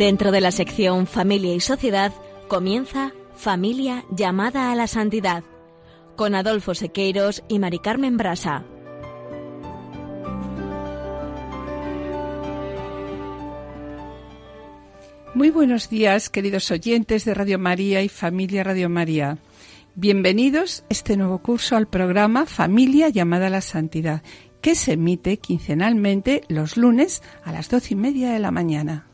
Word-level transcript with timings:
Dentro 0.00 0.32
de 0.32 0.40
la 0.40 0.50
sección 0.50 1.06
Familia 1.06 1.54
y 1.54 1.60
Sociedad 1.60 2.10
comienza 2.48 3.12
Familia 3.34 4.06
llamada 4.10 4.72
a 4.72 4.74
la 4.74 4.86
santidad 4.86 5.44
con 6.16 6.34
Adolfo 6.34 6.74
Sequeiros 6.74 7.44
y 7.48 7.58
Mari 7.58 7.80
Carmen 7.80 8.16
Brasa. 8.16 8.64
Muy 15.34 15.50
buenos 15.50 15.90
días, 15.90 16.30
queridos 16.30 16.70
oyentes 16.70 17.26
de 17.26 17.34
Radio 17.34 17.58
María 17.58 18.00
y 18.02 18.08
Familia 18.08 18.64
Radio 18.64 18.88
María. 18.88 19.36
Bienvenidos 19.96 20.82
este 20.88 21.18
nuevo 21.18 21.42
curso 21.42 21.76
al 21.76 21.88
programa 21.88 22.46
Familia 22.46 23.10
llamada 23.10 23.48
a 23.48 23.50
la 23.50 23.60
Santidad, 23.60 24.22
que 24.62 24.74
se 24.76 24.92
emite 24.92 25.36
quincenalmente 25.36 26.40
los 26.48 26.78
lunes 26.78 27.22
a 27.44 27.52
las 27.52 27.68
doce 27.68 27.92
y 27.92 27.96
media 27.98 28.30
de 28.30 28.38
la 28.38 28.50
mañana. 28.50 29.09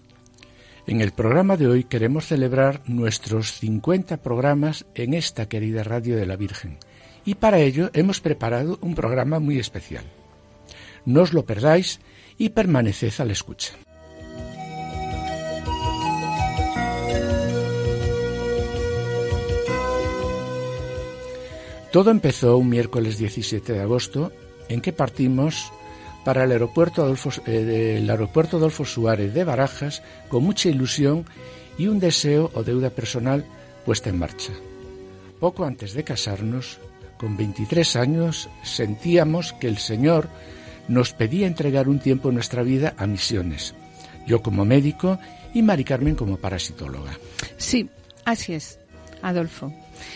En 0.86 1.00
el 1.00 1.10
programa 1.10 1.56
de 1.56 1.66
hoy 1.66 1.82
queremos 1.82 2.26
celebrar 2.26 2.80
nuestros 2.86 3.52
50 3.58 4.18
programas 4.18 4.86
en 4.94 5.14
esta 5.14 5.48
querida 5.48 5.82
radio 5.82 6.16
de 6.16 6.26
la 6.26 6.36
Virgen 6.36 6.78
y 7.24 7.34
para 7.34 7.58
ello 7.58 7.90
hemos 7.92 8.20
preparado 8.20 8.78
un 8.80 8.94
programa 8.94 9.40
muy 9.40 9.58
especial. 9.58 10.04
No 11.04 11.22
os 11.22 11.32
lo 11.32 11.44
perdáis 11.44 11.98
y 12.38 12.50
permaneced 12.50 13.12
a 13.18 13.24
la 13.24 13.32
escucha. 13.32 13.72
Todo 21.90 22.12
empezó 22.12 22.58
un 22.58 22.68
miércoles 22.68 23.18
17 23.18 23.72
de 23.72 23.80
agosto 23.80 24.30
en 24.68 24.80
que 24.80 24.92
partimos 24.92 25.72
para 26.26 26.42
el 26.42 26.50
aeropuerto 26.50 27.04
Adolfo, 27.04 27.30
eh, 27.46 28.04
aeropuerto 28.10 28.56
Adolfo 28.56 28.84
Suárez 28.84 29.32
de 29.32 29.44
Barajas 29.44 30.02
con 30.28 30.42
mucha 30.42 30.68
ilusión 30.68 31.24
y 31.78 31.86
un 31.86 32.00
deseo 32.00 32.50
o 32.52 32.64
deuda 32.64 32.90
personal 32.90 33.44
puesta 33.84 34.10
en 34.10 34.18
marcha. 34.18 34.52
Poco 35.38 35.64
antes 35.64 35.94
de 35.94 36.02
casarnos, 36.02 36.80
con 37.16 37.36
23 37.36 37.94
años, 37.94 38.48
sentíamos 38.64 39.52
que 39.52 39.68
el 39.68 39.78
Señor 39.78 40.28
nos 40.88 41.12
pedía 41.12 41.46
entregar 41.46 41.88
un 41.88 42.00
tiempo 42.00 42.30
en 42.30 42.34
nuestra 42.34 42.64
vida 42.64 42.94
a 42.98 43.06
misiones. 43.06 43.76
Yo 44.26 44.42
como 44.42 44.64
médico 44.64 45.20
y 45.54 45.62
Mari 45.62 45.84
Carmen 45.84 46.16
como 46.16 46.38
parasitóloga. 46.38 47.12
Sí, 47.56 47.88
así 48.24 48.54
es, 48.54 48.80
Adolfo. 49.22 49.72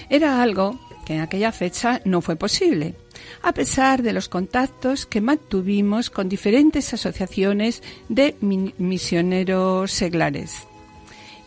Era 0.09 0.43
algo 0.43 0.77
que 1.07 1.15
en 1.15 1.21
aquella 1.21 1.53
fecha 1.53 2.01
no 2.05 2.21
fue 2.21 2.35
posible 2.35 2.97
a 3.43 3.53
pesar 3.53 4.03
de 4.03 4.13
los 4.13 4.29
contactos 4.29 5.07
que 5.07 5.21
mantuvimos 5.21 6.11
con 6.11 6.29
diferentes 6.29 6.93
asociaciones 6.93 7.83
de 8.09 8.37
misioneros 8.41 9.93
seglares. 9.93 10.67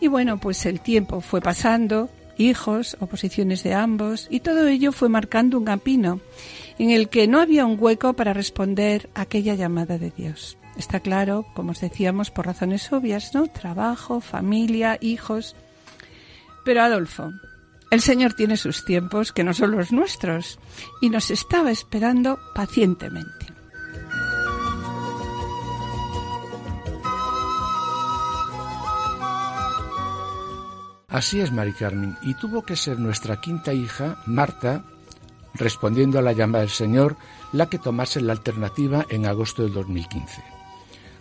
Y 0.00 0.08
bueno, 0.08 0.38
pues 0.38 0.66
el 0.66 0.80
tiempo 0.80 1.20
fue 1.20 1.40
pasando, 1.40 2.10
hijos, 2.36 2.96
oposiciones 3.00 3.62
de 3.62 3.74
ambos, 3.74 4.26
y 4.30 4.40
todo 4.40 4.66
ello 4.66 4.92
fue 4.92 5.08
marcando 5.08 5.58
un 5.58 5.64
camino 5.64 6.20
en 6.78 6.90
el 6.90 7.08
que 7.08 7.26
no 7.26 7.40
había 7.40 7.66
un 7.66 7.76
hueco 7.78 8.14
para 8.14 8.32
responder 8.32 9.08
a 9.14 9.22
aquella 9.22 9.54
llamada 9.54 9.98
de 9.98 10.10
Dios. 10.10 10.58
Está 10.76 10.98
claro, 11.00 11.46
como 11.54 11.70
os 11.70 11.80
decíamos, 11.80 12.30
por 12.30 12.46
razones 12.46 12.92
obvias, 12.92 13.32
¿no? 13.32 13.46
Trabajo, 13.46 14.20
familia, 14.20 14.98
hijos. 15.00 15.54
Pero 16.64 16.82
Adolfo, 16.82 17.32
el 17.90 18.00
Señor 18.00 18.34
tiene 18.34 18.56
sus 18.56 18.84
tiempos 18.84 19.32
que 19.32 19.44
no 19.44 19.54
son 19.54 19.72
los 19.72 19.92
nuestros 19.92 20.58
y 21.00 21.10
nos 21.10 21.30
estaba 21.30 21.70
esperando 21.70 22.38
pacientemente. 22.54 23.54
Así 31.14 31.40
es, 31.40 31.52
Mari 31.52 31.72
Carmen, 31.74 32.18
y 32.22 32.34
tuvo 32.34 32.62
que 32.62 32.74
ser 32.74 32.98
nuestra 32.98 33.40
quinta 33.40 33.72
hija, 33.72 34.18
Marta, 34.26 34.84
respondiendo 35.54 36.18
a 36.18 36.22
la 36.22 36.32
llamada 36.32 36.62
del 36.62 36.70
Señor, 36.70 37.16
la 37.52 37.68
que 37.70 37.78
tomase 37.78 38.20
la 38.20 38.32
alternativa 38.32 39.06
en 39.08 39.24
agosto 39.24 39.62
del 39.62 39.72
2015. 39.72 40.42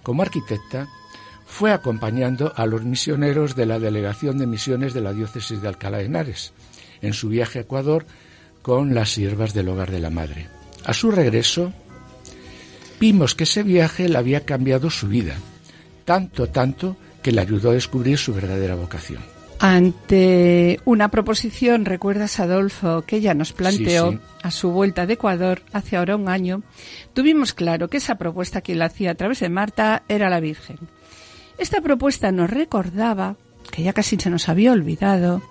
Como 0.02 0.24
arquitecta, 0.24 0.88
fue 1.54 1.72
acompañando 1.72 2.52
a 2.56 2.66
los 2.66 2.84
misioneros 2.84 3.56
de 3.56 3.68
la 3.68 3.78
Delegación 3.78 4.40
de 4.40 4.48
Misiones 4.48 4.96
de 4.96 5.02
la 5.02 5.14
Diócesis 5.14 5.62
de 5.62 5.68
Alcalá 5.68 6.00
de 6.00 6.06
Henares 6.06 6.52
en 7.04 7.14
su 7.14 7.30
viaje 7.30 7.60
a 7.60 7.62
Ecuador 7.62 8.08
con 8.64 8.96
las 8.96 9.12
siervas 9.12 9.54
del 9.54 9.70
hogar 9.70 9.92
de 9.92 10.00
la 10.00 10.10
madre. 10.10 10.48
A 10.84 10.96
su 10.96 11.12
regreso, 11.12 11.72
vimos 13.00 13.36
que 13.36 13.44
ese 13.44 13.62
viaje 13.62 14.10
le 14.10 14.18
había 14.18 14.46
cambiado 14.46 14.90
su 14.90 15.08
vida, 15.08 15.36
tanto, 16.06 16.48
tanto, 16.48 16.98
que 17.22 17.32
le 17.32 17.42
ayudó 17.42 17.70
a 17.70 17.76
descubrir 17.76 18.18
su 18.18 18.34
verdadera 18.34 18.74
vocación. 18.74 19.22
Ante 19.60 20.80
una 20.86 21.10
proposición, 21.10 21.86
recuerdas 21.86 22.40
Adolfo, 22.40 23.04
que 23.04 23.18
ella 23.18 23.36
nos 23.36 23.54
planteó 23.54 24.20
a 24.42 24.50
su 24.50 24.72
vuelta 24.72 25.06
de 25.06 25.14
Ecuador 25.14 25.62
hace 25.72 25.98
ahora 25.98 26.16
un 26.16 26.30
año, 26.30 26.64
tuvimos 27.14 27.54
claro 27.54 27.90
que 27.90 27.98
esa 27.98 28.16
propuesta 28.16 28.62
que 28.62 28.74
la 28.74 28.86
hacía 28.86 29.12
a 29.12 29.16
través 29.16 29.40
de 29.40 29.50
Marta 29.50 30.02
era 30.10 30.32
la 30.32 30.40
Virgen. 30.40 30.80
Esta 31.64 31.80
propuesta 31.80 32.34
nos 32.34 32.50
recordaba, 32.50 33.38
que 33.72 33.84
ya 33.84 33.94
casi 33.94 34.18
se 34.18 34.30
nos 34.30 34.50
había 34.50 34.74
olvidado, 34.74 35.42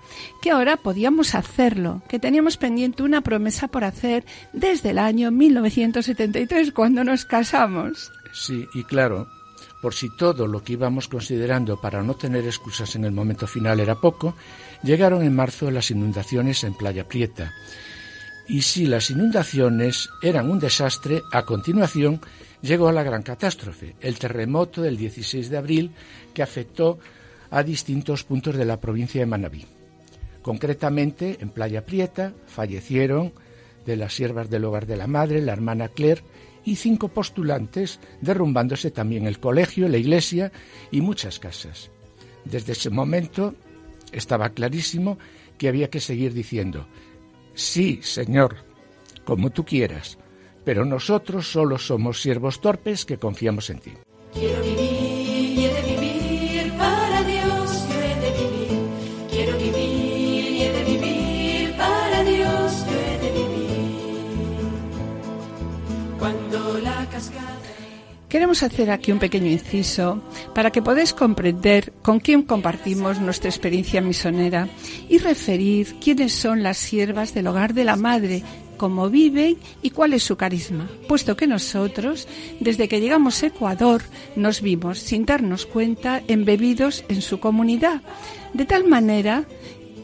que 0.42 0.50
ahora 0.50 0.76
podíamos 0.76 1.34
hacerlo, 1.34 2.02
que 2.06 2.18
teníamos 2.18 2.58
pendiente 2.58 3.02
una 3.02 3.22
promesa 3.22 3.66
por 3.68 3.82
hacer 3.82 4.26
desde 4.52 4.90
el 4.90 4.98
año 4.98 5.30
1973, 5.30 6.70
cuando 6.72 7.02
nos 7.02 7.24
casamos. 7.24 8.12
Sí, 8.34 8.68
y 8.74 8.84
claro, 8.84 9.26
por 9.80 9.94
si 9.94 10.14
todo 10.14 10.46
lo 10.46 10.62
que 10.62 10.74
íbamos 10.74 11.08
considerando 11.08 11.80
para 11.80 12.02
no 12.02 12.12
tener 12.12 12.44
excusas 12.44 12.94
en 12.94 13.06
el 13.06 13.12
momento 13.12 13.46
final 13.46 13.80
era 13.80 13.94
poco, 13.94 14.36
llegaron 14.82 15.22
en 15.22 15.34
marzo 15.34 15.70
las 15.70 15.90
inundaciones 15.90 16.62
en 16.62 16.74
Playa 16.74 17.08
Prieta. 17.08 17.54
Y 18.46 18.60
si 18.60 18.84
las 18.84 19.08
inundaciones 19.08 20.10
eran 20.20 20.50
un 20.50 20.58
desastre, 20.58 21.22
a 21.32 21.46
continuación 21.46 22.20
llegó 22.62 22.88
a 22.88 22.92
la 22.92 23.02
gran 23.02 23.22
catástrofe, 23.22 23.96
el 24.00 24.18
terremoto 24.18 24.82
del 24.82 24.96
16 24.96 25.50
de 25.50 25.56
abril 25.58 25.90
que 26.32 26.42
afectó 26.42 26.98
a 27.50 27.62
distintos 27.62 28.24
puntos 28.24 28.56
de 28.56 28.64
la 28.64 28.80
provincia 28.80 29.20
de 29.20 29.26
Manabí. 29.26 29.66
Concretamente, 30.40 31.36
en 31.40 31.50
Playa 31.50 31.84
Prieta 31.84 32.32
fallecieron 32.46 33.32
de 33.84 33.96
las 33.96 34.14
siervas 34.14 34.48
del 34.48 34.64
hogar 34.64 34.86
de 34.86 34.96
la 34.96 35.06
madre, 35.06 35.42
la 35.42 35.52
hermana 35.52 35.88
Claire 35.88 36.22
y 36.64 36.76
cinco 36.76 37.08
postulantes, 37.08 38.00
derrumbándose 38.20 38.90
también 38.90 39.26
el 39.26 39.40
colegio, 39.40 39.88
la 39.88 39.98
iglesia 39.98 40.52
y 40.90 41.00
muchas 41.00 41.38
casas. 41.38 41.90
Desde 42.44 42.72
ese 42.72 42.90
momento 42.90 43.54
estaba 44.12 44.50
clarísimo 44.50 45.18
que 45.58 45.68
había 45.68 45.90
que 45.90 46.00
seguir 46.00 46.32
diciendo, 46.32 46.86
sí, 47.54 48.00
Señor, 48.02 48.56
como 49.24 49.50
tú 49.50 49.64
quieras, 49.64 50.18
pero 50.64 50.84
nosotros 50.84 51.50
solo 51.50 51.78
somos 51.78 52.20
siervos 52.20 52.60
torpes 52.60 53.04
que 53.04 53.18
confiamos 53.18 53.70
en 53.70 53.78
ti. 53.78 53.92
Quiero 54.32 54.62
vivir 54.62 55.58
y 55.58 55.64
he 55.64 55.74
de 55.74 55.82
vivir 55.82 56.72
para 56.78 57.22
Dios, 57.22 57.88
yo 57.88 58.00
he 58.00 58.14
de 58.20 58.30
vivir. 58.30 58.78
Quiero 59.30 59.58
vivir 59.58 60.52
y 60.52 60.62
he 60.62 60.72
de 60.72 60.84
vivir 60.84 61.76
para 61.76 62.24
Dios, 62.24 62.86
yo 62.86 62.92
he 62.92 63.18
de 63.18 63.32
vivir. 63.32 64.18
Cuando 66.18 66.78
la 66.78 67.06
cascada. 67.10 67.52
Queremos 68.32 68.62
hacer 68.62 68.90
aquí 68.90 69.12
un 69.12 69.18
pequeño 69.18 69.50
inciso 69.50 70.22
para 70.54 70.70
que 70.70 70.80
podáis 70.80 71.12
comprender 71.12 71.92
con 72.00 72.18
quién 72.18 72.40
compartimos 72.40 73.20
nuestra 73.20 73.50
experiencia 73.50 74.00
misonera 74.00 74.68
y 75.10 75.18
referir 75.18 75.96
quiénes 76.00 76.32
son 76.32 76.62
las 76.62 76.78
siervas 76.78 77.34
del 77.34 77.48
hogar 77.48 77.74
de 77.74 77.84
la 77.84 77.96
madre 77.96 78.42
cómo 78.76 79.10
viven 79.10 79.56
y 79.82 79.90
cuál 79.90 80.12
es 80.12 80.22
su 80.22 80.36
carisma, 80.36 80.88
puesto 81.08 81.36
que 81.36 81.46
nosotros, 81.46 82.28
desde 82.60 82.88
que 82.88 83.00
llegamos 83.00 83.42
a 83.42 83.46
Ecuador, 83.46 84.02
nos 84.36 84.60
vimos, 84.60 84.98
sin 84.98 85.24
darnos 85.24 85.66
cuenta, 85.66 86.22
embebidos 86.28 87.04
en 87.08 87.22
su 87.22 87.40
comunidad, 87.40 88.02
de 88.54 88.64
tal 88.64 88.88
manera 88.88 89.44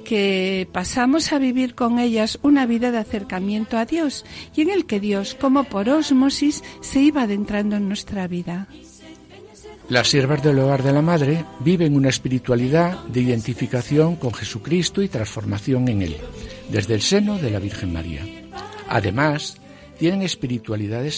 que 0.08 0.66
pasamos 0.72 1.34
a 1.34 1.38
vivir 1.38 1.74
con 1.74 1.98
ellas 1.98 2.38
una 2.42 2.64
vida 2.64 2.90
de 2.90 2.96
acercamiento 2.96 3.76
a 3.76 3.84
Dios 3.84 4.24
y 4.56 4.62
en 4.62 4.70
el 4.70 4.86
que 4.86 5.00
Dios, 5.00 5.36
como 5.38 5.64
por 5.64 5.90
ósmosis, 5.90 6.64
se 6.80 7.00
iba 7.00 7.22
adentrando 7.22 7.76
en 7.76 7.88
nuestra 7.88 8.26
vida. 8.26 8.68
Las 9.90 10.08
siervas 10.08 10.42
del 10.42 10.58
hogar 10.58 10.82
de 10.82 10.92
la 10.92 11.02
Madre 11.02 11.44
viven 11.60 11.94
una 11.94 12.08
espiritualidad 12.08 13.04
de 13.04 13.20
identificación 13.20 14.16
con 14.16 14.32
Jesucristo 14.32 15.02
y 15.02 15.08
transformación 15.08 15.88
en 15.88 16.02
Él, 16.02 16.16
desde 16.70 16.94
el 16.94 17.02
seno 17.02 17.38
de 17.38 17.50
la 17.50 17.58
Virgen 17.58 17.92
María. 17.92 18.37
Además, 18.88 19.58
tienen 19.98 20.22
espiritualidad 20.22 21.02
de, 21.02 21.10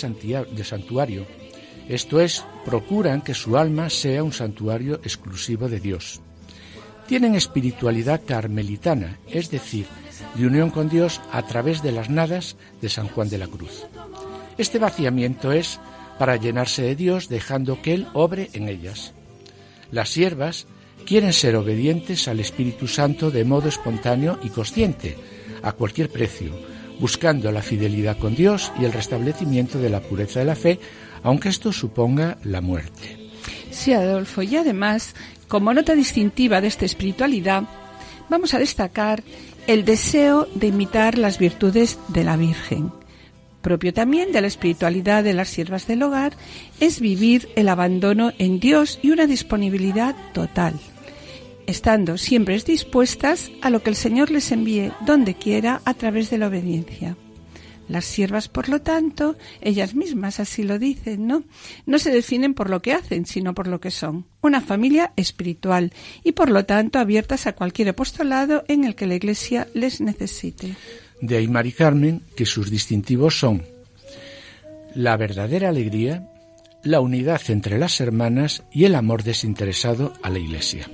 santuario, 0.64 1.26
esto 1.88 2.20
es, 2.20 2.44
procuran 2.64 3.20
que 3.20 3.34
su 3.34 3.56
alma 3.56 3.90
sea 3.90 4.22
un 4.22 4.32
santuario 4.32 4.96
exclusivo 5.02 5.68
de 5.68 5.80
Dios. 5.80 6.20
Tienen 7.06 7.34
espiritualidad 7.34 8.22
carmelitana, 8.24 9.18
es 9.28 9.50
decir, 9.50 9.86
de 10.34 10.46
unión 10.46 10.70
con 10.70 10.88
Dios 10.88 11.20
a 11.32 11.42
través 11.42 11.82
de 11.82 11.92
las 11.92 12.08
nadas 12.08 12.56
de 12.80 12.88
San 12.88 13.08
Juan 13.08 13.28
de 13.28 13.38
la 13.38 13.48
Cruz. 13.48 13.86
Este 14.58 14.78
vaciamiento 14.78 15.52
es 15.52 15.80
para 16.18 16.36
llenarse 16.36 16.82
de 16.82 16.96
Dios 16.96 17.28
dejando 17.28 17.82
que 17.82 17.94
Él 17.94 18.06
obre 18.12 18.50
en 18.52 18.68
ellas. 18.68 19.12
Las 19.90 20.10
siervas 20.10 20.66
quieren 21.06 21.32
ser 21.32 21.56
obedientes 21.56 22.28
al 22.28 22.40
Espíritu 22.40 22.86
Santo 22.86 23.30
de 23.30 23.44
modo 23.44 23.68
espontáneo 23.68 24.38
y 24.42 24.50
consciente, 24.50 25.16
a 25.62 25.72
cualquier 25.72 26.10
precio, 26.10 26.52
buscando 27.00 27.50
la 27.50 27.62
fidelidad 27.62 28.18
con 28.18 28.34
Dios 28.34 28.72
y 28.78 28.84
el 28.84 28.92
restablecimiento 28.92 29.78
de 29.78 29.90
la 29.90 30.00
pureza 30.00 30.40
de 30.40 30.46
la 30.46 30.54
fe, 30.54 30.78
aunque 31.22 31.48
esto 31.48 31.72
suponga 31.72 32.38
la 32.44 32.60
muerte. 32.60 33.30
Sí, 33.70 33.92
Adolfo, 33.92 34.42
y 34.42 34.56
además, 34.56 35.14
como 35.48 35.72
nota 35.72 35.94
distintiva 35.94 36.60
de 36.60 36.68
esta 36.68 36.84
espiritualidad, 36.84 37.64
vamos 38.28 38.54
a 38.54 38.58
destacar 38.58 39.22
el 39.66 39.84
deseo 39.84 40.46
de 40.54 40.68
imitar 40.68 41.16
las 41.16 41.38
virtudes 41.38 41.98
de 42.08 42.24
la 42.24 42.36
Virgen. 42.36 42.92
Propio 43.62 43.92
también 43.92 44.32
de 44.32 44.40
la 44.40 44.46
espiritualidad 44.46 45.22
de 45.22 45.34
las 45.34 45.48
siervas 45.48 45.86
del 45.86 46.02
hogar 46.02 46.32
es 46.80 47.00
vivir 47.00 47.48
el 47.56 47.68
abandono 47.68 48.32
en 48.38 48.58
Dios 48.58 48.98
y 49.02 49.10
una 49.10 49.26
disponibilidad 49.26 50.16
total, 50.32 50.74
estando 51.70 52.18
siempre 52.18 52.58
dispuestas 52.58 53.50
a 53.62 53.70
lo 53.70 53.82
que 53.82 53.90
el 53.90 53.96
Señor 53.96 54.30
les 54.30 54.52
envíe 54.52 54.92
donde 55.06 55.34
quiera 55.34 55.80
a 55.84 55.94
través 55.94 56.30
de 56.30 56.38
la 56.38 56.48
obediencia. 56.48 57.16
Las 57.88 58.04
siervas, 58.04 58.46
por 58.46 58.68
lo 58.68 58.82
tanto, 58.82 59.36
ellas 59.60 59.96
mismas 59.96 60.38
así 60.38 60.62
lo 60.62 60.78
dicen, 60.78 61.26
¿no? 61.26 61.42
No 61.86 61.98
se 61.98 62.12
definen 62.12 62.54
por 62.54 62.70
lo 62.70 62.80
que 62.82 62.92
hacen, 62.92 63.26
sino 63.26 63.52
por 63.52 63.66
lo 63.66 63.80
que 63.80 63.90
son. 63.90 64.26
Una 64.42 64.60
familia 64.60 65.12
espiritual 65.16 65.92
y, 66.22 66.32
por 66.32 66.50
lo 66.50 66.64
tanto, 66.64 67.00
abiertas 67.00 67.48
a 67.48 67.54
cualquier 67.54 67.88
apostolado 67.88 68.62
en 68.68 68.84
el 68.84 68.94
que 68.94 69.06
la 69.06 69.16
Iglesia 69.16 69.66
les 69.74 70.00
necesite. 70.00 70.76
De 71.20 71.36
ahí, 71.36 71.48
Mari 71.48 71.72
Carmen, 71.72 72.22
que 72.36 72.46
sus 72.46 72.70
distintivos 72.70 73.40
son 73.40 73.64
la 74.94 75.16
verdadera 75.16 75.70
alegría, 75.70 76.28
la 76.84 77.00
unidad 77.00 77.40
entre 77.48 77.78
las 77.78 78.00
hermanas 78.00 78.62
y 78.72 78.84
el 78.84 78.94
amor 78.94 79.24
desinteresado 79.24 80.12
a 80.22 80.30
la 80.30 80.38
Iglesia. 80.38 80.88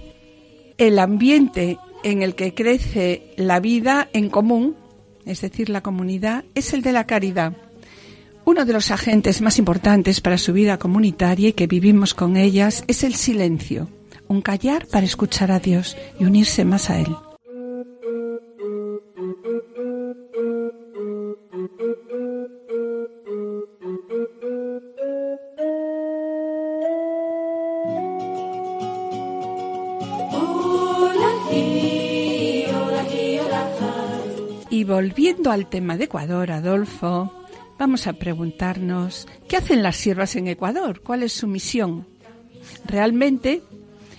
El 0.78 0.98
ambiente 0.98 1.78
en 2.04 2.22
el 2.22 2.34
que 2.34 2.54
crece 2.54 3.32
la 3.36 3.60
vida 3.60 4.08
en 4.12 4.28
común, 4.28 4.76
es 5.24 5.40
decir, 5.40 5.70
la 5.70 5.82
comunidad, 5.82 6.44
es 6.54 6.74
el 6.74 6.82
de 6.82 6.92
la 6.92 7.06
caridad. 7.06 7.54
Uno 8.44 8.64
de 8.64 8.72
los 8.72 8.90
agentes 8.90 9.40
más 9.40 9.58
importantes 9.58 10.20
para 10.20 10.38
su 10.38 10.52
vida 10.52 10.78
comunitaria 10.78 11.48
y 11.48 11.52
que 11.52 11.66
vivimos 11.66 12.14
con 12.14 12.36
ellas 12.36 12.84
es 12.86 13.02
el 13.04 13.14
silencio, 13.14 13.88
un 14.28 14.42
callar 14.42 14.86
para 14.86 15.06
escuchar 15.06 15.50
a 15.50 15.58
Dios 15.58 15.96
y 16.20 16.24
unirse 16.24 16.64
más 16.64 16.90
a 16.90 17.00
Él. 17.00 17.16
Y 34.76 34.84
volviendo 34.84 35.52
al 35.52 35.70
tema 35.70 35.96
de 35.96 36.04
Ecuador, 36.04 36.52
Adolfo, 36.52 37.32
vamos 37.78 38.06
a 38.06 38.12
preguntarnos, 38.12 39.26
¿qué 39.48 39.56
hacen 39.56 39.82
las 39.82 39.96
siervas 39.96 40.36
en 40.36 40.48
Ecuador? 40.48 41.00
¿Cuál 41.00 41.22
es 41.22 41.32
su 41.32 41.46
misión? 41.46 42.06
Realmente, 42.84 43.62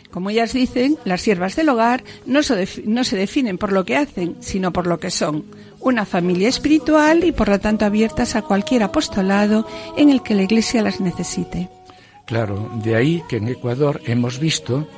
como 0.09 0.31
ellas 0.31 0.54
dicen, 0.54 0.98
las 1.06 1.21
siervas 1.21 1.56
del 1.56 1.69
hogar 1.69 2.04
no 2.25 2.42
se, 2.42 2.68
no 2.86 3.04
se 3.04 3.18
definen 3.18 3.59
por 3.59 3.71
lo 3.71 3.86
que 3.86 3.98
hacen, 3.98 4.36
sino 4.39 4.74
por 4.74 4.88
lo 4.88 5.00
que 5.00 5.12
son. 5.12 5.45
Una 5.80 6.07
familia 6.07 6.50
espiritual 6.50 7.24
y 7.24 7.31
por 7.31 7.50
lo 7.50 7.59
tanto 7.59 7.86
abiertas 7.86 8.36
a 8.36 8.42
cualquier 8.42 8.81
apostolado 8.81 9.68
en 9.95 10.09
el 10.09 10.24
que 10.24 10.33
la 10.33 10.42
Iglesia 10.42 10.81
las 10.81 11.00
necesite. 11.00 11.69
Claro, 12.25 12.71
de 12.83 12.95
ahí 12.95 13.21
que 13.30 13.38
en 13.38 13.48
Ecuador 13.50 14.01
hemos 14.07 14.39
visto 14.39 14.89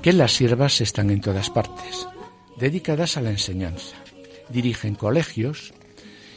que 0.00 0.14
las 0.14 0.32
siervas 0.32 0.80
están 0.80 1.10
en 1.10 1.20
todas 1.20 1.50
partes, 1.50 2.08
dedicadas 2.56 3.18
a 3.18 3.20
la 3.20 3.28
enseñanza. 3.28 3.94
Dirigen 4.48 4.94
colegios, 4.94 5.72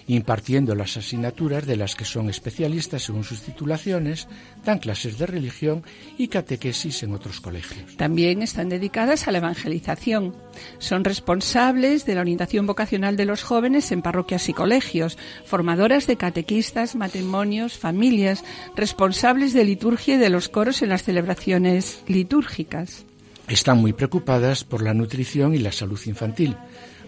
impartiendo 0.10 0.74
las 0.74 0.98
asignaturas 0.98 1.68
de 1.68 1.78
las 1.78 1.96
que 1.96 2.04
son 2.04 2.30
especialistas 2.30 3.04
según 3.04 3.24
sus 3.24 3.42
titulaciones, 3.42 4.28
dan 4.66 4.80
clases 4.80 5.20
de 5.20 5.28
religión 5.28 5.84
y 6.18 6.30
catequesis 6.30 7.04
en 7.04 7.14
otros 7.14 7.40
colegios. 7.40 7.96
También 7.96 8.42
están 8.42 8.70
dedicadas 8.70 9.28
a 9.28 9.32
la 9.32 9.38
evangelización. 9.38 10.36
Son 10.80 11.04
responsables 11.04 12.08
de 12.08 12.16
la 12.16 12.22
orientación 12.22 12.66
vocacional 12.66 13.18
de 13.18 13.26
los 13.26 13.44
jóvenes 13.44 13.92
en 13.92 14.02
parroquias 14.02 14.50
y 14.50 14.54
colegios, 14.54 15.20
formadoras 15.46 16.08
de 16.08 16.18
catequistas, 16.18 16.96
matrimonios, 16.96 17.78
familias, 17.78 18.44
responsables 18.76 19.54
de 19.54 19.64
liturgia 19.64 20.16
y 20.16 20.18
de 20.18 20.30
los 20.30 20.50
coros 20.50 20.82
en 20.82 20.90
las 20.90 21.04
celebraciones 21.04 22.04
litúrgicas. 22.08 23.06
Están 23.48 23.78
muy 23.78 23.94
preocupadas 23.94 24.64
por 24.64 24.82
la 24.82 24.96
nutrición 24.96 25.54
y 25.54 25.60
la 25.60 25.72
salud 25.72 26.00
infantil, 26.06 26.56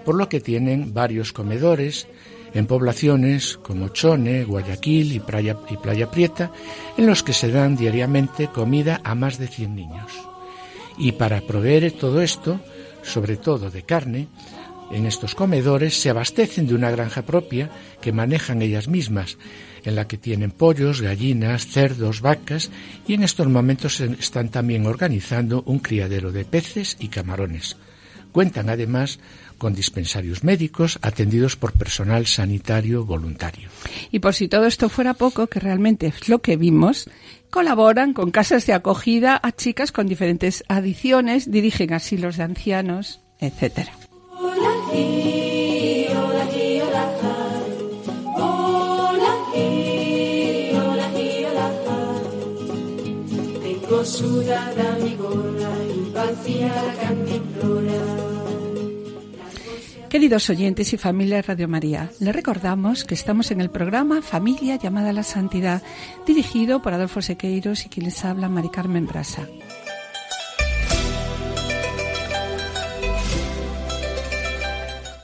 por 0.03 0.15
lo 0.15 0.29
que 0.29 0.39
tienen 0.39 0.93
varios 0.93 1.33
comedores 1.33 2.07
en 2.53 2.67
poblaciones 2.67 3.57
como 3.57 3.89
Chone, 3.89 4.43
Guayaquil 4.43 5.13
y 5.13 5.19
Playa, 5.19 6.11
Prieta, 6.11 6.51
en 6.97 7.05
los 7.05 7.23
que 7.23 7.33
se 7.33 7.51
dan 7.51 7.75
diariamente 7.75 8.47
comida 8.47 9.01
a 9.03 9.15
más 9.15 9.37
de 9.37 9.47
100 9.47 9.75
niños. 9.75 10.11
Y 10.97 11.13
para 11.13 11.41
proveer 11.41 11.91
todo 11.93 12.21
esto, 12.21 12.59
sobre 13.03 13.37
todo 13.37 13.71
de 13.71 13.83
carne, 13.83 14.27
en 14.91 15.05
estos 15.05 15.35
comedores 15.35 15.99
se 15.99 16.09
abastecen 16.09 16.67
de 16.67 16.75
una 16.75 16.91
granja 16.91 17.21
propia 17.21 17.69
que 18.01 18.11
manejan 18.11 18.61
ellas 18.61 18.89
mismas, 18.89 19.37
en 19.85 19.95
la 19.95 20.07
que 20.07 20.17
tienen 20.17 20.51
pollos, 20.51 21.01
gallinas, 21.01 21.65
cerdos, 21.65 22.21
vacas 22.21 22.69
y 23.07 23.13
en 23.13 23.23
estos 23.23 23.47
momentos 23.47 24.01
están 24.01 24.49
también 24.49 24.85
organizando 24.85 25.63
un 25.65 25.79
criadero 25.79 26.31
de 26.31 26.43
peces 26.43 26.97
y 26.99 27.07
camarones. 27.07 27.77
Cuentan 28.31 28.69
además 28.69 29.19
con 29.61 29.75
dispensarios 29.75 30.43
médicos 30.43 30.97
atendidos 31.03 31.55
por 31.55 31.73
personal 31.73 32.25
sanitario 32.25 33.05
voluntario. 33.05 33.69
Y 34.09 34.17
por 34.17 34.33
si 34.33 34.47
todo 34.47 34.65
esto 34.65 34.89
fuera 34.89 35.13
poco, 35.13 35.45
que 35.45 35.59
realmente 35.59 36.07
es 36.07 36.29
lo 36.29 36.41
que 36.41 36.57
vimos, 36.57 37.07
colaboran 37.51 38.13
con 38.13 38.31
casas 38.31 38.65
de 38.65 38.73
acogida 38.73 39.39
a 39.43 39.51
chicas 39.51 39.91
con 39.91 40.07
diferentes 40.07 40.63
adicciones, 40.67 41.51
dirigen 41.51 41.93
asilos 41.93 42.37
de 42.37 42.43
ancianos, 42.43 43.21
etcétera. 43.39 43.93
hola, 44.31 44.69
aquí, 44.89 46.07
hola, 46.09 46.45
Queridos 60.11 60.49
oyentes 60.49 60.91
y 60.91 60.97
familia 60.97 61.41
Radio 61.41 61.69
María, 61.69 62.11
les 62.19 62.35
recordamos 62.35 63.05
que 63.05 63.13
estamos 63.13 63.49
en 63.49 63.61
el 63.61 63.69
programa 63.69 64.21
Familia 64.21 64.75
llamada 64.75 65.11
a 65.11 65.13
la 65.13 65.23
Santidad, 65.23 65.81
dirigido 66.27 66.81
por 66.81 66.93
Adolfo 66.93 67.21
Sequeiros 67.21 67.85
y 67.85 67.89
quien 67.89 68.07
les 68.07 68.25
habla, 68.25 68.49
Mari 68.49 68.67
Carmen 68.67 69.07
Brasa. 69.07 69.47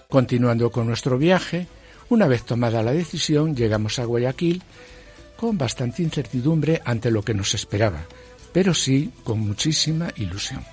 Continuando 0.07 0.71
con 0.71 0.87
nuestro 0.87 1.17
viaje, 1.17 1.67
una 2.07 2.27
vez 2.27 2.45
tomada 2.45 2.81
la 2.81 2.93
decisión, 2.93 3.57
llegamos 3.57 3.99
a 3.99 4.05
Guayaquil 4.05 4.63
con 5.35 5.57
bastante 5.57 6.01
incertidumbre 6.01 6.81
ante 6.85 7.11
lo 7.11 7.23
que 7.23 7.33
nos 7.33 7.53
esperaba, 7.55 8.05
pero 8.53 8.73
sí 8.73 9.11
con 9.25 9.41
muchísima 9.41 10.13
ilusión. 10.15 10.63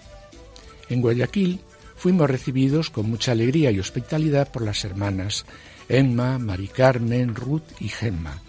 En 0.89 1.01
Guayaquil 1.01 1.59
fuimos 2.05 2.29
recibidos 2.29 2.91
con 2.91 3.09
mucha 3.09 3.33
alegría 3.33 3.71
y 3.71 3.81
hospitalidad 3.81 4.53
por 4.53 4.61
las 4.61 4.85
hermanas 4.85 5.47
Emma, 5.89 6.39
Mari 6.39 6.69
Carmen, 6.69 7.35
Ruth 7.35 7.63
y 7.81 7.89
Gemma, 7.89 8.43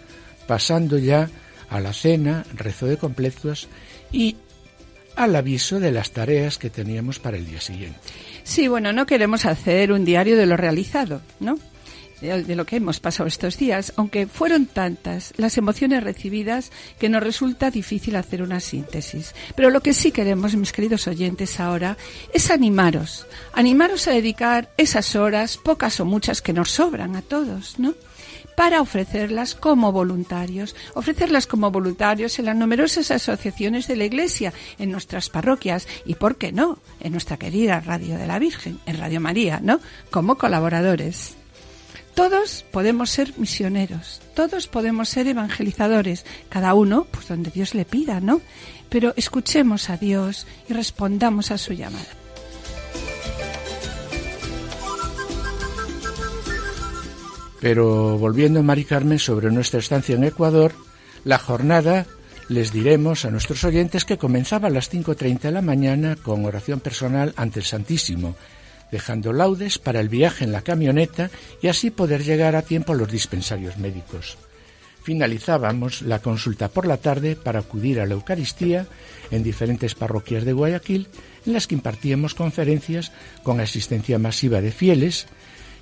pasando 0.46 0.98
ya 0.98 1.30
a 1.70 1.80
la 1.80 1.94
cena, 1.94 2.44
rezo 2.52 2.84
de 2.84 2.98
completos 2.98 3.68
y 4.12 4.36
al 5.16 5.34
aviso 5.34 5.80
de 5.80 5.90
las 5.90 6.10
tareas 6.10 6.58
que 6.58 6.68
teníamos 6.68 7.18
para 7.18 7.38
el 7.38 7.46
día 7.46 7.62
siguiente. 7.62 7.98
Sí, 8.44 8.68
bueno, 8.68 8.92
no 8.92 9.06
queremos 9.06 9.46
hacer 9.46 9.90
un 9.90 10.04
diario 10.04 10.36
de 10.36 10.44
lo 10.44 10.58
realizado, 10.58 11.22
¿no? 11.40 11.58
De, 12.20 12.56
lo 12.56 12.64
que 12.64 12.76
hemos 12.76 12.98
pasado 12.98 13.26
estos 13.26 13.58
días, 13.58 13.92
aunque 13.96 14.26
fueron 14.26 14.64
tantas 14.66 15.34
las 15.36 15.58
emociones 15.58 16.02
recibidas 16.02 16.72
que 16.98 17.10
nos 17.10 17.22
resulta 17.22 17.70
difícil 17.70 18.16
hacer 18.16 18.42
una 18.42 18.60
síntesis. 18.60 19.34
Pero 19.54 19.70
lo 19.70 19.82
que 19.82 19.92
sí 19.92 20.12
queremos, 20.12 20.56
mis 20.56 20.72
queridos 20.72 21.06
oyentes, 21.08 21.60
ahora 21.60 21.98
es 22.32 22.50
animaros, 22.50 23.26
animaros 23.52 24.08
a 24.08 24.12
dedicar 24.12 24.70
esas 24.78 25.14
horas, 25.14 25.58
pocas 25.58 26.00
o 26.00 26.06
muchas 26.06 26.40
que 26.40 26.54
nos 26.54 26.70
sobran 26.70 27.16
a 27.16 27.22
todos, 27.22 27.78
¿no? 27.78 27.94
para 28.56 28.80
ofrecerlas 28.80 29.54
como 29.54 29.92
voluntarios, 29.92 30.74
ofrecerlas 30.94 31.46
como 31.46 31.70
voluntarios 31.70 32.38
en 32.38 32.46
las 32.46 32.56
numerosas 32.56 33.10
asociaciones 33.10 33.86
de 33.86 33.96
la 33.96 34.06
Iglesia, 34.06 34.52
en 34.78 34.90
nuestras 34.90 35.28
parroquias 35.28 35.86
y, 36.04 36.14
¿por 36.14 36.36
qué 36.36 36.50
no?, 36.50 36.78
en 37.00 37.12
nuestra 37.12 37.36
querida 37.36 37.80
Radio 37.80 38.16
de 38.16 38.26
la 38.26 38.38
Virgen, 38.38 38.80
en 38.86 38.98
Radio 38.98 39.20
María, 39.20 39.60
¿no?, 39.62 39.78
como 40.10 40.38
colaboradores. 40.38 41.35
Todos 42.16 42.64
podemos 42.72 43.10
ser 43.10 43.34
misioneros, 43.36 44.22
todos 44.34 44.68
podemos 44.68 45.10
ser 45.10 45.26
evangelizadores, 45.26 46.24
cada 46.48 46.72
uno 46.72 47.06
pues 47.10 47.28
donde 47.28 47.50
Dios 47.50 47.74
le 47.74 47.84
pida, 47.84 48.20
¿no? 48.20 48.40
Pero 48.88 49.12
escuchemos 49.16 49.90
a 49.90 49.98
Dios 49.98 50.46
y 50.66 50.72
respondamos 50.72 51.50
a 51.50 51.58
su 51.58 51.74
llamada. 51.74 52.06
Pero 57.60 58.16
volviendo 58.16 58.60
a 58.60 58.62
Mari 58.62 58.86
Carmen 58.86 59.18
sobre 59.18 59.50
nuestra 59.50 59.80
estancia 59.80 60.14
en 60.14 60.24
Ecuador, 60.24 60.72
la 61.22 61.38
jornada 61.38 62.06
les 62.48 62.72
diremos 62.72 63.26
a 63.26 63.30
nuestros 63.30 63.62
oyentes 63.64 64.06
que 64.06 64.16
comenzaba 64.16 64.68
a 64.68 64.70
las 64.70 64.90
5.30 64.90 65.40
de 65.40 65.52
la 65.52 65.60
mañana 65.60 66.16
con 66.16 66.46
oración 66.46 66.80
personal 66.80 67.34
ante 67.36 67.60
el 67.60 67.66
Santísimo 67.66 68.36
dejando 68.90 69.32
laudes 69.32 69.78
para 69.78 70.00
el 70.00 70.08
viaje 70.08 70.44
en 70.44 70.52
la 70.52 70.62
camioneta 70.62 71.30
y 71.62 71.68
así 71.68 71.90
poder 71.90 72.22
llegar 72.22 72.56
a 72.56 72.62
tiempo 72.62 72.92
a 72.92 72.96
los 72.96 73.10
dispensarios 73.10 73.78
médicos. 73.78 74.36
Finalizábamos 75.02 76.02
la 76.02 76.20
consulta 76.20 76.68
por 76.68 76.86
la 76.86 76.96
tarde 76.96 77.36
para 77.36 77.60
acudir 77.60 78.00
a 78.00 78.06
la 78.06 78.14
Eucaristía 78.14 78.86
en 79.30 79.44
diferentes 79.44 79.94
parroquias 79.94 80.44
de 80.44 80.52
Guayaquil, 80.52 81.06
en 81.46 81.52
las 81.52 81.68
que 81.68 81.76
impartíamos 81.76 82.34
conferencias 82.34 83.12
con 83.44 83.60
asistencia 83.60 84.18
masiva 84.18 84.60
de 84.60 84.72
fieles 84.72 85.26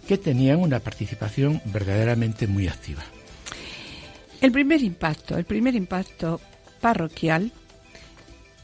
que 0.07 0.19
tenían 0.19 0.61
una 0.61 0.81
participación 0.81 1.63
verdaderamente 1.65 2.47
muy 2.47 2.69
activa. 2.69 3.03
El 4.43 4.53
primer 4.53 4.83
impacto, 4.83 5.39
el 5.39 5.45
primer 5.47 5.75
impacto 5.75 6.39
parroquial 6.83 7.51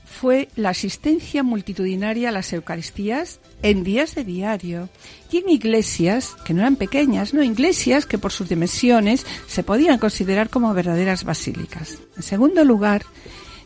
fue 0.05 0.49
la 0.57 0.69
asistencia 0.69 1.43
multitudinaria 1.43 2.29
a 2.29 2.33
las 2.33 2.53
Eucaristías 2.53 3.41
en 3.63 3.85
días 3.85 4.15
de 4.15 4.25
diario 4.25 4.89
y 5.31 5.39
en 5.39 5.49
iglesias 5.49 6.37
que 6.45 6.55
no 6.55 6.61
eran 6.61 6.77
pequeñas, 6.77 7.35
no 7.35 7.43
iglesias 7.43 8.07
que 8.07 8.19
por 8.19 8.33
sus 8.33 8.49
dimensiones 8.49 9.27
se 9.47 9.63
podían 9.63 9.99
considerar 9.99 10.51
como 10.51 10.73
verdaderas 10.75 11.25
basílicas. 11.25 11.99
En 12.17 12.23
segundo 12.23 12.65
lugar, 12.65 13.03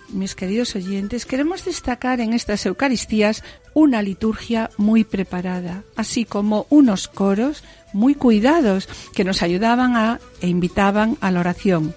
mis 0.09 0.35
queridos 0.35 0.77
oyentes, 0.77 1.27
queremos 1.27 1.65
destacar 1.65 2.21
en 2.21 2.33
estas 2.35 2.67
Eucaristías 2.67 3.43
una 3.73 4.03
liturgia 4.03 4.71
muy 4.77 5.05
preparada, 5.05 5.83
así 5.97 6.25
como 6.25 6.67
unos 6.71 7.09
coros 7.09 7.65
muy 7.93 8.15
cuidados 8.15 8.89
que 9.15 9.25
nos 9.25 9.43
ayudaban 9.43 9.97
a 9.97 10.21
e 10.41 10.49
invitaban 10.49 11.17
a 11.21 11.31
la 11.31 11.41
oración. 11.41 11.95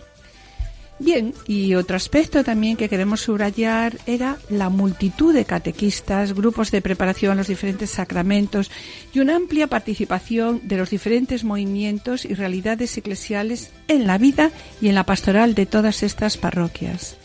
Bien, 1.00 1.36
y 1.46 1.76
otro 1.76 1.96
aspecto 1.96 2.44
también 2.44 2.76
que 2.76 2.90
queremos 2.90 3.22
subrayar 3.22 4.00
era 4.08 4.38
la 4.50 4.70
multitud 4.70 5.32
de 5.32 5.46
catequistas, 5.46 6.34
grupos 6.34 6.72
de 6.72 6.82
preparación 6.82 7.38
los 7.38 7.48
diferentes 7.48 7.92
sacramentos 7.92 8.72
y 9.14 9.20
una 9.20 9.36
amplia 9.36 9.68
participación 9.68 10.62
de 10.64 10.78
los 10.78 10.90
diferentes 10.90 11.44
movimientos 11.44 12.26
y 12.26 12.34
realidades 12.34 12.98
eclesiales 12.98 13.72
en 13.88 14.08
la 14.08 14.18
vida 14.18 14.52
y 14.82 14.88
en 14.88 14.96
la 14.96 15.06
pastoral 15.06 15.54
de 15.54 15.68
todas 15.68 16.02
estas 16.02 16.38
parroquias. 16.38 17.18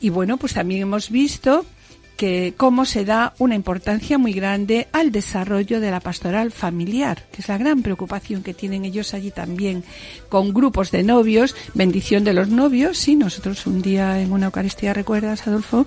Y 0.00 0.08
bueno, 0.08 0.38
pues 0.38 0.54
también 0.54 0.82
hemos 0.82 1.10
visto 1.10 1.66
que 2.16 2.54
cómo 2.56 2.84
se 2.84 3.04
da 3.04 3.34
una 3.38 3.54
importancia 3.54 4.18
muy 4.18 4.32
grande 4.32 4.88
al 4.92 5.12
desarrollo 5.12 5.80
de 5.80 5.90
la 5.90 6.00
pastoral 6.00 6.52
familiar, 6.52 7.24
que 7.32 7.42
es 7.42 7.48
la 7.48 7.58
gran 7.58 7.82
preocupación 7.82 8.42
que 8.42 8.54
tienen 8.54 8.84
ellos 8.84 9.14
allí 9.14 9.30
también, 9.30 9.84
con 10.28 10.52
grupos 10.54 10.90
de 10.90 11.02
novios, 11.02 11.54
bendición 11.74 12.24
de 12.24 12.34
los 12.34 12.48
novios, 12.48 12.98
sí, 12.98 13.16
nosotros 13.16 13.66
un 13.66 13.82
día 13.82 14.20
en 14.20 14.32
una 14.32 14.46
Eucaristía, 14.46 14.94
¿recuerdas, 14.94 15.46
Adolfo? 15.46 15.86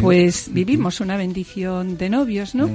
Pues 0.00 0.48
vivimos 0.52 1.00
una 1.00 1.16
bendición 1.16 1.98
de 1.98 2.10
novios, 2.10 2.54
¿no? 2.54 2.70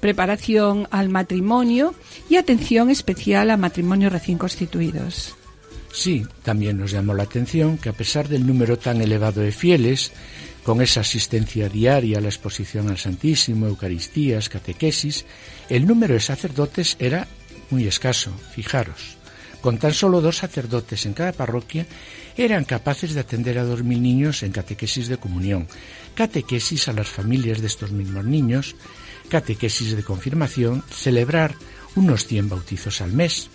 Preparación 0.00 0.88
al 0.90 1.08
matrimonio 1.08 1.94
y 2.28 2.36
atención 2.36 2.90
especial 2.90 3.50
a 3.50 3.56
matrimonios 3.56 4.12
recién 4.12 4.38
constituidos. 4.38 5.36
Sí, 5.92 6.26
también 6.42 6.78
nos 6.78 6.90
llamó 6.90 7.12
la 7.12 7.24
atención 7.24 7.76
que 7.76 7.90
a 7.90 7.92
pesar 7.92 8.28
del 8.28 8.46
número 8.46 8.78
tan 8.78 9.02
elevado 9.02 9.42
de 9.42 9.52
fieles, 9.52 10.12
con 10.64 10.80
esa 10.80 11.00
asistencia 11.00 11.68
diaria 11.68 12.18
a 12.18 12.20
la 12.20 12.28
exposición 12.28 12.88
al 12.88 12.98
Santísimo, 12.98 13.66
Eucaristías, 13.66 14.48
catequesis, 14.48 15.24
el 15.68 15.86
número 15.86 16.14
de 16.14 16.20
sacerdotes 16.20 16.96
era 16.98 17.26
muy 17.70 17.86
escaso, 17.86 18.32
fijaros. 18.54 19.16
Con 19.60 19.78
tan 19.78 19.94
solo 19.94 20.20
dos 20.20 20.38
sacerdotes 20.38 21.06
en 21.06 21.14
cada 21.14 21.32
parroquia 21.32 21.86
eran 22.36 22.64
capaces 22.64 23.14
de 23.14 23.20
atender 23.20 23.58
a 23.58 23.64
dos 23.64 23.84
mil 23.84 24.02
niños 24.02 24.42
en 24.42 24.50
catequesis 24.50 25.06
de 25.06 25.18
comunión, 25.18 25.68
catequesis 26.14 26.88
a 26.88 26.92
las 26.92 27.08
familias 27.08 27.60
de 27.60 27.68
estos 27.68 27.92
mismos 27.92 28.24
niños, 28.24 28.74
catequesis 29.28 29.94
de 29.94 30.02
confirmación, 30.02 30.82
celebrar 30.90 31.54
unos 31.94 32.26
100 32.26 32.48
bautizos 32.48 33.00
al 33.00 33.12
mes, 33.12 33.50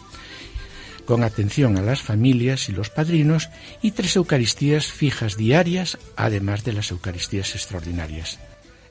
con 1.07 1.23
atención 1.23 1.77
a 1.77 1.81
las 1.81 2.01
familias 2.01 2.67
y 2.67 2.73
los 2.73 2.89
padrinos 2.89 3.49
y 3.81 3.91
tres 3.91 4.17
Eucaristías 4.17 4.87
fijas 4.87 5.37
diarias, 5.37 5.97
además 6.17 6.65
de 6.65 6.73
las 6.73 6.91
Eucaristías 6.91 7.55
extraordinarias. 7.55 8.37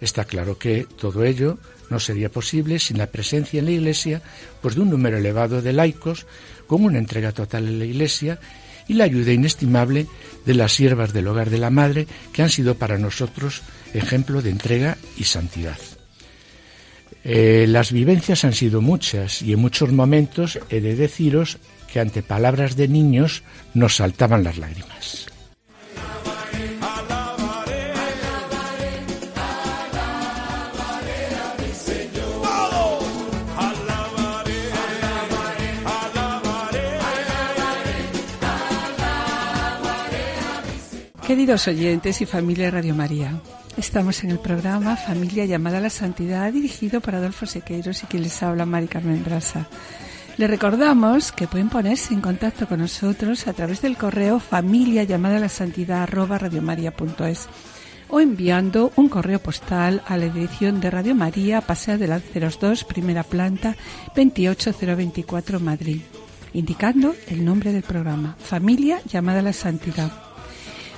Está 0.00 0.24
claro 0.24 0.58
que 0.58 0.86
todo 0.98 1.24
ello 1.24 1.58
no 1.90 2.00
sería 2.00 2.30
posible 2.30 2.78
sin 2.78 2.98
la 2.98 3.06
presencia 3.06 3.60
en 3.60 3.66
la 3.66 3.72
Iglesia 3.72 4.22
pues 4.60 4.74
de 4.74 4.80
un 4.80 4.90
número 4.90 5.18
elevado 5.18 5.62
de 5.62 5.72
laicos 5.72 6.26
con 6.66 6.84
una 6.84 6.98
entrega 6.98 7.32
total 7.32 7.68
en 7.68 7.78
la 7.78 7.84
Iglesia 7.84 8.40
y 8.88 8.94
la 8.94 9.04
ayuda 9.04 9.32
inestimable 9.32 10.06
de 10.46 10.54
las 10.54 10.72
siervas 10.72 11.12
del 11.12 11.28
hogar 11.28 11.50
de 11.50 11.58
la 11.58 11.70
Madre 11.70 12.06
que 12.32 12.42
han 12.42 12.50
sido 12.50 12.76
para 12.76 12.98
nosotros 12.98 13.62
ejemplo 13.92 14.40
de 14.40 14.50
entrega 14.50 14.96
y 15.18 15.24
santidad. 15.24 15.78
Eh, 17.24 17.66
las 17.68 17.92
vivencias 17.92 18.44
han 18.44 18.54
sido 18.54 18.80
muchas 18.80 19.42
y 19.42 19.52
en 19.52 19.58
muchos 19.58 19.92
momentos 19.92 20.58
he 20.70 20.80
de 20.80 20.96
deciros 20.96 21.58
que 21.96 22.00
ante 22.02 22.22
palabras 22.22 22.76
de 22.76 22.88
niños 22.88 23.42
nos 23.72 23.96
saltaban 23.96 24.44
las 24.44 24.58
lágrimas. 24.58 25.24
Queridos 41.26 41.66
oyentes 41.66 42.20
y 42.20 42.26
familia 42.26 42.70
Radio 42.70 42.94
María, 42.94 43.40
estamos 43.78 44.22
en 44.22 44.32
el 44.32 44.38
programa 44.38 44.96
Familia 44.96 45.46
llamada 45.46 45.78
a 45.78 45.80
la 45.80 45.88
Santidad 45.88 46.52
dirigido 46.52 47.00
por 47.00 47.14
Adolfo 47.14 47.46
Sequeiros 47.46 48.02
y 48.02 48.06
quien 48.06 48.22
les 48.22 48.42
habla 48.42 48.66
Mari 48.66 48.86
Carmen 48.86 49.24
Brasa. 49.24 49.66
Les 50.38 50.50
recordamos 50.50 51.32
que 51.32 51.48
pueden 51.48 51.70
ponerse 51.70 52.12
en 52.12 52.20
contacto 52.20 52.68
con 52.68 52.80
nosotros 52.80 53.46
a 53.46 53.54
través 53.54 53.80
del 53.80 53.96
correo 53.96 54.38
familia 54.38 55.02
llamada 55.04 55.38
la 55.38 55.48
santidad 55.48 56.02
arroba 56.02 56.36
radiomaria.es 56.36 57.48
o 58.08 58.20
enviando 58.20 58.92
un 58.96 59.08
correo 59.08 59.38
postal 59.38 60.02
a 60.06 60.18
la 60.18 60.28
dirección 60.28 60.78
de 60.80 60.90
Radio 60.90 61.14
María, 61.14 61.62
Paseo 61.62 61.96
de 61.96 62.06
Lanceros 62.06 62.60
2, 62.60 62.84
primera 62.84 63.22
planta, 63.22 63.76
28024 64.14 65.58
Madrid, 65.58 66.02
indicando 66.52 67.14
el 67.28 67.42
nombre 67.42 67.72
del 67.72 67.82
programa, 67.82 68.36
Familia 68.38 69.00
llamada 69.10 69.40
a 69.40 69.42
la 69.42 69.54
Santidad. 69.54 70.12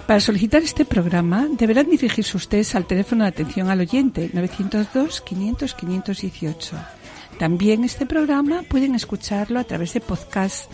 Para 0.09 0.19
solicitar 0.19 0.63
este 0.63 0.85
programa 0.85 1.47
deberán 1.49 1.89
dirigirse 1.89 2.37
ustedes 2.37 2.75
al 2.75 2.87
teléfono 2.87 3.23
de 3.23 3.29
atención 3.29 3.71
al 3.71 3.81
oyente 3.81 4.31
902 4.33 5.21
500 5.21 5.75
518. 5.75 6.98
También 7.39 7.85
este 7.85 8.05
programa 8.05 8.63
pueden 8.69 8.95
escucharlo 8.95 9.61
a 9.61 9.65
través 9.65 9.95
de 9.95 10.01
podcast 10.01 10.71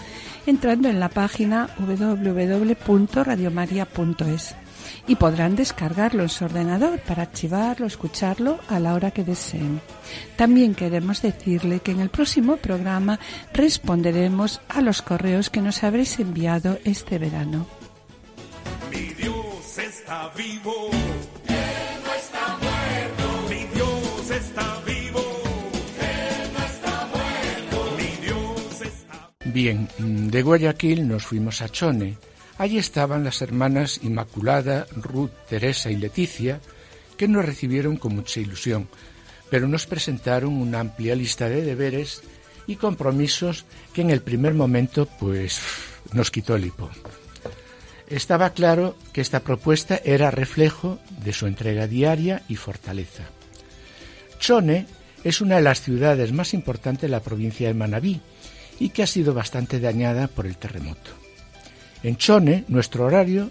entrando 0.47 0.89
en 0.89 0.99
la 0.99 1.11
página 1.11 1.69
www.radiomaria.es 1.79 4.57
y 5.07 5.17
podrán 5.17 5.57
descargarlo 5.57 6.23
en 6.23 6.29
su 6.29 6.45
ordenador 6.45 6.99
para 7.01 7.23
archivarlo, 7.23 7.87
escucharlo 7.87 8.59
a 8.69 8.79
la 8.81 8.95
hora 8.95 9.11
que 9.11 9.25
deseen. 9.25 9.81
También 10.37 10.75
queremos 10.75 11.23
decirle 11.23 11.81
que 11.81 11.93
en 11.93 12.01
el 12.01 12.09
próximo 12.09 12.57
programa 12.57 13.19
responderemos 13.53 14.61
a 14.69 14.81
los 14.81 15.03
correos 15.03 15.51
que 15.51 15.61
nos 15.61 15.85
habréis 15.85 16.19
enviado 16.19 16.79
este 16.85 17.19
verano. 17.19 17.67
Bien, 29.55 29.89
mm, 29.99 30.31
de 30.31 30.43
Guayaquil 30.43 31.07
nos 31.07 31.27
fuimos 31.27 31.63
a 31.63 31.69
Chone. 31.69 32.19
Allí 32.59 32.77
estaban 32.77 33.23
las 33.23 33.41
hermanas 33.41 34.01
Inmaculada, 34.03 34.89
Ruth, 34.97 35.31
Teresa 35.49 35.93
y 35.93 35.97
Leticia, 35.97 36.61
que 37.17 37.29
nos 37.29 37.45
recibieron 37.45 37.97
con 37.97 38.17
mucha 38.17 38.41
ilusión, 38.41 38.89
pero 39.51 39.69
nos 39.69 39.87
presentaron 39.87 40.55
una 40.55 40.81
amplia 40.81 41.15
lista 41.15 41.49
de 41.49 41.63
deberes 41.63 42.23
y 42.67 42.75
compromisos 42.75 43.65
que 43.93 44.01
en 44.01 44.11
el 44.11 44.23
primer 44.23 44.55
momento 44.55 45.07
pues 45.21 45.61
nos 46.13 46.33
quitó 46.33 46.57
el 46.57 46.67
hipo. 46.67 46.91
Estaba 48.09 48.51
claro 48.51 48.97
que 49.13 49.21
esta 49.21 49.39
propuesta 49.39 50.01
era 50.05 50.33
reflejo 50.33 50.99
de 51.23 51.33
su 51.33 51.47
entrega 51.47 51.87
diaria 51.87 52.43
y 52.49 52.57
fortaleza. 52.57 53.23
Chone 54.41 54.89
es 55.23 55.41
una 55.41 55.57
de 55.57 55.63
las 55.63 55.81
ciudades 55.81 56.33
más 56.33 56.55
importantes 56.55 57.03
de 57.03 57.09
la 57.09 57.23
provincia 57.23 57.69
de 57.69 57.75
Manabí 57.75 58.21
y 58.79 58.91
que 58.91 59.03
ha 59.03 59.07
sido 59.07 59.35
bastante 59.35 59.81
dañada 59.81 60.29
por 60.29 60.47
el 60.47 60.57
terremoto. 60.57 61.11
En 62.03 62.17
Chone, 62.17 62.65
nuestro 62.69 63.07
horario 63.07 63.51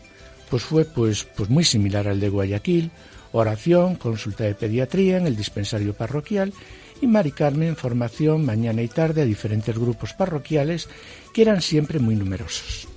pues 0.50 0.64
fue 0.64 0.86
pues, 0.86 1.24
pues 1.24 1.50
muy 1.50 1.64
similar 1.64 2.08
al 2.08 2.20
de 2.20 2.30
Guayaquil, 2.30 2.92
oración, 3.32 3.96
consulta 3.96 4.44
de 4.44 4.54
pediatría 4.54 5.18
en 5.18 5.26
el 5.26 5.36
dispensario 5.36 5.94
parroquial 5.96 6.54
y 7.02 7.08
Mari 7.08 7.32
Carmen 7.32 7.76
formación 7.76 8.46
mañana 8.46 8.82
y 8.82 8.88
tarde 8.88 9.24
a 9.24 9.26
diferentes 9.26 9.76
grupos 9.76 10.14
parroquiales 10.14 10.88
que 11.34 11.42
eran 11.42 11.62
siempre 11.62 11.98
muy 11.98 12.16
numerosos. 12.16 12.88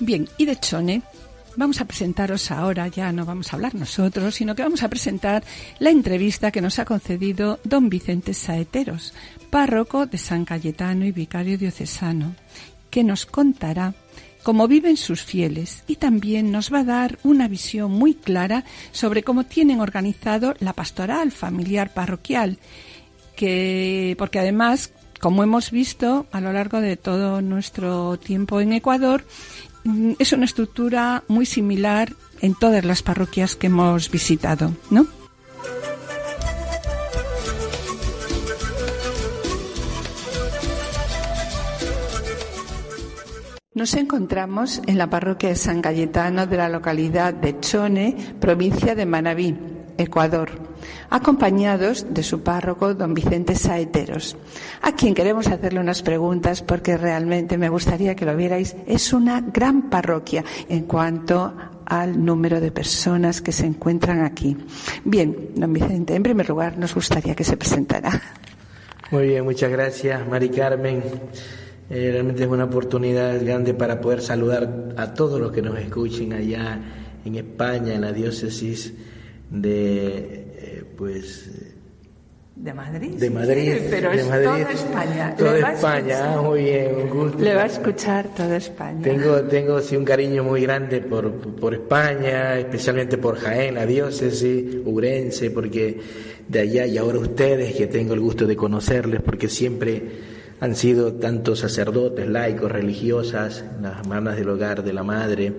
Bien, 0.00 0.28
y 0.38 0.44
de 0.46 0.56
Chone 0.56 1.02
vamos 1.56 1.80
a 1.80 1.84
presentaros 1.84 2.50
ahora, 2.50 2.88
ya 2.88 3.12
no 3.12 3.24
vamos 3.24 3.52
a 3.52 3.56
hablar 3.56 3.74
nosotros, 3.74 4.34
sino 4.34 4.54
que 4.54 4.62
vamos 4.62 4.82
a 4.82 4.88
presentar 4.88 5.42
la 5.78 5.90
entrevista 5.90 6.50
que 6.50 6.60
nos 6.60 6.78
ha 6.78 6.84
concedido 6.84 7.60
don 7.64 7.88
Vicente 7.88 8.34
Saeteros, 8.34 9.14
párroco 9.50 10.06
de 10.06 10.18
San 10.18 10.44
Cayetano 10.44 11.04
y 11.04 11.12
vicario 11.12 11.58
diocesano, 11.58 12.34
que 12.90 13.04
nos 13.04 13.26
contará 13.26 13.94
cómo 14.42 14.68
viven 14.68 14.96
sus 14.96 15.22
fieles 15.22 15.84
y 15.86 15.96
también 15.96 16.50
nos 16.50 16.72
va 16.72 16.80
a 16.80 16.84
dar 16.84 17.18
una 17.24 17.48
visión 17.48 17.92
muy 17.92 18.14
clara 18.14 18.64
sobre 18.92 19.22
cómo 19.22 19.44
tienen 19.44 19.80
organizado 19.80 20.54
la 20.60 20.72
pastoral 20.72 21.30
familiar 21.30 21.92
parroquial, 21.92 22.58
que 23.36 24.14
porque 24.18 24.38
además, 24.38 24.92
como 25.20 25.42
hemos 25.42 25.70
visto 25.70 26.26
a 26.32 26.40
lo 26.40 26.52
largo 26.52 26.80
de 26.80 26.96
todo 26.96 27.42
nuestro 27.42 28.18
tiempo 28.18 28.60
en 28.60 28.72
Ecuador, 28.72 29.24
es 30.18 30.32
una 30.32 30.44
estructura 30.44 31.22
muy 31.28 31.46
similar 31.46 32.12
en 32.40 32.54
todas 32.54 32.84
las 32.84 33.02
parroquias 33.02 33.56
que 33.56 33.68
hemos 33.68 34.10
visitado, 34.10 34.72
¿no? 34.90 35.06
Nos 43.72 43.94
encontramos 43.94 44.82
en 44.86 44.98
la 44.98 45.08
parroquia 45.08 45.48
de 45.48 45.56
San 45.56 45.80
Cayetano 45.80 46.46
de 46.46 46.56
la 46.56 46.68
localidad 46.68 47.32
de 47.32 47.60
Chone, 47.60 48.34
provincia 48.40 48.94
de 48.94 49.06
Manabí, 49.06 49.56
Ecuador, 49.96 50.69
acompañados 51.10 52.06
de 52.08 52.22
su 52.22 52.42
párroco, 52.42 52.94
don 52.94 53.14
Vicente 53.14 53.54
Saeteros, 53.54 54.36
a 54.82 54.92
quien 54.92 55.14
queremos 55.14 55.48
hacerle 55.48 55.80
unas 55.80 56.02
preguntas 56.02 56.62
porque 56.62 56.96
realmente 56.96 57.58
me 57.58 57.68
gustaría 57.68 58.14
que 58.14 58.24
lo 58.24 58.36
vierais. 58.36 58.76
Es 58.86 59.12
una 59.12 59.40
gran 59.40 59.90
parroquia 59.90 60.44
en 60.68 60.84
cuanto 60.84 61.52
al 61.84 62.24
número 62.24 62.60
de 62.60 62.70
personas 62.70 63.42
que 63.42 63.50
se 63.50 63.66
encuentran 63.66 64.24
aquí. 64.24 64.56
Bien, 65.04 65.50
don 65.56 65.72
Vicente, 65.72 66.14
en 66.14 66.22
primer 66.22 66.48
lugar 66.48 66.78
nos 66.78 66.94
gustaría 66.94 67.34
que 67.34 67.44
se 67.44 67.56
presentara. 67.56 68.10
Muy 69.10 69.26
bien, 69.26 69.44
muchas 69.44 69.72
gracias, 69.72 70.26
Mari 70.28 70.50
Carmen. 70.50 71.02
Eh, 71.90 72.10
realmente 72.12 72.44
es 72.44 72.48
una 72.48 72.64
oportunidad 72.64 73.44
grande 73.44 73.74
para 73.74 74.00
poder 74.00 74.22
saludar 74.22 74.94
a 74.96 75.12
todos 75.12 75.40
los 75.40 75.50
que 75.50 75.60
nos 75.60 75.76
escuchen 75.76 76.32
allá 76.32 76.78
en 77.24 77.34
España, 77.34 77.94
en 77.94 78.02
la 78.02 78.12
diócesis 78.12 78.94
de, 79.50 80.49
pues, 81.00 81.50
De 82.56 82.74
Madrid. 82.74 83.12
de 83.14 83.30
Madrid. 83.30 83.72
Sí, 83.72 83.86
pero 83.88 84.10
de 84.10 84.20
es 84.20 84.28
Madrid. 84.28 84.44
toda 84.44 84.70
España. 84.70 85.34
Toda 85.34 85.72
España, 85.72 86.34
ah, 86.34 86.42
muy 86.42 86.62
bien, 86.62 86.94
un 86.94 87.08
gusto. 87.08 87.38
Le 87.38 87.54
va 87.54 87.62
a 87.62 87.66
escuchar 87.66 88.28
toda 88.36 88.58
España. 88.58 89.00
Tengo, 89.02 89.40
tengo 89.44 89.80
sí, 89.80 89.96
un 89.96 90.04
cariño 90.04 90.44
muy 90.44 90.60
grande 90.60 91.00
por, 91.00 91.32
por 91.32 91.72
España, 91.72 92.58
especialmente 92.58 93.16
por 93.16 93.36
Jaén, 93.36 93.76
la 93.76 93.86
diócesis, 93.86 94.76
Urense, 94.84 95.50
porque 95.50 95.98
de 96.46 96.60
allá 96.60 96.84
y 96.84 96.98
ahora 96.98 97.18
ustedes, 97.18 97.74
que 97.74 97.86
tengo 97.86 98.12
el 98.12 98.20
gusto 98.20 98.46
de 98.46 98.56
conocerles, 98.56 99.22
porque 99.22 99.48
siempre 99.48 100.02
han 100.60 100.76
sido 100.76 101.14
tantos 101.14 101.60
sacerdotes, 101.60 102.28
laicos, 102.28 102.70
religiosas, 102.70 103.64
las 103.80 104.00
hermanas 104.00 104.36
del 104.36 104.50
hogar 104.50 104.84
de 104.84 104.92
la 104.92 105.02
madre, 105.02 105.54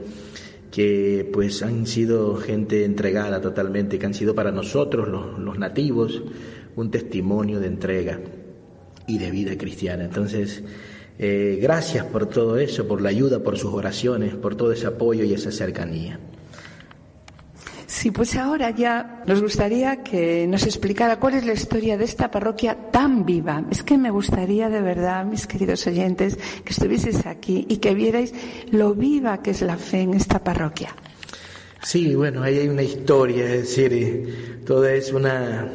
que 0.71 1.29
pues 1.31 1.61
han 1.63 1.85
sido 1.85 2.37
gente 2.37 2.85
entregada 2.85 3.41
totalmente, 3.41 3.99
que 3.99 4.05
han 4.05 4.13
sido 4.13 4.33
para 4.33 4.51
nosotros 4.51 5.07
los, 5.07 5.59
nativos 5.59 6.23
un 6.77 6.89
testimonio 6.89 7.59
de 7.59 7.67
entrega 7.67 8.21
y 9.05 9.17
de 9.17 9.29
vida 9.29 9.57
cristiana. 9.57 10.05
Entonces, 10.05 10.63
eh, 11.19 11.59
gracias 11.61 12.05
por 12.05 12.27
todo 12.27 12.57
eso, 12.57 12.87
por 12.87 13.01
la 13.01 13.09
ayuda, 13.09 13.43
por 13.43 13.57
sus 13.57 13.73
oraciones, 13.73 14.33
por 14.35 14.55
todo 14.55 14.71
ese 14.71 14.87
apoyo 14.87 15.25
y 15.25 15.33
esa 15.33 15.51
cercanía. 15.51 16.19
Sí, 18.01 18.09
pues 18.09 18.35
ahora 18.35 18.71
ya 18.71 19.21
nos 19.27 19.43
gustaría 19.43 20.01
que 20.01 20.47
nos 20.47 20.63
explicara 20.63 21.19
cuál 21.19 21.35
es 21.35 21.45
la 21.45 21.53
historia 21.53 21.99
de 21.99 22.05
esta 22.05 22.31
parroquia 22.31 22.75
tan 22.89 23.27
viva. 23.27 23.63
Es 23.69 23.83
que 23.83 23.95
me 23.95 24.09
gustaría 24.09 24.69
de 24.69 24.81
verdad, 24.81 25.23
mis 25.23 25.45
queridos 25.45 25.85
oyentes, 25.85 26.35
que 26.65 26.71
estuvieseis 26.71 27.27
aquí 27.27 27.67
y 27.69 27.77
que 27.77 27.93
vierais 27.93 28.33
lo 28.71 28.95
viva 28.95 29.43
que 29.43 29.51
es 29.51 29.61
la 29.61 29.77
fe 29.77 30.01
en 30.01 30.15
esta 30.15 30.43
parroquia. 30.43 30.95
Sí, 31.83 32.15
bueno, 32.15 32.41
ahí 32.41 32.57
hay 32.57 32.69
una 32.69 32.81
historia, 32.81 33.45
es 33.53 33.69
decir, 33.69 33.93
eh, 33.93 34.25
todo 34.65 34.87
es 34.87 35.13
una 35.13 35.67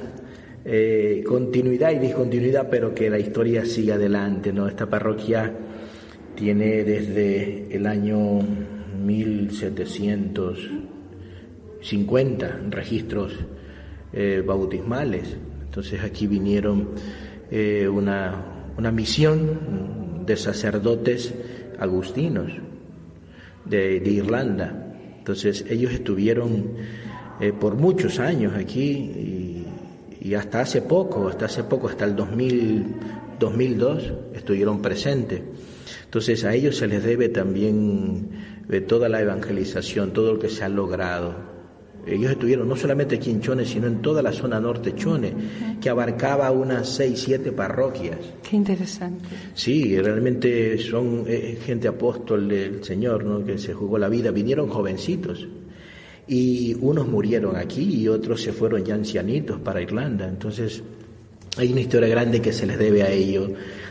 eh, 0.65 1.23
continuidad 1.25 1.93
y 1.93 2.01
discontinuidad, 2.01 2.69
pero 2.69 2.93
que 2.93 3.09
la 3.09 3.21
historia 3.21 3.65
sigue 3.65 3.93
adelante, 3.93 4.53
¿no? 4.53 4.67
Esta 4.67 4.91
parroquia 4.91 5.55
tiene 6.35 6.83
desde 6.83 7.69
el 7.71 7.87
año 7.87 8.41
1750 11.91 12.71
registros 12.71 13.33
eh, 14.13 14.43
bautismales. 14.45 15.37
Entonces 15.65 16.03
aquí 16.03 16.27
vinieron 16.27 16.91
eh, 17.51 17.89
una, 17.89 18.73
una 18.77 18.91
misión 18.91 20.25
de 20.27 20.37
sacerdotes 20.37 21.35
agustinos 21.79 22.53
de, 23.65 24.01
de 24.01 24.11
Irlanda. 24.11 24.87
Entonces 25.19 25.65
ellos 25.69 25.93
estuvieron 25.93 26.77
eh, 27.41 27.53
por 27.53 27.75
muchos 27.75 28.19
años 28.19 28.55
aquí 28.55 29.65
y, 30.21 30.35
hasta 30.35 30.61
hace 30.61 30.83
poco, 30.83 31.29
hasta 31.29 31.45
hace 31.45 31.63
poco, 31.65 31.89
hasta 31.89 32.05
el 32.05 32.17
2000, 32.17 32.85
2002 33.39 34.13
estuvieron 34.35 34.83
presentes. 34.83 35.41
Entonces 36.05 36.45
a 36.45 36.53
ellos 36.53 36.77
se 36.77 36.89
les 36.89 37.05
debe 37.05 37.29
también 37.29 38.31
eh, 38.69 38.81
toda 38.81 39.09
la 39.09 39.21
evangelización, 39.21 40.13
todo 40.13 40.33
lo 40.33 40.39
que 40.39 40.49
se 40.49 40.65
ha 40.65 40.69
logrado. 40.69 41.56
Ellos 42.07 42.31
estuvieron 42.31 42.69
no 42.69 42.77
solamente 42.77 43.17
aquí 43.17 43.31
en 43.31 43.41
Chone, 43.41 43.65
sino 43.65 43.89
en 43.89 44.01
toda 44.01 44.23
la 44.23 44.33
zona 44.33 44.61
norte 44.61 44.95
Chone, 44.95 45.33
que 45.81 45.91
abarcaba 45.91 46.51
unas 46.53 46.89
seis, 46.89 47.23
siete 47.25 47.51
parroquias. 47.51 48.19
Qué 48.49 48.57
interesante. 48.57 49.25
Sí, 49.55 50.01
realmente 50.01 50.79
son 50.79 51.25
eh, 51.27 51.59
gente 51.65 51.89
apóstol 51.89 52.49
del 52.49 52.85
Señor, 52.85 53.25
¿no? 53.25 53.45
que 53.45 53.59
se 53.59 53.75
jugó 53.75 53.99
la 53.99 54.09
vida. 54.09 54.31
Vinieron 54.31 54.69
jovencitos 54.69 55.49
y 56.29 56.75
unos 56.81 57.09
murieron 57.09 57.57
aquí 57.57 58.03
y 58.03 58.09
otros 58.09 58.41
se 58.41 58.53
fueron 58.53 58.85
ya 58.85 58.95
ancianitos 58.95 59.61
para 59.61 59.83
Irlanda. 59.83 60.29
Entonces, 60.29 60.83
hay 61.57 61.73
una 61.73 61.81
historia 61.81 62.09
grande 62.09 62.41
que 62.41 62.53
se 62.53 62.67
les 62.67 62.79
debe 62.79 63.03
a 63.03 63.11
ellos 63.11 63.51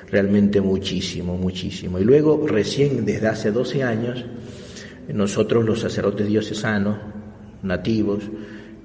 realmente 0.09 0.61
muchísimo, 0.61 1.37
muchísimo. 1.37 1.99
Y 1.99 2.03
luego, 2.03 2.45
recién 2.47 3.05
desde 3.05 3.27
hace 3.27 3.51
12 3.51 3.83
años, 3.83 4.25
nosotros 5.13 5.65
los 5.65 5.79
sacerdotes 5.79 6.27
diocesanos, 6.27 6.97
nativos, 7.65 8.23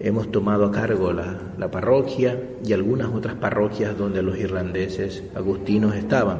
hemos 0.00 0.32
tomado 0.32 0.64
a 0.64 0.72
cargo 0.72 1.12
la, 1.12 1.38
la 1.58 1.70
parroquia 1.70 2.40
y 2.64 2.72
algunas 2.72 3.14
otras 3.14 3.34
parroquias 3.34 3.96
donde 3.96 4.22
los 4.22 4.38
irlandeses 4.38 5.22
agustinos 5.34 5.94
estaban. 5.94 6.38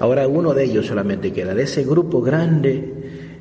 Ahora 0.00 0.26
uno 0.28 0.54
de 0.54 0.64
ellos 0.64 0.86
solamente 0.86 1.32
queda. 1.32 1.54
De 1.54 1.64
ese 1.64 1.84
grupo 1.84 2.22
grande, 2.22 2.94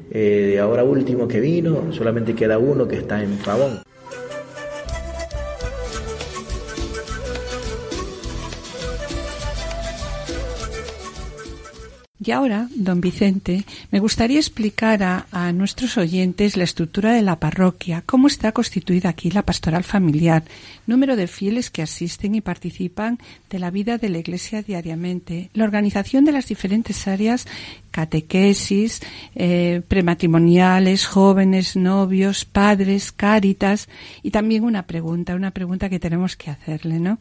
eh, 0.09 0.59
ahora 0.59 0.83
último 0.83 1.27
que 1.27 1.39
vino, 1.39 1.93
solamente 1.93 2.33
queda 2.33 2.57
uno 2.57 2.87
que 2.87 2.97
está 2.97 3.21
en 3.21 3.37
Pavón. 3.37 3.81
Y 12.27 12.31
ahora, 12.31 12.67
don 12.75 12.99
Vicente, 12.99 13.63
me 13.89 14.01
gustaría 14.01 14.37
explicar 14.37 15.01
a, 15.01 15.27
a, 15.31 15.53
nuestros 15.53 15.97
oyentes 15.97 16.57
la 16.57 16.65
estructura 16.65 17.13
de 17.13 17.21
la 17.21 17.39
parroquia, 17.39 18.03
cómo 18.05 18.27
está 18.27 18.51
constituida 18.51 19.07
aquí 19.07 19.31
la 19.31 19.43
pastoral 19.43 19.85
familiar, 19.85 20.43
número 20.87 21.15
de 21.15 21.27
fieles 21.27 21.69
que 21.69 21.81
asisten 21.81 22.35
y 22.35 22.41
participan 22.41 23.17
de 23.49 23.59
la 23.59 23.71
vida 23.71 23.97
de 23.97 24.09
la 24.09 24.17
Iglesia 24.17 24.61
diariamente, 24.61 25.49
la 25.53 25.63
organización 25.63 26.25
de 26.25 26.33
las 26.33 26.47
diferentes 26.47 27.07
áreas, 27.07 27.47
catequesis, 27.97 29.01
eh, 29.33 29.81
prematrimoniales, 29.87 31.07
jóvenes, 31.07 31.75
novios, 31.75 32.45
padres, 32.45 33.11
cáritas, 33.11 33.89
y 34.21 34.29
también 34.29 34.63
una 34.63 34.85
pregunta, 34.85 35.33
una 35.33 35.49
pregunta 35.49 35.89
que 35.89 35.97
tenemos 35.99 36.35
que 36.35 36.51
hacerle, 36.51 36.99
¿no? 36.99 37.17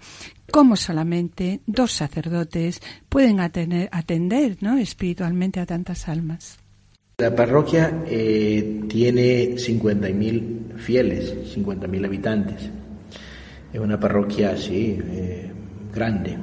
cómo 0.51 0.77
solamente 0.77 1.61
dos 1.67 1.93
sacerdotes 1.93 2.83
pueden 3.09 3.41
atender, 3.41 3.89
atender 3.91 4.59
¿no? 4.61 4.77
espiritualmente 4.77 5.61
a 5.61 5.67
tantas 5.67 6.09
almas. 6.09 6.59
La 7.17 7.35
parroquia 7.35 8.03
eh, 8.07 8.83
tiene 8.87 9.55
50.000 9.55 10.77
fieles, 10.77 11.57
50.000 11.57 12.05
habitantes. 12.05 12.69
Es 13.73 13.81
una 13.81 13.99
parroquia 13.99 14.51
así, 14.51 14.99
eh, 15.03 15.51
grande, 15.95 16.37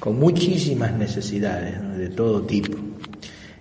con 0.00 0.18
muchísimas 0.18 0.92
necesidades 0.98 1.96
de 1.96 2.08
todo 2.08 2.42
tipo. 2.42 2.88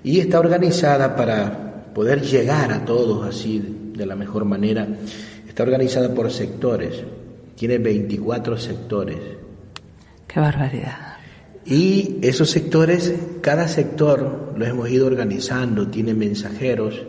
Y 0.07 0.21
está 0.21 0.39
organizada 0.39 1.17
para 1.17 1.83
poder 1.93 2.21
llegar 2.21 2.71
a 2.71 2.85
todos 2.85 3.27
así 3.27 3.91
de 3.93 4.05
la 4.05 4.15
mejor 4.15 4.45
manera. 4.45 4.87
Está 5.45 5.63
organizada 5.63 6.13
por 6.13 6.31
sectores, 6.31 7.03
tiene 7.57 7.77
24 7.77 8.57
sectores 8.57 9.17
Qué 10.25 10.39
barbaridad. 10.39 11.17
Y 11.65 12.19
esos 12.21 12.49
sectores, 12.49 13.13
cada 13.41 13.67
sector 13.67 14.53
lo 14.55 14.65
hemos 14.65 14.89
ido 14.89 15.07
organizando, 15.07 15.89
tiene 15.89 16.13
mensajeros, 16.13 17.01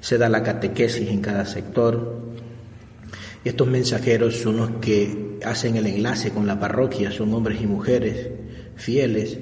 se 0.00 0.18
da 0.18 0.28
la 0.28 0.42
catequesis 0.42 1.08
en 1.08 1.20
cada 1.20 1.46
sector. 1.46 2.22
Estos 3.44 3.68
mensajeros 3.68 4.34
son 4.34 4.56
los 4.56 4.70
que 4.80 5.38
hacen 5.44 5.76
el 5.76 5.86
enlace 5.86 6.32
con 6.32 6.44
la 6.44 6.58
parroquia, 6.58 7.12
son 7.12 7.32
hombres 7.34 7.62
y 7.62 7.68
mujeres 7.68 8.30
fieles 8.74 9.38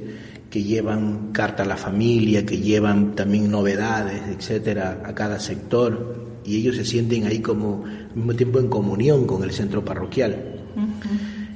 que 0.55 0.63
llevan 0.63 1.33
carta 1.33 1.65
a 1.65 1.67
la 1.67 1.77
familia, 1.77 2.47
que 2.47 2.61
llevan 2.61 3.17
también 3.17 3.51
novedades, 3.51 4.23
etcétera, 4.29 5.03
a 5.05 5.13
cada 5.13 5.41
sector 5.41 6.15
y 6.45 6.59
ellos 6.59 6.77
se 6.77 6.85
sienten 6.85 7.27
ahí 7.27 7.41
como 7.41 7.85
al 7.85 8.15
mismo 8.15 8.35
tiempo 8.35 8.61
en 8.61 8.69
comunión 8.69 9.27
con 9.27 9.43
el 9.43 9.51
centro 9.51 9.85
parroquial. 9.85 10.61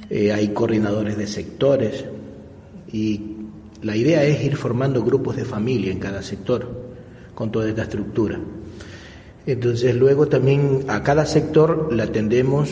Eh, 0.09 0.33
hay 0.33 0.49
coordinadores 0.49 1.17
de 1.17 1.27
sectores 1.27 2.03
y 2.91 3.21
la 3.81 3.95
idea 3.95 4.21
es 4.25 4.43
ir 4.43 4.57
formando 4.57 5.01
grupos 5.01 5.37
de 5.37 5.45
familia 5.45 5.93
en 5.93 5.99
cada 5.99 6.21
sector 6.21 6.91
con 7.33 7.53
toda 7.53 7.69
esta 7.69 7.83
estructura. 7.83 8.37
Entonces 9.45 9.95
luego 9.95 10.27
también 10.27 10.83
a 10.89 11.03
cada 11.03 11.25
sector 11.25 11.93
le 11.93 12.03
atendemos 12.03 12.69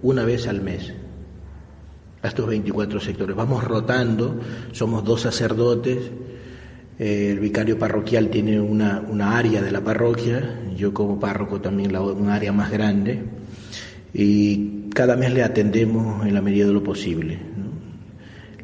una 0.00 0.24
vez 0.24 0.48
al 0.48 0.62
mes 0.62 0.94
a 2.22 2.28
estos 2.28 2.46
24 2.46 3.00
sectores. 3.00 3.36
Vamos 3.36 3.64
rotando, 3.64 4.40
somos 4.72 5.04
dos 5.04 5.22
sacerdotes, 5.22 5.98
eh, 6.98 7.30
el 7.30 7.38
vicario 7.38 7.78
parroquial 7.78 8.28
tiene 8.28 8.60
una, 8.60 9.02
una, 9.08 9.38
área 9.38 9.62
de 9.62 9.70
la 9.70 9.80
parroquia, 9.82 10.58
yo 10.76 10.92
como 10.92 11.20
párroco 11.20 11.60
también 11.60 11.92
la, 11.92 12.00
un 12.00 12.28
área 12.28 12.52
más 12.52 12.72
grande, 12.72 13.20
y 14.12 14.88
cada 14.94 15.14
mes 15.16 15.32
le 15.32 15.44
atendemos 15.44 16.26
en 16.26 16.34
la 16.34 16.42
medida 16.42 16.66
de 16.66 16.72
lo 16.72 16.82
posible. 16.82 17.38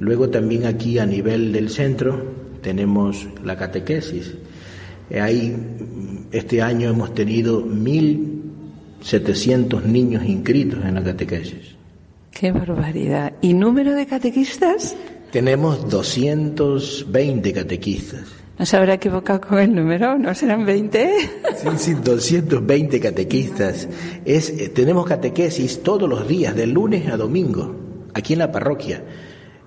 Luego 0.00 0.30
también 0.30 0.66
aquí 0.66 0.98
a 0.98 1.06
nivel 1.06 1.52
del 1.52 1.70
centro 1.70 2.34
tenemos 2.60 3.28
la 3.44 3.56
catequesis. 3.56 4.34
Eh, 5.10 5.20
ahí 5.20 5.54
este 6.32 6.60
año 6.60 6.90
hemos 6.90 7.14
tenido 7.14 7.64
1.700 7.64 9.84
niños 9.84 10.24
inscritos 10.24 10.84
en 10.84 10.96
la 10.96 11.04
catequesis. 11.04 11.73
¡Qué 12.34 12.50
barbaridad! 12.50 13.32
¿Y 13.42 13.54
número 13.54 13.94
de 13.94 14.06
catequistas? 14.06 14.96
Tenemos 15.30 15.88
220 15.88 17.52
catequistas. 17.52 18.22
¿No 18.58 18.66
se 18.66 18.76
habrá 18.76 18.94
equivocado 18.94 19.40
con 19.40 19.60
el 19.60 19.72
número? 19.72 20.18
¿No 20.18 20.34
serán 20.34 20.66
20? 20.66 21.14
Sí, 21.56 21.68
sí, 21.76 21.94
220 21.94 22.98
catequistas. 22.98 23.88
Es, 24.24 24.50
eh, 24.50 24.68
tenemos 24.68 25.06
catequesis 25.06 25.84
todos 25.84 26.08
los 26.08 26.26
días, 26.26 26.56
de 26.56 26.66
lunes 26.66 27.08
a 27.08 27.16
domingo, 27.16 27.76
aquí 28.14 28.32
en 28.32 28.40
la 28.40 28.50
parroquia. 28.50 29.04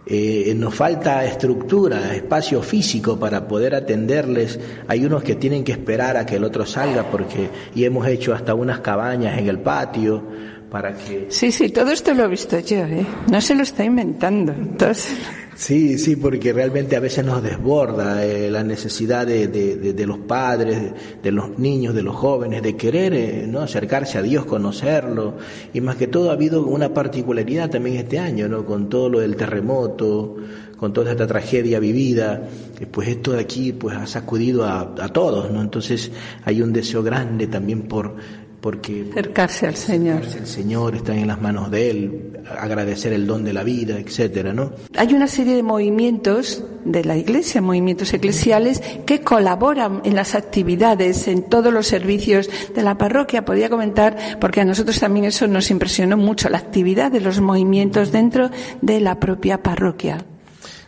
Eh, 0.05 0.53
nos 0.55 0.75
falta 0.75 1.25
estructura, 1.25 2.15
espacio 2.15 2.61
físico 2.61 3.17
para 3.17 3.47
poder 3.47 3.75
atenderles. 3.75 4.59
Hay 4.89 5.05
unos 5.05 5.23
que 5.23 5.35
tienen 5.35 5.63
que 5.63 5.71
esperar 5.71 6.17
a 6.17 6.25
que 6.25 6.35
el 6.35 6.43
otro 6.43 6.65
salga 6.65 7.03
porque 7.11 7.49
y 7.75 7.85
hemos 7.85 8.07
hecho 8.07 8.33
hasta 8.33 8.53
unas 8.53 8.79
cabañas 8.79 9.37
en 9.37 9.47
el 9.47 9.59
patio 9.59 10.23
para 10.69 10.93
que 10.93 11.27
Sí, 11.29 11.51
sí, 11.51 11.69
todo 11.69 11.91
esto 11.91 12.13
lo 12.13 12.25
he 12.25 12.27
visto 12.27 12.59
yo, 12.59 12.77
¿eh? 12.77 13.05
No 13.31 13.41
se 13.41 13.55
lo 13.55 13.63
está 13.63 13.83
inventando. 13.83 14.53
Entonces... 14.53 15.15
Sí, 15.57 15.97
sí, 15.97 16.15
porque 16.15 16.53
realmente 16.53 16.95
a 16.95 16.99
veces 16.99 17.25
nos 17.25 17.41
desborda 17.41 18.23
eh, 18.23 18.51
la 18.51 18.63
necesidad 18.63 19.25
de, 19.25 19.47
de, 19.47 19.75
de, 19.77 19.93
de 19.93 20.05
los 20.05 20.19
padres, 20.19 20.93
de, 21.23 21.31
los 21.31 21.57
niños, 21.57 21.95
de 21.95 22.03
los 22.03 22.15
jóvenes, 22.15 22.61
de 22.61 22.75
querer 22.77 23.13
eh, 23.15 23.47
¿no? 23.47 23.61
acercarse 23.61 24.19
a 24.19 24.21
Dios, 24.21 24.45
conocerlo. 24.45 25.37
Y 25.73 25.81
más 25.81 25.95
que 25.95 26.05
todo 26.05 26.29
ha 26.29 26.33
habido 26.33 26.63
una 26.63 26.93
particularidad 26.93 27.71
también 27.71 27.97
este 27.97 28.19
año, 28.19 28.47
¿no? 28.47 28.65
con 28.65 28.87
todo 28.87 29.09
lo 29.09 29.19
del 29.19 29.35
terremoto, 29.35 30.35
con 30.77 30.93
toda 30.93 31.09
esta 31.11 31.25
tragedia 31.25 31.79
vivida, 31.79 32.47
pues 32.91 33.07
esto 33.07 33.31
de 33.31 33.41
aquí 33.41 33.73
pues 33.73 33.97
ha 33.97 34.05
sacudido 34.05 34.63
a, 34.63 34.93
a 34.99 35.09
todos, 35.09 35.49
¿no? 35.49 35.63
Entonces 35.63 36.11
hay 36.45 36.61
un 36.61 36.71
deseo 36.71 37.01
grande 37.01 37.47
también 37.47 37.81
por 37.87 38.15
porque 38.61 39.05
acercarse 39.11 39.67
al 39.67 39.75
Señor. 39.75 40.17
Acercarse 40.17 40.39
al 40.39 40.47
Señor, 40.47 40.95
está 40.95 41.15
en 41.15 41.27
las 41.27 41.41
manos 41.41 41.69
de 41.69 41.89
Él, 41.89 42.39
agradecer 42.59 43.13
el 43.13 43.27
don 43.27 43.43
de 43.43 43.53
la 43.53 43.63
vida, 43.63 43.99
etcétera, 43.99 44.53
¿no? 44.53 44.71
Hay 44.95 45.13
una 45.13 45.27
serie 45.27 45.55
de 45.55 45.63
movimientos 45.63 46.63
de 46.83 47.03
la 47.03 47.17
Iglesia, 47.17 47.61
movimientos 47.61 48.13
eclesiales, 48.13 48.81
que 49.05 49.21
colaboran 49.21 50.01
en 50.03 50.15
las 50.15 50.35
actividades, 50.35 51.27
en 51.27 51.43
todos 51.43 51.71
los 51.71 51.87
servicios 51.87 52.49
de 52.73 52.83
la 52.83 52.97
parroquia. 52.97 53.45
Podía 53.45 53.69
comentar, 53.69 54.17
porque 54.39 54.61
a 54.61 54.65
nosotros 54.65 54.99
también 54.99 55.25
eso 55.25 55.47
nos 55.47 55.69
impresionó 55.69 56.17
mucho, 56.17 56.49
la 56.49 56.57
actividad 56.57 57.11
de 57.11 57.21
los 57.21 57.39
movimientos 57.41 58.11
dentro 58.11 58.49
de 58.81 58.99
la 58.99 59.19
propia 59.19 59.61
parroquia. 59.61 60.25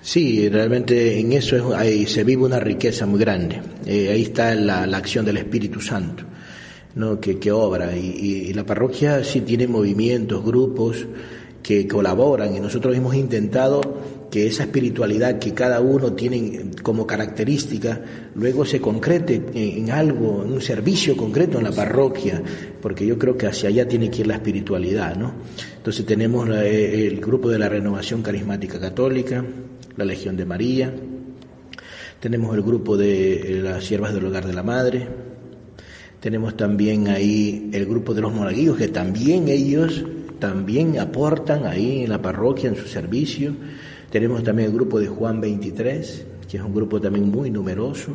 Sí, 0.02 0.48
realmente 0.48 1.20
en 1.20 1.34
eso 1.34 1.56
es, 1.56 1.78
ahí 1.78 2.06
se 2.06 2.24
vive 2.24 2.44
una 2.44 2.60
riqueza 2.60 3.06
muy 3.06 3.20
grande. 3.20 3.62
Eh, 3.86 4.10
ahí 4.10 4.24
está 4.24 4.56
la, 4.56 4.88
la 4.88 4.98
acción 4.98 5.26
del 5.26 5.38
Espíritu 5.38 5.82
Santo. 5.82 6.24
¿No? 7.00 7.20
que, 7.20 7.52
obra 7.52 7.96
y, 7.96 8.50
y, 8.50 8.54
la 8.54 8.66
parroquia 8.66 9.24
sí 9.24 9.42
tiene 9.42 9.68
movimientos, 9.68 10.44
grupos 10.44 11.08
que 11.64 11.88
colaboran 11.88 12.56
y 12.56 12.60
nosotros 12.60 12.96
hemos 12.96 13.16
intentado 13.16 13.82
que 14.30 14.48
esa 14.48 14.64
espiritualidad 14.64 15.40
que 15.40 15.54
cada 15.54 15.80
uno 15.80 16.14
tiene 16.14 16.72
como 16.84 17.08
característica 17.08 18.02
luego 18.36 18.66
se 18.66 18.82
concrete 18.82 19.42
en, 19.54 19.90
algo, 19.92 20.44
en 20.44 20.52
un 20.52 20.62
servicio 20.62 21.16
concreto 21.16 21.58
en 21.58 21.64
la 21.64 21.72
parroquia, 21.72 22.44
porque 22.82 23.06
yo 23.06 23.18
creo 23.18 23.38
que 23.38 23.48
hacia 23.48 23.70
allá 23.70 23.88
tiene 23.88 24.12
que 24.12 24.22
ir 24.22 24.28
la 24.28 24.36
espiritualidad, 24.36 25.16
¿no? 25.16 25.34
Entonces 25.78 26.06
tenemos 26.06 26.48
la, 26.48 26.66
el 26.66 27.20
grupo 27.22 27.50
de 27.50 27.60
la 27.60 27.70
Renovación 27.70 28.22
Carismática 28.22 28.80
Católica, 28.80 29.44
la 29.96 30.06
Legión 30.06 30.38
de 30.38 30.46
María, 30.46 30.94
tenemos 32.20 32.54
el 32.54 32.62
grupo 32.62 32.98
de 32.98 33.62
las 33.64 33.86
Siervas 33.86 34.14
del 34.14 34.26
Hogar 34.26 34.46
de 34.46 34.54
la 34.54 34.64
Madre, 34.64 35.08
tenemos 36.20 36.58
también 36.58 37.08
ahí 37.08 37.70
el 37.74 37.86
grupo 37.86 38.14
de 38.14 38.22
los 38.22 38.34
monaguillos, 38.34 38.78
que 38.78 38.90
también 38.90 39.48
ellos 39.48 40.04
también 40.40 41.00
aportan 41.00 41.66
ahí 41.66 42.04
en 42.04 42.10
la 42.10 42.22
parroquia, 42.22 42.70
en 42.70 42.76
su 42.76 42.88
servicio. 42.88 43.54
Tenemos 44.10 44.44
también 44.44 44.70
el 44.70 44.76
grupo 44.76 45.00
de 45.00 45.08
Juan 45.08 45.40
23, 45.40 46.26
que 46.50 46.58
es 46.58 46.64
un 46.64 46.74
grupo 46.74 47.00
también 47.00 47.30
muy 47.30 47.52
numeroso, 47.52 48.12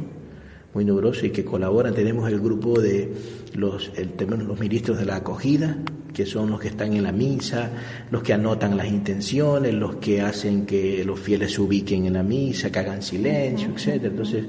muy 0.73 0.85
numeroso 0.85 1.27
y 1.27 1.31
que 1.31 1.45
colaboran. 1.45 1.95
Tenemos 1.95 2.29
el 2.29 2.41
grupo 2.41 2.81
de 2.81 3.13
los, 3.55 3.91
el, 3.97 4.13
los 4.47 4.59
ministros 4.59 4.99
de 4.99 5.07
la 5.07 5.17
acogida, 5.17 5.77
que 6.13 6.27
son 6.27 6.51
los 6.51 6.61
que 6.61 6.69
están 6.69 6.93
en 6.95 7.03
la 7.03 7.13
misa, 7.13 7.71
los 8.11 8.23
que 8.23 8.33
anotan 8.33 8.77
las 8.77 8.87
intenciones, 8.87 9.75
los 9.75 9.97
que 9.97 10.21
hacen 10.21 10.67
que 10.67 11.05
los 11.05 11.21
fieles 11.21 11.53
se 11.53 11.61
ubiquen 11.61 12.07
en 12.07 12.15
la 12.15 12.23
misa, 12.23 12.71
que 12.71 12.79
hagan 12.79 13.03
silencio, 13.03 13.71
etcétera. 13.75 14.11
Entonces, 14.11 14.45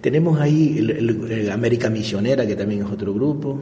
tenemos 0.00 0.40
ahí 0.40 0.78
el, 0.78 1.50
América 1.50 1.90
Misionera, 1.90 2.46
que 2.46 2.56
también 2.56 2.82
es 2.84 2.90
otro 2.90 3.12
grupo, 3.12 3.60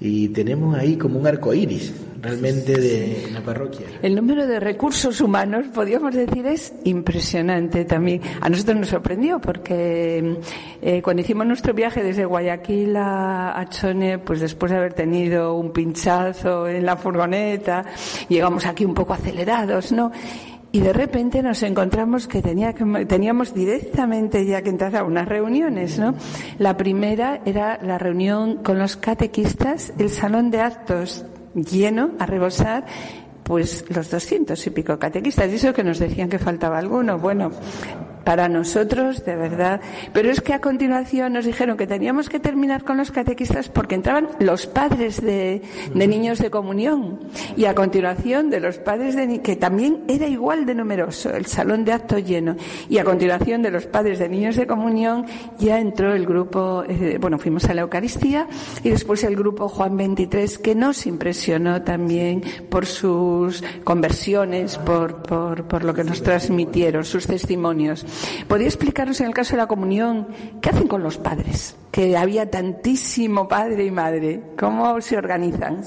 y 0.00 0.28
tenemos 0.28 0.76
ahí 0.76 0.96
como 0.96 1.18
un 1.18 1.26
arco 1.26 1.52
iris 1.52 1.92
realmente 2.22 2.78
de 2.78 3.28
la 3.32 3.42
parroquia. 3.42 3.86
El 4.02 4.14
número 4.14 4.46
de 4.46 4.60
recursos 4.60 5.20
humanos, 5.20 5.66
podríamos 5.74 6.14
decir, 6.14 6.46
es 6.46 6.72
impresionante 6.84 7.84
también. 7.84 8.20
A 8.40 8.48
nosotros 8.48 8.76
nos 8.78 8.88
sorprendió 8.88 9.40
porque 9.40 10.38
eh, 10.82 11.02
cuando 11.02 11.22
hicimos 11.22 11.46
nuestro 11.46 11.72
viaje 11.72 12.02
desde 12.02 12.24
Guayaquil 12.24 12.94
a 12.96 13.66
Chone, 13.70 14.18
pues 14.18 14.40
después 14.40 14.70
de 14.70 14.78
haber 14.78 14.94
tenido 14.94 15.54
un 15.54 15.72
pinchazo 15.72 16.68
en 16.68 16.84
la 16.84 16.96
furgoneta, 16.96 17.84
llegamos 18.28 18.66
aquí 18.66 18.84
un 18.84 18.94
poco 18.94 19.14
acelerados, 19.14 19.92
¿no? 19.92 20.12
Y 20.72 20.80
de 20.80 20.92
repente 20.92 21.42
nos 21.42 21.62
encontramos 21.64 22.28
que, 22.28 22.42
tenía 22.42 22.72
que 22.74 22.84
teníamos 23.06 23.52
directamente 23.52 24.46
ya 24.46 24.62
que 24.62 24.70
entrar 24.70 24.94
a 24.96 25.04
unas 25.04 25.26
reuniones, 25.26 25.98
¿no? 25.98 26.14
La 26.58 26.76
primera 26.76 27.40
era 27.44 27.80
la 27.82 27.98
reunión 27.98 28.62
con 28.62 28.78
los 28.78 28.96
catequistas, 28.96 29.92
el 29.98 30.10
salón 30.10 30.50
de 30.50 30.60
actos 30.60 31.24
lleno, 31.54 32.12
a 32.20 32.26
rebosar, 32.26 32.86
pues 33.42 33.84
los 33.88 34.10
doscientos 34.10 34.64
y 34.66 34.70
pico 34.70 34.96
catequistas. 34.96 35.50
Y 35.50 35.56
eso 35.56 35.72
que 35.72 35.82
nos 35.82 35.98
decían 35.98 36.28
que 36.28 36.38
faltaba 36.38 36.78
alguno. 36.78 37.18
Bueno, 37.18 37.50
para 38.24 38.48
nosotros, 38.48 39.24
de 39.24 39.36
verdad. 39.36 39.80
Pero 40.12 40.30
es 40.30 40.40
que 40.40 40.54
a 40.54 40.60
continuación 40.60 41.32
nos 41.32 41.44
dijeron 41.44 41.76
que 41.76 41.86
teníamos 41.86 42.28
que 42.28 42.40
terminar 42.40 42.84
con 42.84 42.96
los 42.96 43.10
catequistas 43.10 43.68
porque 43.68 43.94
entraban 43.94 44.28
los 44.38 44.66
padres 44.66 45.20
de, 45.20 45.62
de 45.94 46.06
niños 46.06 46.38
de 46.38 46.50
comunión. 46.50 47.20
Y 47.56 47.64
a 47.64 47.74
continuación 47.74 48.50
de 48.50 48.60
los 48.60 48.78
padres 48.78 49.16
de 49.16 49.40
que 49.42 49.56
también 49.56 50.04
era 50.08 50.26
igual 50.26 50.66
de 50.66 50.74
numeroso, 50.74 51.30
el 51.34 51.46
salón 51.46 51.84
de 51.84 51.92
acto 51.92 52.18
lleno. 52.18 52.56
Y 52.88 52.98
a 52.98 53.04
continuación 53.04 53.62
de 53.62 53.70
los 53.70 53.86
padres 53.86 54.18
de 54.18 54.28
niños 54.28 54.56
de 54.56 54.66
comunión 54.66 55.26
ya 55.58 55.78
entró 55.78 56.14
el 56.14 56.26
grupo, 56.26 56.84
eh, 56.88 57.18
bueno, 57.20 57.38
fuimos 57.38 57.64
a 57.66 57.74
la 57.74 57.82
Eucaristía 57.82 58.48
y 58.82 58.90
después 58.90 59.24
el 59.24 59.36
grupo 59.36 59.68
Juan 59.68 59.96
23 59.96 60.58
que 60.58 60.74
nos 60.74 61.06
impresionó 61.06 61.82
también 61.82 62.42
por 62.68 62.86
sus 62.86 63.62
conversiones, 63.84 64.78
por, 64.78 65.22
por, 65.22 65.64
por 65.64 65.84
lo 65.84 65.94
que 65.94 66.04
nos 66.04 66.22
transmitieron, 66.22 67.04
sus 67.04 67.26
testimonios. 67.26 68.04
¿Podría 68.48 68.66
explicarnos 68.68 69.20
en 69.20 69.26
el 69.26 69.34
caso 69.34 69.52
de 69.52 69.58
la 69.58 69.66
comunión 69.66 70.28
qué 70.60 70.70
hacen 70.70 70.86
con 70.88 71.02
los 71.02 71.18
padres? 71.18 71.76
Que 71.90 72.16
había 72.16 72.50
tantísimo 72.50 73.48
padre 73.48 73.84
y 73.84 73.90
madre. 73.90 74.40
¿Cómo 74.58 75.00
se 75.00 75.16
organizan 75.16 75.82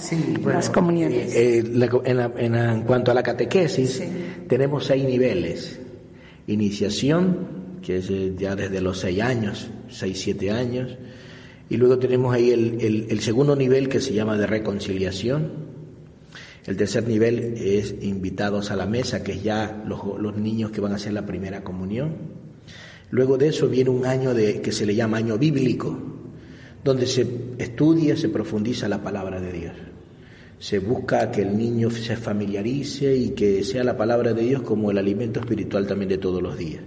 las 0.46 0.70
comuniones? 0.70 1.36
Eh, 1.36 1.60
eh, 1.60 1.64
la 1.72 1.90
en, 2.04 2.18
la- 2.18 2.32
en 2.38 2.52
la- 2.52 2.74
en 2.74 2.82
cuanto 2.84 3.12
a 3.12 3.14
la 3.14 3.24
catequesis, 3.24 4.04
tenemos 4.48 4.86
seis 4.86 5.04
niveles. 5.06 5.80
Iniciación, 6.48 7.80
que 7.82 7.98
es 7.98 8.10
eh, 8.10 8.34
ya 8.38 8.56
desde 8.56 8.82
los 8.82 9.00
seis 9.00 9.22
años, 9.22 9.70
seis, 9.90 10.22
siete 10.22 10.52
años. 10.52 10.98
Y 11.70 11.78
luego 11.78 11.98
tenemos 11.98 12.34
ahí 12.36 12.52
el, 12.52 12.78
el- 12.82 13.08
el 13.10 13.20
segundo 13.22 13.56
nivel 13.56 13.88
que 13.90 14.00
se 14.02 14.14
llama 14.14 14.38
de 14.38 14.46
reconciliación. 14.46 15.73
El 16.66 16.78
tercer 16.78 17.06
nivel 17.08 17.56
es 17.58 17.94
invitados 18.02 18.72
a 18.72 18.76
la 18.76 18.86
mesa, 18.86 19.22
que 19.22 19.34
es 19.34 19.44
ya 19.44 19.84
los, 19.86 20.38
niños 20.38 20.72
que 20.72 20.80
van 20.80 20.94
a 20.94 20.96
hacer 20.96 21.12
la 21.12 21.26
primera 21.26 21.64
comunión. 21.64 22.16
Luego 23.12 23.38
de 23.38 23.50
eso 23.50 23.68
viene 23.68 23.90
un 23.90 24.06
año 24.06 24.34
de, 24.34 24.62
que 24.62 24.72
se 24.72 24.86
le 24.86 24.96
llama 24.96 25.18
año 25.18 25.38
bíblico, 25.38 25.98
donde 26.84 27.06
se 27.06 27.28
estudia, 27.58 28.16
se 28.16 28.30
profundiza 28.30 28.88
la 28.88 29.04
palabra 29.04 29.42
de 29.42 29.52
Dios. 29.52 29.74
Se 30.58 30.80
busca 30.80 31.30
que 31.32 31.42
el 31.42 31.58
niño 31.58 31.92
se 31.92 32.16
familiarice 32.16 33.14
y 33.14 33.32
que 33.32 33.64
sea 33.66 33.84
la 33.84 33.98
palabra 33.98 34.34
de 34.34 34.44
Dios 34.44 34.62
como 34.62 34.90
el 34.90 34.98
alimento 34.98 35.42
espiritual 35.42 35.86
también 35.86 36.10
de 36.10 36.18
todos 36.18 36.42
los 36.42 36.58
días. 36.58 36.82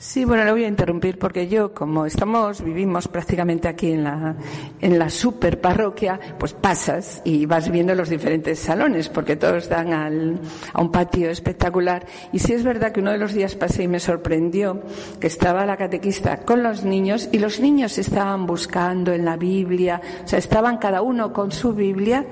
Sí, 0.00 0.24
bueno, 0.24 0.46
le 0.46 0.52
voy 0.52 0.64
a 0.64 0.68
interrumpir 0.68 1.18
porque 1.18 1.46
yo, 1.46 1.74
como 1.74 2.06
estamos, 2.06 2.64
vivimos 2.64 3.06
prácticamente 3.06 3.68
aquí 3.68 3.92
en 3.92 4.04
la, 4.04 4.34
en 4.80 4.98
la 4.98 5.10
super 5.10 5.60
parroquia, 5.60 6.18
pues 6.38 6.54
pasas 6.54 7.20
y 7.22 7.44
vas 7.44 7.70
viendo 7.70 7.94
los 7.94 8.08
diferentes 8.08 8.60
salones 8.60 9.10
porque 9.10 9.36
todos 9.36 9.68
dan 9.68 9.92
al, 9.92 10.40
a 10.72 10.80
un 10.80 10.90
patio 10.90 11.28
espectacular. 11.28 12.06
Y 12.32 12.38
sí 12.38 12.54
es 12.54 12.64
verdad 12.64 12.92
que 12.92 13.00
uno 13.00 13.12
de 13.12 13.18
los 13.18 13.34
días 13.34 13.56
pasé 13.56 13.82
y 13.82 13.88
me 13.88 14.00
sorprendió 14.00 14.80
que 15.20 15.26
estaba 15.26 15.66
la 15.66 15.76
catequista 15.76 16.46
con 16.46 16.62
los 16.62 16.82
niños 16.82 17.28
y 17.30 17.38
los 17.38 17.60
niños 17.60 17.98
estaban 17.98 18.46
buscando 18.46 19.12
en 19.12 19.26
la 19.26 19.36
Biblia, 19.36 20.00
o 20.24 20.26
sea, 20.26 20.38
estaban 20.38 20.78
cada 20.78 21.02
uno 21.02 21.34
con 21.34 21.52
su 21.52 21.74
Biblia 21.74 22.24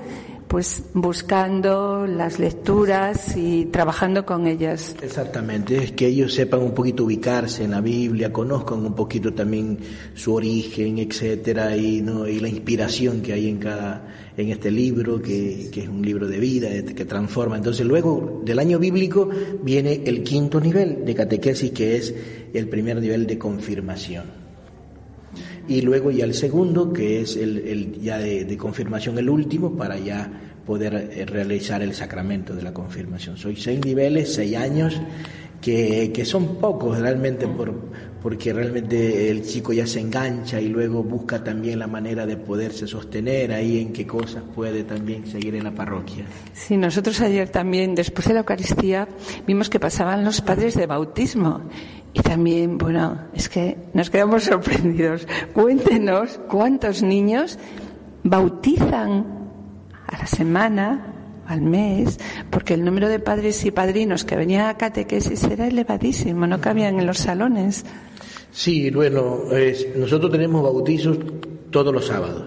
pues 0.49 0.83
buscando 0.95 2.07
las 2.07 2.39
lecturas 2.39 3.37
y 3.37 3.65
trabajando 3.65 4.25
con 4.25 4.47
ellas. 4.47 4.95
Exactamente, 4.99 5.77
es 5.77 5.91
que 5.91 6.07
ellos 6.07 6.33
sepan 6.33 6.61
un 6.61 6.73
poquito 6.73 7.03
ubicarse 7.03 7.63
en 7.63 7.71
la 7.71 7.81
Biblia, 7.81 8.33
conozcan 8.33 8.83
un 8.83 8.95
poquito 8.95 9.31
también 9.31 9.77
su 10.15 10.33
origen, 10.33 10.97
etcétera, 10.97 11.77
y, 11.77 12.01
¿no? 12.01 12.27
y 12.27 12.39
la 12.39 12.49
inspiración 12.49 13.21
que 13.21 13.33
hay 13.33 13.47
en 13.47 13.59
cada 13.59 14.07
en 14.37 14.49
este 14.49 14.71
libro, 14.71 15.21
que, 15.21 15.69
que 15.71 15.81
es 15.81 15.89
un 15.89 16.01
libro 16.01 16.27
de 16.27 16.39
vida, 16.39 16.69
este, 16.69 16.95
que 16.95 17.05
transforma. 17.05 17.57
Entonces, 17.57 17.85
luego 17.85 18.41
del 18.43 18.57
año 18.57 18.79
bíblico 18.79 19.29
viene 19.61 20.01
el 20.05 20.23
quinto 20.23 20.59
nivel 20.61 21.05
de 21.05 21.13
catequesis, 21.13 21.71
que 21.71 21.97
es 21.97 22.15
el 22.53 22.69
primer 22.69 23.01
nivel 23.01 23.27
de 23.27 23.37
confirmación. 23.37 24.38
Y 25.69 25.81
luego 25.81 26.09
ya 26.09 26.25
el 26.25 26.33
segundo, 26.33 26.91
que 26.91 27.21
es 27.21 27.37
el, 27.37 27.59
el 27.59 28.01
ya 28.01 28.17
de, 28.17 28.43
de 28.43 28.57
confirmación, 28.57 29.17
el 29.19 29.29
último, 29.29 29.77
para 29.77 29.97
ya 29.97 30.29
poder 30.65 30.93
eh, 31.11 31.25
realizar 31.25 31.81
el 31.81 31.93
sacramento 31.93 32.55
de 32.55 32.63
la 32.63 32.73
confirmación. 32.73 33.37
Soy 33.37 33.55
seis 33.55 33.79
niveles, 33.85 34.33
seis 34.33 34.57
años, 34.57 34.99
que, 35.61 36.11
que 36.13 36.25
son 36.25 36.57
pocos 36.57 36.99
realmente, 36.99 37.47
por, 37.47 37.73
porque 38.21 38.51
realmente 38.51 39.29
el 39.29 39.43
chico 39.43 39.73
ya 39.73 39.85
se 39.85 39.99
engancha 39.99 40.59
y 40.59 40.69
luego 40.69 41.03
busca 41.03 41.43
también 41.43 41.79
la 41.79 41.87
manera 41.87 42.25
de 42.25 42.37
poderse 42.37 42.87
sostener 42.87 43.51
ahí 43.51 43.79
en 43.79 43.93
qué 43.93 44.07
cosas 44.07 44.43
puede 44.55 44.83
también 44.83 45.27
seguir 45.27 45.55
en 45.55 45.65
la 45.65 45.71
parroquia. 45.75 46.25
Sí, 46.53 46.77
nosotros 46.77 47.19
ayer 47.21 47.49
también, 47.49 47.93
después 47.93 48.27
de 48.27 48.33
la 48.33 48.39
Eucaristía, 48.39 49.07
vimos 49.45 49.69
que 49.69 49.79
pasaban 49.79 50.23
los 50.23 50.41
padres 50.41 50.75
de 50.75 50.85
bautismo. 50.85 51.61
Y 52.19 52.21
también, 52.21 52.77
bueno, 52.77 53.17
es 53.33 53.47
que 53.49 53.77
nos 53.93 54.09
quedamos 54.09 54.43
sorprendidos. 54.43 55.27
Cuéntenos 55.53 56.39
cuántos 56.49 57.01
niños 57.01 57.57
bautizan 58.23 59.25
a 60.07 60.17
la 60.17 60.27
semana, 60.27 61.13
al 61.47 61.61
mes, 61.61 62.19
porque 62.49 62.73
el 62.73 62.83
número 62.83 63.07
de 63.07 63.19
padres 63.19 63.63
y 63.65 63.71
padrinos 63.71 64.23
que 64.23 64.35
venían 64.35 64.67
a 64.67 64.77
catequesis 64.77 65.43
era 65.45 65.67
elevadísimo, 65.67 66.45
no 66.45 66.61
cabían 66.61 66.99
en 66.99 67.07
los 67.07 67.19
salones. 67.19 67.85
Sí, 68.51 68.91
bueno, 68.91 69.39
nosotros 69.95 70.31
tenemos 70.31 70.61
bautizos 70.61 71.17
todos 71.71 71.93
los 71.93 72.05
sábados. 72.05 72.43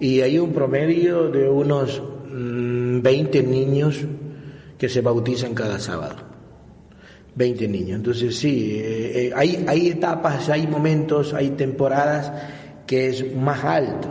Y 0.00 0.20
hay 0.20 0.38
un 0.38 0.52
promedio 0.52 1.28
de 1.30 1.48
unos 1.48 2.02
mm, 2.30 3.00
20 3.02 3.42
niños 3.42 4.04
que 4.78 4.88
se 4.88 5.00
bautizan 5.00 5.54
cada 5.54 5.78
sábado. 5.78 6.27
20 7.38 7.68
niños. 7.68 7.96
Entonces 7.96 8.36
sí, 8.36 8.72
eh, 8.74 9.28
eh, 9.28 9.32
hay, 9.34 9.64
hay 9.66 9.88
etapas, 9.88 10.48
hay 10.48 10.66
momentos, 10.66 11.32
hay 11.32 11.50
temporadas 11.50 12.32
que 12.84 13.08
es 13.08 13.34
más 13.34 13.64
alto. 13.64 14.10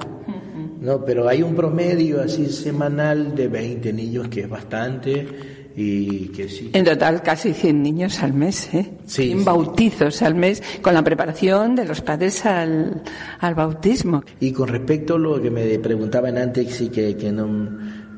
No, 0.79 1.03
pero 1.03 1.27
hay 1.27 1.41
un 1.41 1.55
promedio 1.55 2.21
así 2.21 2.45
semanal 2.45 3.35
de 3.35 3.47
20 3.47 3.91
niños 3.91 4.27
que 4.29 4.41
es 4.41 4.49
bastante 4.49 5.27
y 5.75 6.29
que 6.29 6.47
sí. 6.47 6.69
En 6.71 6.85
total, 6.85 7.21
casi 7.21 7.51
100 7.53 7.83
niños 7.83 8.23
al 8.23 8.33
mes, 8.33 8.73
¿eh? 8.73 8.93
Sí, 9.05 9.23
100 9.23 9.39
sí. 9.39 9.43
bautizos 9.43 10.21
al 10.21 10.35
mes, 10.35 10.61
con 10.81 10.93
la 10.93 11.03
preparación 11.03 11.75
de 11.75 11.85
los 11.85 12.01
padres 12.01 12.45
al, 12.45 13.01
al 13.39 13.55
bautismo. 13.55 14.23
Y 14.39 14.51
con 14.51 14.69
respecto 14.69 15.15
a 15.15 15.19
lo 15.19 15.41
que 15.41 15.51
me 15.51 15.77
preguntaban 15.79 16.37
antes 16.37 16.79
y 16.79 16.89
que, 16.89 17.17
que 17.17 17.31
no 17.31 17.47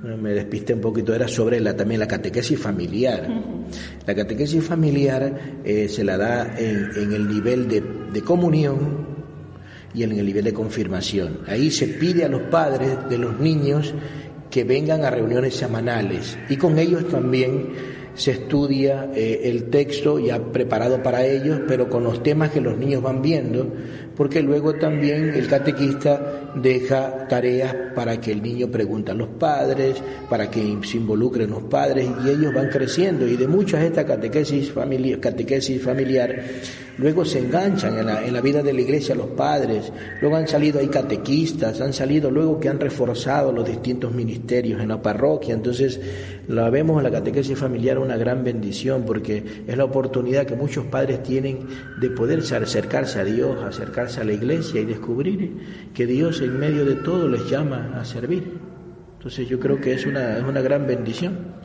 me 0.04 0.32
despisté 0.32 0.74
un 0.74 0.82
poquito, 0.82 1.14
era 1.14 1.28
sobre 1.28 1.60
la, 1.60 1.76
también 1.76 2.00
la 2.00 2.08
catequesis 2.08 2.60
familiar. 2.60 3.28
La 4.06 4.16
catequesis 4.16 4.64
familiar 4.64 5.60
eh, 5.64 5.88
se 5.90 6.04
la 6.04 6.18
da 6.18 6.56
en, 6.58 6.90
en 6.96 7.14
el 7.14 7.28
nivel 7.28 7.68
de, 7.68 7.84
de 8.14 8.22
comunión 8.22 9.08
y 9.94 10.04
en 10.04 10.12
el 10.14 10.26
nivel 10.26 10.46
de 10.46 10.54
confirmación. 10.54 11.40
Ahí 11.48 11.72
se 11.72 11.88
pide 11.88 12.24
a 12.24 12.30
los 12.30 12.44
padres 12.44 13.10
de 13.10 13.18
los 13.18 13.40
niños 13.40 13.94
que 14.50 14.64
vengan 14.64 15.04
a 15.04 15.12
reuniones 15.12 15.56
semanales 15.56 16.38
y 16.50 16.58
con 16.58 16.80
ellos 16.80 17.08
también 17.08 18.00
se 18.16 18.32
estudia 18.32 19.10
eh, 19.16 19.42
el 19.46 19.70
texto 19.70 20.20
ya 20.20 20.40
preparado 20.40 21.02
para 21.02 21.26
ellos, 21.26 21.62
pero 21.68 21.90
con 21.90 22.04
los 22.04 22.22
temas 22.22 22.50
que 22.50 22.60
los 22.60 22.78
niños 22.78 23.02
van 23.02 23.22
viendo, 23.22 23.72
porque 24.20 24.42
luego 24.42 24.76
también 24.76 25.34
el 25.34 25.48
catequista 25.48 26.52
deja 26.54 27.26
tareas 27.30 27.74
para 27.96 28.20
que 28.20 28.34
el 28.34 28.44
niño 28.44 28.70
pregunte 28.70 29.12
a 29.12 29.14
los 29.14 29.30
padres, 29.30 29.96
para 30.30 30.52
que 30.52 30.78
se 30.84 30.98
involucren 30.98 31.50
los 31.50 31.64
padres 31.64 32.06
y 32.26 32.30
ellos 32.30 32.54
van 32.54 32.68
creciendo 32.68 33.26
y 33.26 33.38
de 33.38 33.48
muchas 33.48 33.82
de 33.82 34.04
catequesis, 34.04 34.74
familia, 34.74 35.22
catequesis 35.22 35.82
familiar 35.82 36.36
luego 37.00 37.24
se 37.24 37.40
enganchan 37.40 37.98
en 37.98 38.06
la, 38.08 38.26
en 38.26 38.34
la 38.34 38.42
vida 38.42 38.62
de 38.62 38.74
la 38.74 38.82
iglesia 38.82 39.16
los 39.16 39.28
padres, 39.28 39.90
luego 40.20 40.36
han 40.36 40.50
salido 40.50 40.82
ahí 40.82 40.90
catequistas, 40.90 41.80
han 41.80 41.94
salido 41.94 42.30
luego 42.30 42.60
que 42.60 42.68
han 42.68 42.80
reforzado 42.80 43.54
los 43.54 43.66
distintos 43.66 44.14
ministerios 44.14 44.82
en 44.82 44.90
la 44.90 45.02
parroquia, 45.02 45.54
entonces 45.54 46.00
la 46.50 46.70
vemos 46.70 46.98
en 46.98 47.04
la 47.04 47.12
catequesis 47.12 47.58
familiar 47.58 48.00
una 48.00 48.18
gran 48.18 48.44
bendición 48.44 49.04
porque 49.06 49.64
es 49.66 49.78
la 49.78 49.86
oportunidad 49.86 50.46
que 50.46 50.56
muchos 50.56 50.86
padres 50.88 51.24
tienen 51.24 51.68
de 52.02 52.10
poder 52.10 52.40
acercarse 52.40 53.20
a 53.20 53.24
Dios, 53.24 53.64
acercarse 53.64 54.09
a 54.18 54.24
la 54.24 54.34
iglesia 54.34 54.82
y 54.82 54.86
descubrir 54.86 55.52
que 55.94 56.06
Dios 56.06 56.42
en 56.42 56.60
medio 56.60 56.86
de 56.86 56.96
todo 56.96 57.28
les 57.28 57.50
llama 57.50 57.94
a 57.96 58.04
servir. 58.06 58.58
Entonces 59.18 59.48
yo 59.48 59.60
creo 59.60 59.80
que 59.80 59.94
es 59.94 60.06
una, 60.06 60.38
es 60.38 60.44
una 60.44 60.62
gran 60.62 60.88
bendición. 60.88 61.59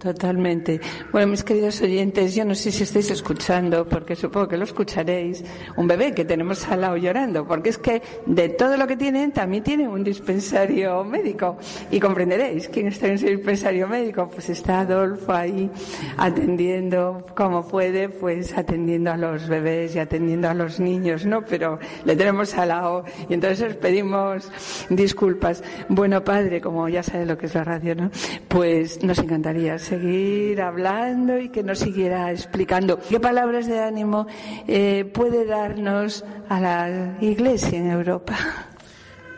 Totalmente. 0.00 0.80
Bueno, 1.12 1.26
mis 1.26 1.44
queridos 1.44 1.82
oyentes, 1.82 2.34
yo 2.34 2.46
no 2.46 2.54
sé 2.54 2.72
si 2.72 2.84
estáis 2.84 3.10
escuchando, 3.10 3.86
porque 3.86 4.16
supongo 4.16 4.48
que 4.48 4.56
lo 4.56 4.64
escucharéis, 4.64 5.44
un 5.76 5.86
bebé 5.86 6.14
que 6.14 6.24
tenemos 6.24 6.66
al 6.68 6.80
lado 6.80 6.96
llorando, 6.96 7.46
porque 7.46 7.68
es 7.68 7.76
que 7.76 8.00
de 8.24 8.48
todo 8.48 8.78
lo 8.78 8.86
que 8.86 8.96
tienen, 8.96 9.30
también 9.30 9.62
tienen 9.62 9.88
un 9.88 10.02
dispensario 10.02 11.04
médico. 11.04 11.58
Y 11.90 12.00
comprenderéis 12.00 12.70
quién 12.70 12.86
está 12.86 13.08
en 13.08 13.14
ese 13.14 13.28
dispensario 13.28 13.88
médico. 13.88 14.30
Pues 14.32 14.48
está 14.48 14.80
Adolfo 14.80 15.34
ahí 15.34 15.70
atendiendo 16.16 17.26
como 17.36 17.68
puede, 17.68 18.08
pues 18.08 18.56
atendiendo 18.56 19.10
a 19.10 19.18
los 19.18 19.48
bebés 19.48 19.94
y 19.96 19.98
atendiendo 19.98 20.48
a 20.48 20.54
los 20.54 20.80
niños, 20.80 21.26
¿no? 21.26 21.44
Pero 21.44 21.78
le 22.06 22.16
tenemos 22.16 22.54
al 22.54 22.68
lado 22.68 23.04
y 23.28 23.34
entonces 23.34 23.72
os 23.72 23.76
pedimos 23.76 24.50
disculpas. 24.88 25.62
Bueno, 25.90 26.24
padre, 26.24 26.62
como 26.62 26.88
ya 26.88 27.02
sabe 27.02 27.26
lo 27.26 27.36
que 27.36 27.44
es 27.44 27.54
la 27.54 27.64
radio, 27.64 27.94
¿no? 27.94 28.10
Pues 28.48 29.02
nos 29.04 29.18
encantaría 29.18 29.78
seguir 29.90 30.62
hablando 30.62 31.36
y 31.36 31.48
que 31.48 31.64
nos 31.64 31.80
siguiera 31.80 32.30
explicando 32.30 33.00
qué 33.00 33.18
palabras 33.18 33.66
de 33.66 33.80
ánimo 33.80 34.28
eh, 34.68 35.04
puede 35.12 35.44
darnos 35.44 36.24
a 36.48 36.60
la 36.60 37.16
Iglesia 37.20 37.76
en 37.76 37.90
Europa. 37.90 38.36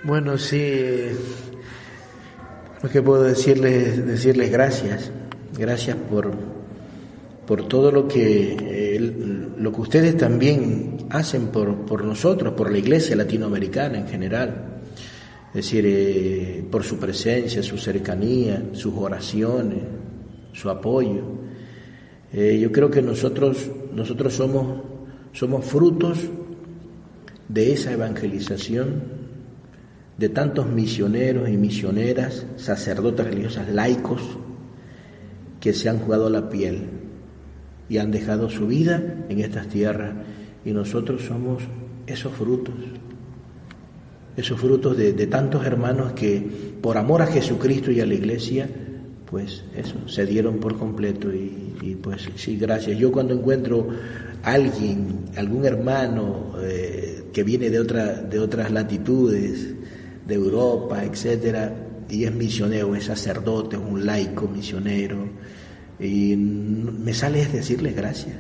Bueno, 0.05 0.37
sí, 0.37 1.07
lo 2.83 2.91
que 2.91 3.01
puedo 3.01 3.23
decirles, 3.23 4.07
decirles 4.07 4.51
gracias, 4.53 5.11
gracias 5.59 5.97
por, 6.11 6.33
por 7.47 7.67
todo 7.67 7.91
lo 7.91 8.07
que, 8.07 8.55
eh, 8.61 9.01
lo 9.57 9.73
que 9.73 9.81
ustedes 9.81 10.19
también 10.19 11.07
hacen 11.09 11.47
por, 11.47 11.87
por 11.87 12.05
nosotros, 12.05 12.53
por 12.53 12.71
la 12.71 12.77
iglesia 12.77 13.17
latinoamericana 13.17 13.97
en 13.97 14.07
general. 14.07 14.81
Es 15.49 15.65
decir, 15.65 15.85
eh, 15.87 16.65
por 16.71 16.85
su 16.85 16.99
presencia, 16.99 17.63
su 17.63 17.79
cercanía, 17.79 18.63
sus 18.73 18.95
oraciones, 18.97 20.02
su 20.53 20.71
apoyo. 20.71 21.23
Eh, 22.33 22.59
yo 22.61 22.73
creo 22.73 22.91
que 22.91 23.03
nosotros 23.03 23.71
nosotros 23.95 24.35
somos, 24.35 24.83
somos 25.33 25.65
frutos 25.65 26.19
de 27.49 27.73
esa 27.73 27.93
evangelización 27.93 29.23
de 30.17 30.29
tantos 30.29 30.67
misioneros 30.69 31.49
y 31.49 31.57
misioneras, 31.57 32.47
sacerdotes 32.57 33.27
religiosas, 33.27 33.69
laicos, 33.69 34.23
que 35.61 35.73
se 35.73 35.89
han 35.89 35.99
jugado 35.99 36.31
la 36.31 36.49
piel 36.49 36.89
y 37.89 37.99
han 37.99 38.11
dejado 38.11 38.49
su 38.49 38.67
vida 38.67 39.25
en 39.29 39.41
estas 39.41 39.69
tierras. 39.69 40.15
Y 40.65 40.73
nosotros 40.73 41.23
somos 41.23 41.63
esos 42.07 42.33
frutos, 42.33 42.75
esos 44.37 44.61
frutos 44.61 44.97
de, 44.97 45.13
de 45.13 45.27
tantos 45.27 45.67
hermanos 45.67 46.13
que 46.13 46.41
por 46.81 46.97
amor 46.97 47.23
a 47.23 47.27
Jesucristo 47.27 47.91
y 47.91 48.01
a 48.01 48.07
la 48.07 48.15
iglesia, 48.15 48.69
pues 49.33 49.65
eso, 49.75 49.95
se 50.09 50.27
dieron 50.27 50.59
por 50.59 50.79
completo 50.79 51.33
y, 51.33 51.75
y 51.81 51.95
pues 51.95 52.29
sí, 52.37 52.59
gracias. 52.59 52.99
Yo 52.99 53.11
cuando 53.11 53.33
encuentro 53.33 53.89
alguien, 54.43 55.25
algún 55.37 55.65
hermano 55.65 56.53
eh, 56.61 57.25
que 57.33 57.43
viene 57.43 57.71
de, 57.71 57.81
otra, 57.81 58.13
de 58.13 58.39
otras 58.39 58.71
latitudes, 58.71 59.75
de 60.27 60.35
Europa, 60.35 61.03
etcétera, 61.03 61.75
y 62.11 62.25
es 62.25 62.35
misionero, 62.35 62.95
es 62.95 63.05
sacerdote, 63.05 63.77
es 63.77 63.83
un 63.83 64.05
laico 64.05 64.47
misionero, 64.47 65.31
y 65.99 66.37
me 66.37 67.15
sale 67.15 67.41
es 67.41 67.55
decirle 67.55 67.93
gracias. 67.93 68.37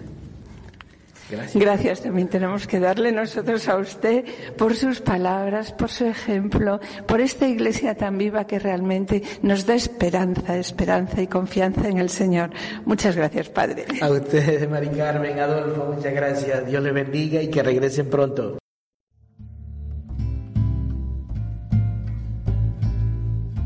Gracias. 1.32 1.62
Gracias 1.62 2.02
también 2.02 2.28
tenemos 2.28 2.66
que 2.66 2.78
darle 2.78 3.10
nosotros 3.10 3.66
a 3.68 3.76
usted 3.78 4.24
por 4.58 4.76
sus 4.76 5.00
palabras, 5.00 5.72
por 5.72 5.88
su 5.88 6.04
ejemplo, 6.04 6.78
por 7.06 7.22
esta 7.22 7.48
iglesia 7.48 7.94
tan 7.94 8.18
viva 8.18 8.46
que 8.46 8.58
realmente 8.58 9.22
nos 9.40 9.64
da 9.64 9.74
esperanza, 9.74 10.58
esperanza 10.58 11.22
y 11.22 11.26
confianza 11.26 11.88
en 11.88 11.96
el 11.96 12.10
Señor. 12.10 12.50
Muchas 12.84 13.16
gracias, 13.16 13.48
Padre. 13.48 13.86
A 14.02 14.10
ustedes, 14.10 14.68
Mari 14.68 14.88
Carmen, 14.88 15.38
Adolfo, 15.38 15.94
muchas 15.94 16.12
gracias. 16.12 16.66
Dios 16.66 16.82
les 16.82 16.92
bendiga 16.92 17.40
y 17.40 17.48
que 17.48 17.62
regresen 17.62 18.10
pronto. 18.10 18.58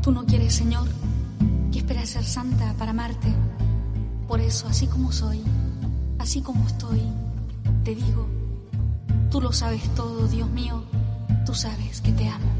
Tú 0.01 0.11
no 0.13 0.25
quieres, 0.25 0.53
Señor, 0.55 0.87
que 1.71 1.79
esperas 1.79 2.07
ser 2.07 2.23
santa 2.23 2.73
para 2.79 2.91
amarte. 2.91 3.27
Por 4.25 4.39
eso, 4.39 4.67
así 4.67 4.87
como 4.87 5.11
soy, 5.11 5.41
así 6.19 6.41
como 6.41 6.65
estoy, 6.65 7.01
te 7.87 7.95
digo, 7.95 8.27
tú 9.31 9.39
lo 9.39 9.53
sabes 9.53 9.81
todo, 9.95 10.27
Dios 10.27 10.49
mío, 10.49 10.83
tú 11.45 11.53
sabes 11.53 12.01
que 12.01 12.11
te 12.11 12.27
amo. 12.27 12.51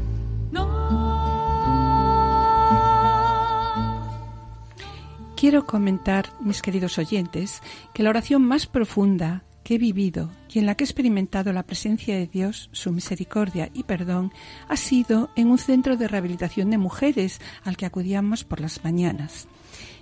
Quiero 5.36 5.66
comentar, 5.66 6.32
mis 6.40 6.62
queridos 6.62 6.96
oyentes, 6.96 7.62
que 7.92 8.02
la 8.02 8.08
oración 8.08 8.40
más 8.40 8.66
profunda 8.66 9.44
que 9.64 9.74
he 9.74 9.78
vivido 9.78 10.30
y 10.48 10.60
en 10.60 10.64
la 10.64 10.76
que 10.76 10.84
he 10.84 10.86
experimentado 10.86 11.52
la 11.52 11.64
presencia 11.64 12.16
de 12.16 12.26
Dios, 12.26 12.70
su 12.72 12.90
misericordia 12.90 13.68
y 13.74 13.82
perdón, 13.82 14.32
ha 14.66 14.76
sido 14.76 15.28
en 15.36 15.50
un 15.50 15.58
centro 15.58 15.98
de 15.98 16.08
rehabilitación 16.08 16.70
de 16.70 16.78
mujeres 16.78 17.38
al 17.64 17.76
que 17.76 17.84
acudíamos 17.84 18.44
por 18.44 18.62
las 18.62 18.82
mañanas. 18.82 19.46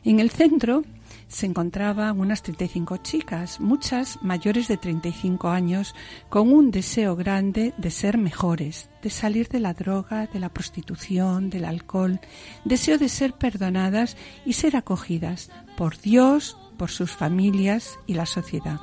En 0.04 0.20
el 0.20 0.30
centro 0.30 0.84
se 1.28 1.46
encontraban 1.46 2.20
unas 2.20 2.42
35 2.42 2.98
chicas, 2.98 3.60
muchas 3.60 4.22
mayores 4.22 4.68
de 4.68 4.76
35 4.76 5.48
años, 5.48 5.94
con 6.28 6.52
un 6.52 6.70
deseo 6.70 7.16
grande 7.16 7.74
de 7.76 7.90
ser 7.90 8.18
mejores, 8.18 8.88
de 9.02 9.10
salir 9.10 9.48
de 9.48 9.60
la 9.60 9.74
droga, 9.74 10.26
de 10.26 10.38
la 10.38 10.48
prostitución, 10.48 11.50
del 11.50 11.64
alcohol, 11.64 12.20
deseo 12.64 12.98
de 12.98 13.08
ser 13.08 13.32
perdonadas 13.32 14.16
y 14.44 14.52
ser 14.52 14.76
acogidas 14.76 15.50
por 15.76 15.98
Dios, 15.98 16.56
por 16.76 16.90
sus 16.90 17.10
familias 17.10 17.98
y 18.06 18.14
la 18.14 18.26
sociedad. 18.26 18.80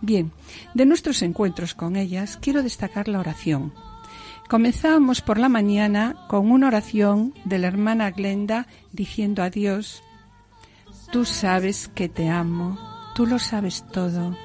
Bien, 0.00 0.32
de 0.74 0.86
nuestros 0.86 1.22
encuentros 1.22 1.74
con 1.74 1.96
ellas 1.96 2.38
quiero 2.40 2.62
destacar 2.62 3.08
la 3.08 3.20
oración. 3.20 3.72
Comenzamos 4.48 5.22
por 5.22 5.38
la 5.38 5.48
mañana 5.48 6.14
con 6.28 6.52
una 6.52 6.68
oración 6.68 7.34
de 7.44 7.58
la 7.58 7.66
hermana 7.66 8.12
Glenda 8.12 8.68
diciendo 8.92 9.42
a 9.42 9.50
Dios, 9.50 10.04
Tú 11.10 11.24
sabes 11.24 11.88
que 11.94 12.08
te 12.08 12.28
amo, 12.28 12.78
tú 13.14 13.26
lo 13.26 13.38
sabes 13.38 13.84
todo. 13.92 14.36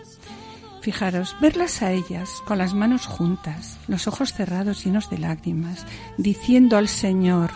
Fijaros, 0.81 1.35
verlas 1.41 1.81
a 1.81 1.91
ellas 1.91 2.41
con 2.45 2.57
las 2.57 2.73
manos 2.73 3.05
juntas, 3.05 3.77
los 3.87 4.07
ojos 4.07 4.33
cerrados 4.33 4.83
llenos 4.83 5.09
de 5.09 5.19
lágrimas, 5.19 5.85
diciendo 6.17 6.77
al 6.77 6.87
Señor, 6.87 7.51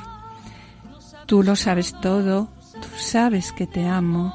Tú 1.26 1.42
lo 1.42 1.56
sabes 1.56 2.00
todo, 2.02 2.50
tú 2.74 2.88
sabes 2.98 3.52
que 3.52 3.66
te 3.66 3.88
amo, 3.88 4.32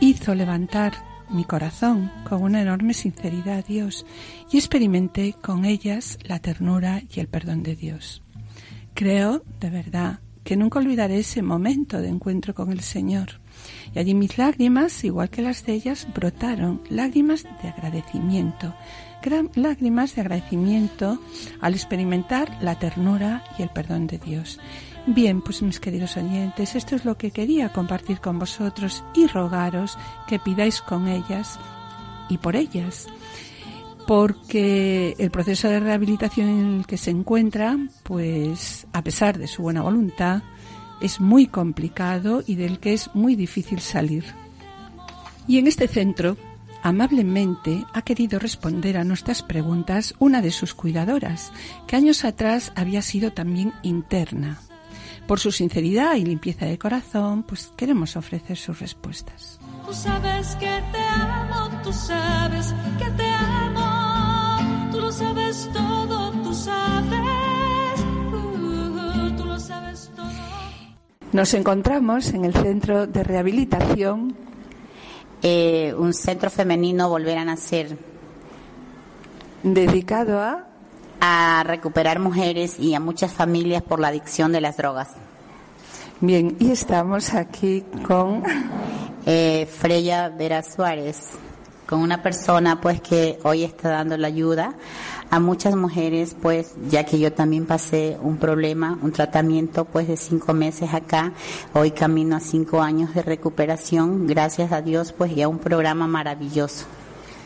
hizo 0.00 0.34
levantar 0.34 0.94
mi 1.30 1.44
corazón 1.44 2.10
con 2.28 2.42
una 2.42 2.60
enorme 2.60 2.92
sinceridad 2.92 3.58
a 3.58 3.62
Dios 3.62 4.04
y 4.50 4.58
experimenté 4.58 5.34
con 5.34 5.64
ellas 5.64 6.18
la 6.24 6.40
ternura 6.40 7.02
y 7.14 7.20
el 7.20 7.28
perdón 7.28 7.62
de 7.62 7.76
Dios. 7.76 8.22
Creo, 8.94 9.44
de 9.60 9.70
verdad, 9.70 10.18
que 10.42 10.56
nunca 10.56 10.80
olvidaré 10.80 11.20
ese 11.20 11.40
momento 11.40 12.00
de 12.00 12.08
encuentro 12.08 12.52
con 12.52 12.72
el 12.72 12.80
Señor. 12.80 13.41
Y 13.94 13.98
allí 13.98 14.14
mis 14.14 14.38
lágrimas, 14.38 15.04
igual 15.04 15.30
que 15.30 15.42
las 15.42 15.64
de 15.66 15.74
ellas, 15.74 16.06
brotaron, 16.14 16.80
lágrimas 16.88 17.44
de 17.62 17.68
agradecimiento, 17.68 18.74
lágrimas 19.54 20.14
de 20.14 20.22
agradecimiento 20.22 21.18
al 21.60 21.74
experimentar 21.74 22.56
la 22.60 22.78
ternura 22.78 23.44
y 23.58 23.62
el 23.62 23.70
perdón 23.70 24.06
de 24.06 24.18
Dios. 24.18 24.58
Bien, 25.06 25.42
pues 25.42 25.62
mis 25.62 25.80
queridos 25.80 26.16
oyentes, 26.16 26.76
esto 26.76 26.94
es 26.94 27.04
lo 27.04 27.16
que 27.16 27.32
quería 27.32 27.72
compartir 27.72 28.20
con 28.20 28.38
vosotros 28.38 29.04
y 29.14 29.26
rogaros 29.26 29.98
que 30.28 30.38
pidáis 30.38 30.80
con 30.80 31.08
ellas 31.08 31.58
y 32.28 32.38
por 32.38 32.54
ellas. 32.54 33.08
Porque 34.06 35.14
el 35.18 35.30
proceso 35.30 35.68
de 35.68 35.80
rehabilitación 35.80 36.48
en 36.48 36.78
el 36.78 36.86
que 36.86 36.96
se 36.96 37.10
encuentra, 37.10 37.78
pues 38.02 38.86
a 38.92 39.02
pesar 39.02 39.38
de 39.38 39.46
su 39.46 39.62
buena 39.62 39.82
voluntad, 39.82 40.42
es 41.02 41.20
muy 41.20 41.46
complicado 41.46 42.42
y 42.46 42.54
del 42.54 42.78
que 42.78 42.94
es 42.94 43.10
muy 43.14 43.34
difícil 43.36 43.80
salir. 43.80 44.24
Y 45.46 45.58
en 45.58 45.66
este 45.66 45.88
centro, 45.88 46.36
amablemente 46.82 47.84
ha 47.92 48.02
querido 48.02 48.38
responder 48.38 48.96
a 48.96 49.04
nuestras 49.04 49.42
preguntas 49.42 50.14
una 50.18 50.40
de 50.40 50.50
sus 50.50 50.74
cuidadoras, 50.74 51.52
que 51.86 51.96
años 51.96 52.24
atrás 52.24 52.72
había 52.76 53.02
sido 53.02 53.32
también 53.32 53.72
interna. 53.82 54.58
Por 55.26 55.40
su 55.40 55.52
sinceridad 55.52 56.14
y 56.16 56.24
limpieza 56.24 56.66
de 56.66 56.78
corazón, 56.78 57.44
pues 57.44 57.72
queremos 57.76 58.16
ofrecer 58.16 58.56
sus 58.56 58.80
respuestas. 58.80 59.58
Tú 59.86 59.92
sabes 59.92 60.56
que 60.56 60.82
te 60.92 60.98
amo, 60.98 61.70
tú 61.82 61.92
sabes 61.92 62.74
que 62.98 63.10
te 63.10 63.26
amo. 63.26 64.90
Tú 64.90 65.00
lo 65.00 65.12
sabes 65.12 65.70
todo, 65.72 66.32
tú 66.42 66.54
sabes. 66.54 66.91
Nos 71.32 71.54
encontramos 71.54 72.28
en 72.34 72.44
el 72.44 72.52
centro 72.52 73.06
de 73.06 73.22
rehabilitación 73.24 74.36
Eh, 75.44 75.92
un 75.98 76.14
centro 76.14 76.50
femenino 76.50 77.08
volver 77.08 77.36
a 77.36 77.44
nacer, 77.44 77.98
dedicado 79.64 80.40
a 80.40 80.68
a 81.20 81.64
recuperar 81.64 82.20
mujeres 82.20 82.78
y 82.78 82.94
a 82.94 83.00
muchas 83.00 83.32
familias 83.32 83.82
por 83.82 83.98
la 83.98 84.08
adicción 84.08 84.52
de 84.52 84.60
las 84.60 84.76
drogas. 84.76 85.08
Bien, 86.20 86.56
y 86.60 86.70
estamos 86.70 87.34
aquí 87.34 87.82
con 88.06 88.44
Eh, 89.26 89.66
Freya 89.66 90.28
Vera 90.28 90.62
Suárez, 90.62 91.30
con 91.88 92.00
una 92.00 92.22
persona 92.22 92.80
pues 92.80 93.00
que 93.00 93.38
hoy 93.42 93.64
está 93.64 93.90
dando 93.90 94.16
la 94.16 94.28
ayuda 94.28 94.74
a 95.32 95.40
muchas 95.40 95.74
mujeres 95.74 96.36
pues 96.40 96.74
ya 96.90 97.04
que 97.04 97.18
yo 97.18 97.32
también 97.32 97.64
pasé 97.64 98.18
un 98.20 98.36
problema, 98.36 98.98
un 99.00 99.12
tratamiento 99.12 99.86
pues 99.86 100.06
de 100.06 100.18
cinco 100.18 100.52
meses 100.52 100.92
acá, 100.92 101.32
hoy 101.72 101.92
camino 101.92 102.36
a 102.36 102.40
cinco 102.40 102.82
años 102.82 103.14
de 103.14 103.22
recuperación, 103.22 104.26
gracias 104.26 104.72
a 104.72 104.82
Dios 104.82 105.14
pues 105.16 105.32
y 105.32 105.40
a 105.40 105.48
un 105.48 105.58
programa 105.58 106.06
maravilloso. 106.06 106.84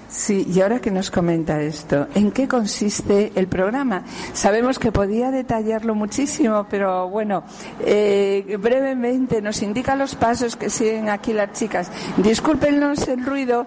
Sí, 0.08 0.48
y 0.52 0.60
ahora 0.62 0.80
que 0.80 0.90
nos 0.90 1.12
comenta 1.12 1.62
esto, 1.62 2.08
¿en 2.16 2.32
qué 2.32 2.48
consiste 2.48 3.30
el 3.36 3.46
programa? 3.46 4.02
Sabemos 4.32 4.80
que 4.80 4.90
podía 4.90 5.30
detallarlo 5.30 5.94
muchísimo, 5.94 6.66
pero 6.68 7.08
bueno, 7.08 7.44
eh, 7.84 8.56
brevemente 8.58 9.40
nos 9.40 9.62
indica 9.62 9.94
los 9.94 10.16
pasos 10.16 10.56
que 10.56 10.70
siguen 10.70 11.08
aquí 11.08 11.32
las 11.32 11.52
chicas. 11.52 11.88
Discúlpenos 12.16 13.06
el 13.06 13.24
ruido 13.24 13.64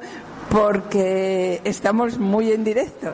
porque 0.50 1.62
estamos 1.64 2.18
muy 2.18 2.52
en 2.52 2.66
directo. 2.66 3.14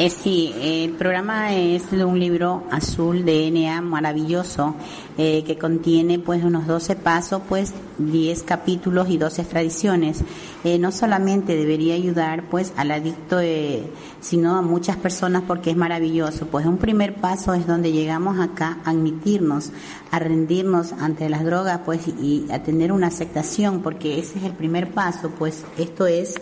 Eh, 0.00 0.10
sí, 0.10 0.54
el 0.60 0.92
programa 0.92 1.52
es 1.52 1.90
de 1.90 2.04
un 2.04 2.20
libro 2.20 2.62
azul 2.70 3.24
de 3.24 3.50
NA 3.50 3.80
maravilloso 3.80 4.76
eh, 5.16 5.42
que 5.44 5.58
contiene 5.58 6.20
pues 6.20 6.44
unos 6.44 6.68
12 6.68 6.94
pasos, 6.94 7.42
pues 7.48 7.74
10 7.98 8.44
capítulos 8.44 9.10
y 9.10 9.18
12 9.18 9.42
tradiciones. 9.42 10.22
Eh, 10.62 10.78
no 10.78 10.92
solamente 10.92 11.56
debería 11.56 11.96
ayudar 11.96 12.44
pues 12.44 12.72
al 12.76 12.92
adicto, 12.92 13.40
eh, 13.40 13.90
sino 14.20 14.56
a 14.56 14.62
muchas 14.62 14.96
personas 14.98 15.42
porque 15.48 15.72
es 15.72 15.76
maravilloso. 15.76 16.46
Pues 16.46 16.64
un 16.64 16.78
primer 16.78 17.16
paso 17.16 17.52
es 17.52 17.66
donde 17.66 17.90
llegamos 17.90 18.38
acá 18.38 18.78
a 18.84 18.90
admitirnos, 18.90 19.72
a 20.12 20.20
rendirnos 20.20 20.92
ante 20.92 21.28
las 21.28 21.44
drogas 21.44 21.80
pues 21.84 22.06
y 22.06 22.46
a 22.52 22.62
tener 22.62 22.92
una 22.92 23.08
aceptación 23.08 23.82
porque 23.82 24.20
ese 24.20 24.38
es 24.38 24.44
el 24.44 24.52
primer 24.52 24.92
paso, 24.92 25.32
pues 25.36 25.64
esto 25.76 26.06
es 26.06 26.36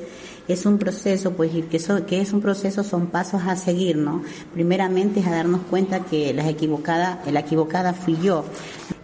es 0.48 0.66
un 0.66 0.78
proceso, 0.78 1.32
pues, 1.32 1.54
y 1.54 1.62
que, 1.62 1.76
es 1.76 2.32
un 2.32 2.40
proceso, 2.40 2.84
son 2.84 3.06
pasos 3.08 3.42
a 3.46 3.56
seguir, 3.56 3.96
¿no? 3.96 4.22
Primeramente 4.54 5.20
es 5.20 5.26
a 5.26 5.30
darnos 5.30 5.62
cuenta 5.68 6.00
que 6.00 6.32
la 6.32 6.48
equivocada, 6.48 7.22
la 7.30 7.40
equivocada 7.40 7.92
fui 7.92 8.16
yo. 8.22 8.44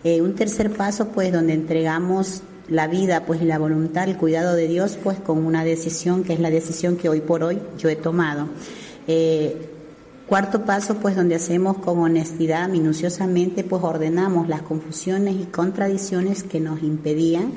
Eh, 0.05 0.21
un 0.21 0.35
tercer 0.35 0.71
paso, 0.71 1.09
pues, 1.09 1.33
donde 1.33 1.55
entregamos 1.55 2.43
la 2.69 2.87
vida, 2.87 3.25
pues, 3.27 3.43
la 3.43 3.59
voluntad, 3.59 4.09
el 4.09 4.17
cuidado 4.17 4.55
de 4.55 4.69
Dios, 4.69 4.99
pues, 5.03 5.19
con 5.19 5.45
una 5.45 5.65
decisión 5.65 6.23
que 6.23 6.33
es 6.33 6.41
la 6.41 6.51
decisión 6.51 6.97
que 6.97 7.09
hoy 7.09 7.21
por 7.21 7.43
hoy 7.43 7.59
yo 7.79 7.89
he 7.89 7.97
tomado. 7.97 8.49
Eh, 9.09 9.69
Cuarto 10.33 10.65
paso, 10.65 10.97
pues 10.97 11.15
donde 11.15 11.35
hacemos 11.35 11.77
con 11.77 11.99
honestidad, 11.99 12.67
minuciosamente, 12.69 13.65
pues 13.65 13.83
ordenamos 13.83 14.49
las 14.49 14.63
confusiones 14.63 15.35
y 15.35 15.45
contradicciones 15.45 16.43
que 16.43 16.59
nos 16.59 16.83
impedían 16.83 17.53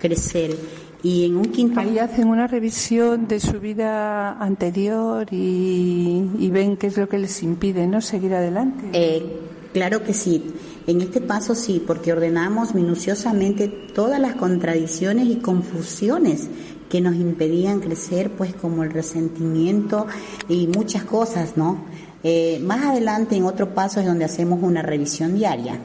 crecer. 0.00 0.56
Y 1.02 1.26
en 1.26 1.36
un 1.36 1.46
quinto... 1.46 1.80
Ahí 1.80 1.98
hacen 1.98 2.28
una 2.28 2.46
revisión 2.46 3.28
de 3.28 3.40
su 3.40 3.60
vida 3.60 4.32
anterior 4.38 5.26
y, 5.30 6.28
y 6.38 6.50
ven 6.50 6.76
qué 6.76 6.88
es 6.88 6.96
lo 6.96 7.08
que 7.08 7.18
les 7.18 7.42
impide, 7.42 7.86
¿no? 7.86 8.00
Seguir 8.00 8.34
adelante. 8.34 8.86
Eh, 8.92 9.40
claro 9.72 10.02
que 10.02 10.14
sí. 10.14 10.42
En 10.86 11.00
este 11.00 11.20
paso 11.20 11.54
sí, 11.54 11.82
porque 11.84 12.12
ordenamos 12.12 12.74
minuciosamente 12.74 13.68
todas 13.68 14.20
las 14.20 14.36
contradicciones 14.36 15.26
y 15.26 15.36
confusiones 15.36 16.48
que 16.88 17.00
nos 17.00 17.16
impedían 17.16 17.80
crecer, 17.80 18.30
pues 18.30 18.54
como 18.54 18.84
el 18.84 18.90
resentimiento 18.90 20.06
y 20.48 20.68
muchas 20.68 21.04
cosas, 21.04 21.56
¿no? 21.56 21.84
Eh, 22.22 22.60
más 22.62 22.84
adelante, 22.84 23.36
en 23.36 23.44
otro 23.44 23.74
paso, 23.74 24.00
es 24.00 24.06
donde 24.06 24.24
hacemos 24.24 24.60
una 24.62 24.82
revisión 24.82 25.34
diaria. 25.34 25.78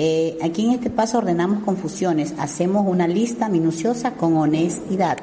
Eh, 0.00 0.38
aquí 0.40 0.64
en 0.64 0.70
este 0.70 0.90
paso 0.90 1.18
ordenamos 1.18 1.64
confusiones, 1.64 2.32
hacemos 2.38 2.86
una 2.86 3.08
lista 3.08 3.48
minuciosa 3.48 4.12
con 4.12 4.36
honestidad. 4.36 5.18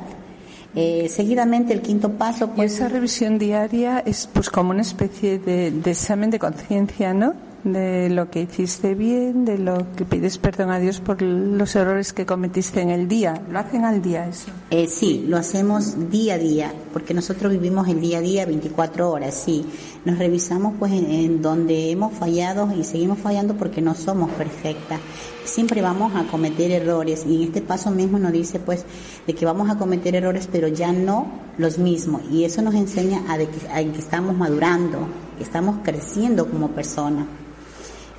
Eh, 0.75 1.07
seguidamente 1.07 1.73
el 1.73 1.81
quinto 1.81 2.11
paso 2.11 2.49
pues 2.49 2.73
y 2.73 2.75
esa 2.75 2.89
revisión 2.89 3.39
diaria 3.39 3.99
es 3.99 4.27
pues 4.27 4.49
como 4.49 4.71
una 4.71 4.81
especie 4.81 5.39
de, 5.39 5.71
de 5.71 5.91
examen 5.91 6.29
de 6.29 6.39
conciencia 6.39 7.13
no 7.13 7.33
de 7.65 8.11
lo 8.11 8.29
que 8.29 8.41
hiciste 8.41 8.93
bien, 8.93 9.43
de 9.43 9.57
lo 9.57 9.87
que 9.95 10.05
pides 10.05 10.37
perdón 10.37 10.69
a 10.69 10.77
Dios 10.77 10.99
por 10.99 11.21
los 11.23 11.75
errores 11.75 12.13
que 12.13 12.25
cometiste 12.25 12.79
en 12.79 12.91
el 12.91 13.07
día. 13.07 13.41
¿Lo 13.49 13.57
hacen 13.57 13.83
al 13.85 14.03
día 14.03 14.27
eso? 14.27 14.51
Eh, 14.69 14.87
sí, 14.87 15.25
lo 15.27 15.35
hacemos 15.35 16.11
día 16.11 16.35
a 16.35 16.37
día, 16.37 16.71
porque 16.93 17.15
nosotros 17.15 17.51
vivimos 17.51 17.87
el 17.87 17.99
día 17.99 18.19
a 18.19 18.21
día 18.21 18.45
24 18.45 19.09
horas, 19.09 19.33
sí. 19.33 19.65
Nos 20.05 20.19
revisamos 20.19 20.75
pues 20.77 20.93
en, 20.93 21.41
donde 21.41 21.89
hemos 21.89 22.13
fallado 22.13 22.71
y 22.77 22.83
seguimos 22.83 23.17
fallando 23.17 23.55
porque 23.55 23.81
no 23.81 23.95
somos 23.95 24.29
perfectas. 24.31 24.99
Siempre 25.43 25.81
vamos 25.81 26.15
a 26.15 26.25
cometer 26.27 26.69
errores 26.69 27.25
y 27.27 27.35
en 27.37 27.43
este 27.47 27.61
paso 27.61 27.89
mismo 27.89 28.19
nos 28.19 28.31
dice 28.31 28.59
pues 28.59 28.85
de 29.25 29.33
que 29.33 29.45
vamos 29.45 29.71
a 29.71 29.77
cometer 29.77 30.15
errores 30.15 30.47
pero 30.51 30.67
ya 30.67 30.91
no 30.91 31.27
los 31.57 31.79
mismos 31.79 32.21
y 32.31 32.43
eso 32.43 32.61
nos 32.61 32.75
enseña 32.75 33.23
a, 33.27 33.37
de 33.39 33.47
que, 33.47 33.67
a 33.69 33.77
que 33.77 33.99
estamos 33.99 34.37
madurando, 34.37 34.99
que 35.37 35.43
estamos 35.43 35.77
creciendo 35.83 36.47
como 36.47 36.69
personas. 36.69 37.25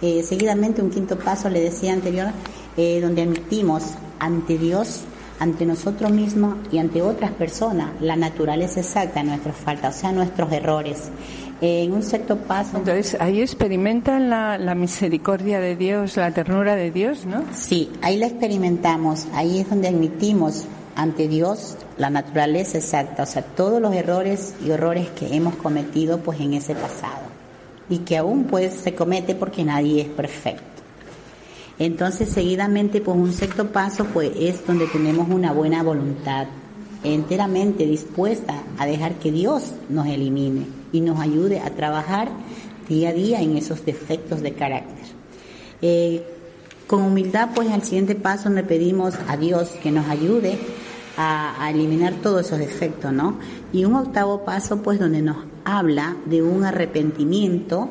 Eh, 0.03 0.23
seguidamente, 0.23 0.83
un 0.83 0.91
quinto 0.91 1.19
paso, 1.19 1.49
le 1.49 1.61
decía 1.61 1.93
anterior, 1.93 2.29
eh, 2.77 3.01
donde 3.01 3.23
admitimos 3.23 3.83
ante 4.19 4.59
Dios, 4.59 5.03
ante 5.39 5.65
nosotros 5.65 6.11
mismos 6.11 6.57
y 6.71 6.79
ante 6.79 7.03
otras 7.03 7.31
personas 7.33 7.91
la 8.01 8.17
naturaleza 8.17 8.81
exacta 8.81 9.21
de 9.21 9.29
nuestras 9.29 9.57
faltas, 9.57 9.97
o 9.97 10.01
sea, 10.01 10.13
nuestros 10.13 10.53
errores. 10.53 11.11
Eh, 11.63 11.85
en 11.85 11.93
un 11.93 12.03
sexto 12.03 12.37
paso. 12.37 12.77
Entonces, 12.77 13.17
ahí 13.19 13.41
experimentan 13.41 14.29
la, 14.29 14.59
la, 14.59 14.75
misericordia 14.75 15.59
de 15.59 15.75
Dios, 15.75 16.19
la 16.19 16.31
ternura 16.31 16.77
de 16.77 16.91
Dios, 16.91 17.25
¿no? 17.25 17.45
Sí, 17.55 17.91
ahí 18.03 18.19
la 18.19 18.27
experimentamos, 18.27 19.27
ahí 19.33 19.61
es 19.61 19.71
donde 19.71 19.89
admitimos 19.89 20.67
ante 20.97 21.29
Dios 21.29 21.79
la 21.97 22.11
naturaleza 22.11 22.77
exacta, 22.77 23.23
o 23.23 23.27
sea, 23.27 23.43
todos 23.43 23.81
los 23.81 23.95
errores 23.95 24.55
y 24.67 24.71
horrores 24.71 25.09
que 25.11 25.35
hemos 25.35 25.57
cometido 25.57 26.19
pues 26.19 26.41
en 26.41 26.53
ese 26.53 26.75
pasado 26.75 27.26
y 27.89 27.99
que 27.99 28.17
aún 28.17 28.45
pues 28.45 28.75
se 28.75 28.95
comete 28.95 29.35
porque 29.35 29.65
nadie 29.65 30.03
es 30.03 30.09
perfecto. 30.09 30.65
Entonces, 31.79 32.31
seguidamente, 32.31 33.01
pues 33.01 33.17
un 33.17 33.33
sexto 33.33 33.67
paso 33.69 34.07
pues 34.07 34.33
es 34.39 34.67
donde 34.67 34.87
tenemos 34.87 35.29
una 35.29 35.53
buena 35.53 35.83
voluntad 35.83 36.47
enteramente 37.05 37.87
dispuesta 37.87 38.63
a 38.79 38.87
dejar 38.87 39.15
que 39.15 39.31
Dios 39.31 39.75
nos 39.89 40.07
elimine 40.07 40.67
y 40.93 41.01
nos 41.01 41.21
ayude 41.21 41.61
a 41.61 41.71
trabajar 41.71 42.29
día 42.89 43.11
a 43.11 43.13
día 43.13 43.41
en 43.41 43.57
esos 43.57 43.85
defectos 43.85 44.43
de 44.43 44.53
carácter. 44.53 45.05
Eh, 45.83 46.25
con 46.87 47.03
humildad, 47.03 47.51
pues 47.55 47.71
al 47.71 47.83
siguiente 47.83 48.15
paso 48.15 48.49
le 48.49 48.63
pedimos 48.63 49.15
a 49.29 49.37
Dios 49.37 49.69
que 49.83 49.91
nos 49.91 50.09
ayude 50.09 50.59
a, 51.17 51.65
a, 51.65 51.71
eliminar 51.71 52.15
todos 52.23 52.47
esos 52.47 52.59
defectos, 52.59 53.13
¿no? 53.13 53.39
Y 53.73 53.85
un 53.85 53.95
octavo 53.95 54.45
paso, 54.45 54.83
pues 54.83 54.99
donde 54.99 55.23
nos 55.23 55.39
habla 55.65 56.17
de 56.27 56.43
un 56.43 56.65
arrepentimiento, 56.65 57.91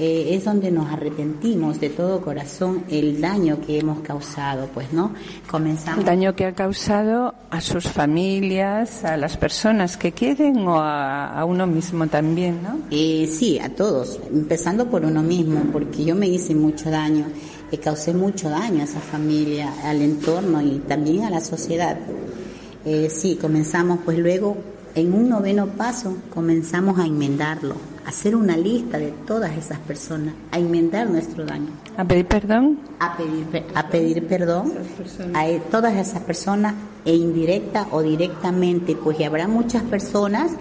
eh, 0.00 0.34
es 0.34 0.46
donde 0.46 0.70
nos 0.70 0.90
arrepentimos 0.90 1.78
de 1.78 1.90
todo 1.90 2.22
corazón 2.22 2.84
el 2.88 3.20
daño 3.20 3.60
que 3.60 3.78
hemos 3.78 4.00
causado, 4.00 4.66
pues, 4.72 4.94
¿no? 4.94 5.12
Comenzamos. 5.50 5.98
El 5.98 6.06
daño 6.06 6.34
que 6.34 6.46
ha 6.46 6.54
causado 6.54 7.34
a 7.50 7.60
sus 7.60 7.84
familias, 7.84 9.04
a 9.04 9.18
las 9.18 9.36
personas 9.36 9.98
que 9.98 10.12
quieren 10.12 10.66
o 10.66 10.80
a, 10.80 11.38
a 11.38 11.44
uno 11.44 11.66
mismo 11.66 12.06
también, 12.06 12.62
¿no? 12.62 12.78
Eh, 12.90 13.28
sí, 13.30 13.58
a 13.58 13.68
todos, 13.68 14.18
empezando 14.32 14.88
por 14.88 15.04
uno 15.04 15.22
mismo, 15.22 15.60
porque 15.70 16.02
yo 16.02 16.14
me 16.14 16.28
hice 16.28 16.54
mucho 16.54 16.90
daño, 16.90 17.26
eh, 17.70 17.76
causé 17.76 18.14
mucho 18.14 18.48
daño 18.48 18.80
a 18.80 18.84
esa 18.84 19.00
familia, 19.00 19.70
al 19.84 20.00
entorno 20.00 20.62
y 20.62 20.78
también 20.78 21.24
a 21.24 21.30
la 21.30 21.42
sociedad. 21.42 21.98
Eh, 22.86 23.10
sí, 23.10 23.36
comenzamos 23.38 23.98
pues 24.02 24.18
luego 24.18 24.56
en 24.94 25.12
un 25.12 25.28
noveno 25.28 25.66
paso 25.66 26.16
comenzamos 26.34 26.98
a 26.98 27.06
enmendarlo, 27.06 27.76
a 28.04 28.08
hacer 28.08 28.34
una 28.34 28.56
lista 28.56 28.98
de 28.98 29.12
todas 29.26 29.56
esas 29.56 29.78
personas, 29.78 30.34
a 30.50 30.58
enmendar 30.58 31.08
nuestro 31.08 31.44
daño. 31.44 31.68
¿A 31.96 32.04
pedir 32.04 32.26
perdón? 32.26 32.78
A 32.98 33.16
pedir, 33.16 33.64
a 33.74 33.88
pedir 33.88 34.26
perdón 34.26 34.72
a 35.34 35.46
todas 35.70 35.94
esas 35.96 36.22
personas 36.22 36.74
e 37.04 37.14
indirecta 37.14 37.86
o 37.92 38.02
directamente, 38.02 38.96
pues 38.96 39.20
habrá 39.20 39.48
muchas 39.48 39.82
personas 39.84 40.52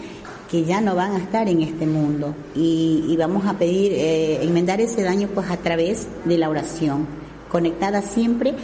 que 0.50 0.66
ya 0.66 0.82
no 0.82 0.96
van 0.96 1.12
a 1.12 1.18
estar 1.20 1.48
en 1.48 1.62
este 1.62 1.86
mundo 1.86 2.34
y, 2.56 3.06
y 3.08 3.18
vamos 3.18 3.46
a 3.46 3.54
pedir 3.54 3.94
eh, 3.94 4.44
enmendar 4.44 4.82
ese 4.82 5.04
daño 5.04 5.28
pues 5.34 5.50
a 5.50 5.58
través 5.58 6.08
de 6.26 6.38
la 6.38 6.50
oración, 6.50 7.06
conectada 7.52 8.02
siempre 8.02 8.56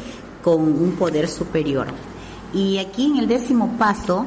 con 0.43 0.61
un 0.61 0.91
poder 0.93 1.27
superior. 1.27 1.87
Y 2.53 2.77
aquí 2.77 3.05
en 3.05 3.17
el 3.17 3.27
décimo 3.27 3.75
paso 3.77 4.25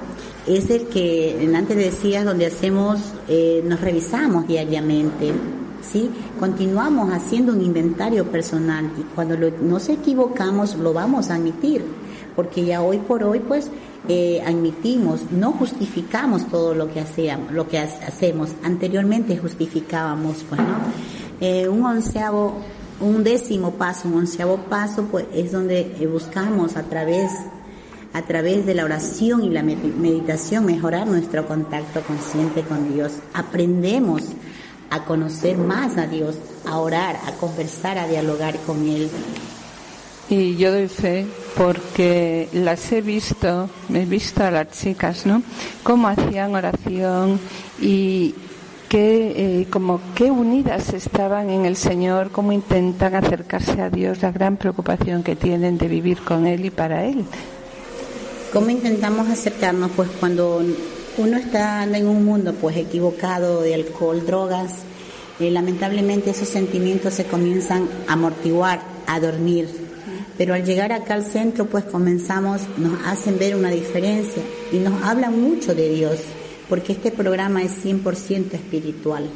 es 0.49 0.71
el 0.71 0.87
que 0.87 1.51
antes 1.55 1.77
decías 1.77 2.25
donde 2.25 2.47
hacemos, 2.47 3.01
eh, 3.29 3.63
nos 3.65 3.81
revisamos 3.81 4.49
diariamente, 4.49 5.33
¿sí? 5.83 6.11
Continuamos 6.41 7.13
haciendo 7.13 7.53
un 7.53 7.63
inventario 7.63 8.25
personal 8.25 8.91
y 8.99 9.03
cuando 9.15 9.37
lo, 9.37 9.51
nos 9.51 9.89
equivocamos 9.91 10.77
lo 10.77 10.95
vamos 10.95 11.29
a 11.29 11.35
admitir, 11.35 11.85
porque 12.35 12.65
ya 12.65 12.81
hoy 12.81 12.99
por 12.99 13.25
hoy 13.25 13.41
pues 13.41 13.71
eh, 14.09 14.43
admitimos, 14.47 15.31
no 15.31 15.53
justificamos 15.53 16.49
todo 16.49 16.75
lo 16.75 16.91
que 16.91 17.01
hacíamos, 17.01 17.53
lo 17.53 17.69
que 17.69 17.79
hacemos. 17.79 18.51
Anteriormente 18.63 19.37
justificábamos, 19.37 20.47
pues, 20.49 20.61
¿no? 20.61 20.79
Eh, 21.41 21.69
un 21.69 21.85
onceavo, 21.85 22.55
un 23.01 23.23
décimo 23.23 23.73
paso, 23.73 24.09
un 24.09 24.15
onceavo 24.15 24.57
paso, 24.71 25.05
pues 25.11 25.27
es 25.35 25.53
donde 25.53 26.09
buscamos 26.11 26.77
a 26.77 26.85
través 26.85 27.31
a 28.13 28.23
través 28.23 28.67
de 28.67 28.75
la 28.75 28.85
oración 28.85 29.45
y 29.45 29.51
la 29.51 29.63
meditación 29.63 30.65
mejorar 30.65 31.07
nuestro 31.07 31.47
contacto 31.47 32.01
consciente 32.03 32.63
con 32.63 32.93
Dios. 32.93 33.13
Aprendemos 33.35 34.23
a 34.91 35.05
conocer 35.05 35.59
más 35.59 35.97
a 35.99 36.07
Dios, 36.07 36.37
a 36.67 36.79
orar, 36.79 37.17
a 37.27 37.33
conversar, 37.33 37.99
a 37.99 38.09
dialogar 38.09 38.57
con 38.67 38.89
Él. 38.89 39.11
Y 40.31 40.57
yo 40.57 40.73
doy 40.73 40.89
fe 40.89 41.27
porque 41.57 42.49
las 42.53 42.93
he 42.93 43.01
visto, 43.01 43.71
he 43.93 44.05
visto 44.05 44.45
a 44.45 44.51
las 44.51 44.71
chicas, 44.71 45.25
¿no? 45.25 45.43
Cómo 45.83 46.09
hacían 46.09 46.55
oración 46.55 47.41
y 47.81 48.35
qué, 48.91 49.61
eh, 49.61 49.67
como 49.71 50.01
qué 50.15 50.31
unidas 50.31 50.93
estaban 50.93 51.49
en 51.49 51.65
el 51.65 51.77
Señor, 51.77 52.31
cómo 52.31 52.53
intentan 52.53 53.15
acercarse 53.15 53.81
a 53.81 53.89
Dios, 53.89 54.21
la 54.21 54.31
gran 54.31 54.57
preocupación 54.57 55.23
que 55.23 55.35
tienen 55.35 55.79
de 55.79 55.89
vivir 55.89 56.19
con 56.21 56.47
Él 56.47 56.65
y 56.65 56.71
para 56.71 57.05
Él. 57.05 57.25
¿Cómo 58.53 58.71
intentamos 58.71 59.29
acercarnos? 59.29 59.91
Pues 59.95 60.09
cuando 60.19 60.63
uno 61.19 61.37
está 61.37 61.85
en 61.85 62.07
un 62.07 62.25
mundo 62.25 62.55
pues 62.55 62.79
equivocado 62.79 63.61
de 63.61 63.75
alcohol, 63.75 64.25
drogas, 64.25 64.73
eh, 65.39 65.51
lamentablemente 65.51 66.31
esos 66.31 66.49
sentimientos 66.49 67.13
se 67.13 67.25
comienzan 67.25 67.87
a 68.07 68.15
amortiguar, 68.15 68.81
a 69.07 69.21
dormir. 69.21 69.69
Pero 70.39 70.55
al 70.55 70.65
llegar 70.65 70.93
acá 70.93 71.13
al 71.13 71.27
centro 71.27 71.67
pues 71.67 71.85
comenzamos, 71.85 72.63
nos 72.79 72.95
hacen 73.07 73.39
ver 73.39 73.55
una 73.55 73.69
diferencia 73.69 74.43
y 74.73 74.79
nos 74.79 75.03
hablan 75.03 75.39
mucho 75.39 75.75
de 75.75 75.91
Dios, 75.91 76.17
porque 76.71 76.93
este 76.93 77.11
programa 77.11 77.63
es 77.63 77.85
100% 77.85 78.55
espiritual. 78.55 79.29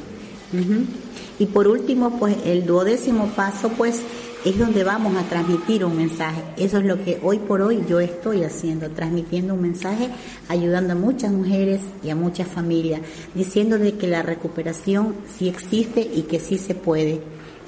Y 1.38 1.46
por 1.46 1.68
último 1.68 2.18
pues 2.18 2.36
el 2.46 2.64
duodécimo 2.64 3.26
paso 3.36 3.68
pues 3.68 4.00
es 4.44 4.58
donde 4.58 4.82
vamos 4.82 5.16
a 5.16 5.22
transmitir 5.28 5.84
un 5.84 5.96
mensaje. 5.96 6.42
Eso 6.56 6.78
es 6.78 6.84
lo 6.84 7.02
que 7.02 7.20
hoy 7.22 7.38
por 7.38 7.62
hoy 7.62 7.84
yo 7.88 8.00
estoy 8.00 8.42
haciendo, 8.42 8.90
transmitiendo 8.90 9.54
un 9.54 9.62
mensaje, 9.62 10.08
ayudando 10.48 10.94
a 10.94 10.96
muchas 10.96 11.32
mujeres 11.32 11.80
y 12.02 12.10
a 12.10 12.16
muchas 12.16 12.48
familias, 12.48 13.00
diciendo 13.34 13.78
de 13.78 13.94
que 13.94 14.08
la 14.08 14.22
recuperación 14.22 15.14
sí 15.38 15.48
existe 15.48 16.00
y 16.00 16.22
que 16.22 16.40
sí 16.40 16.58
se 16.58 16.74
puede, 16.74 17.20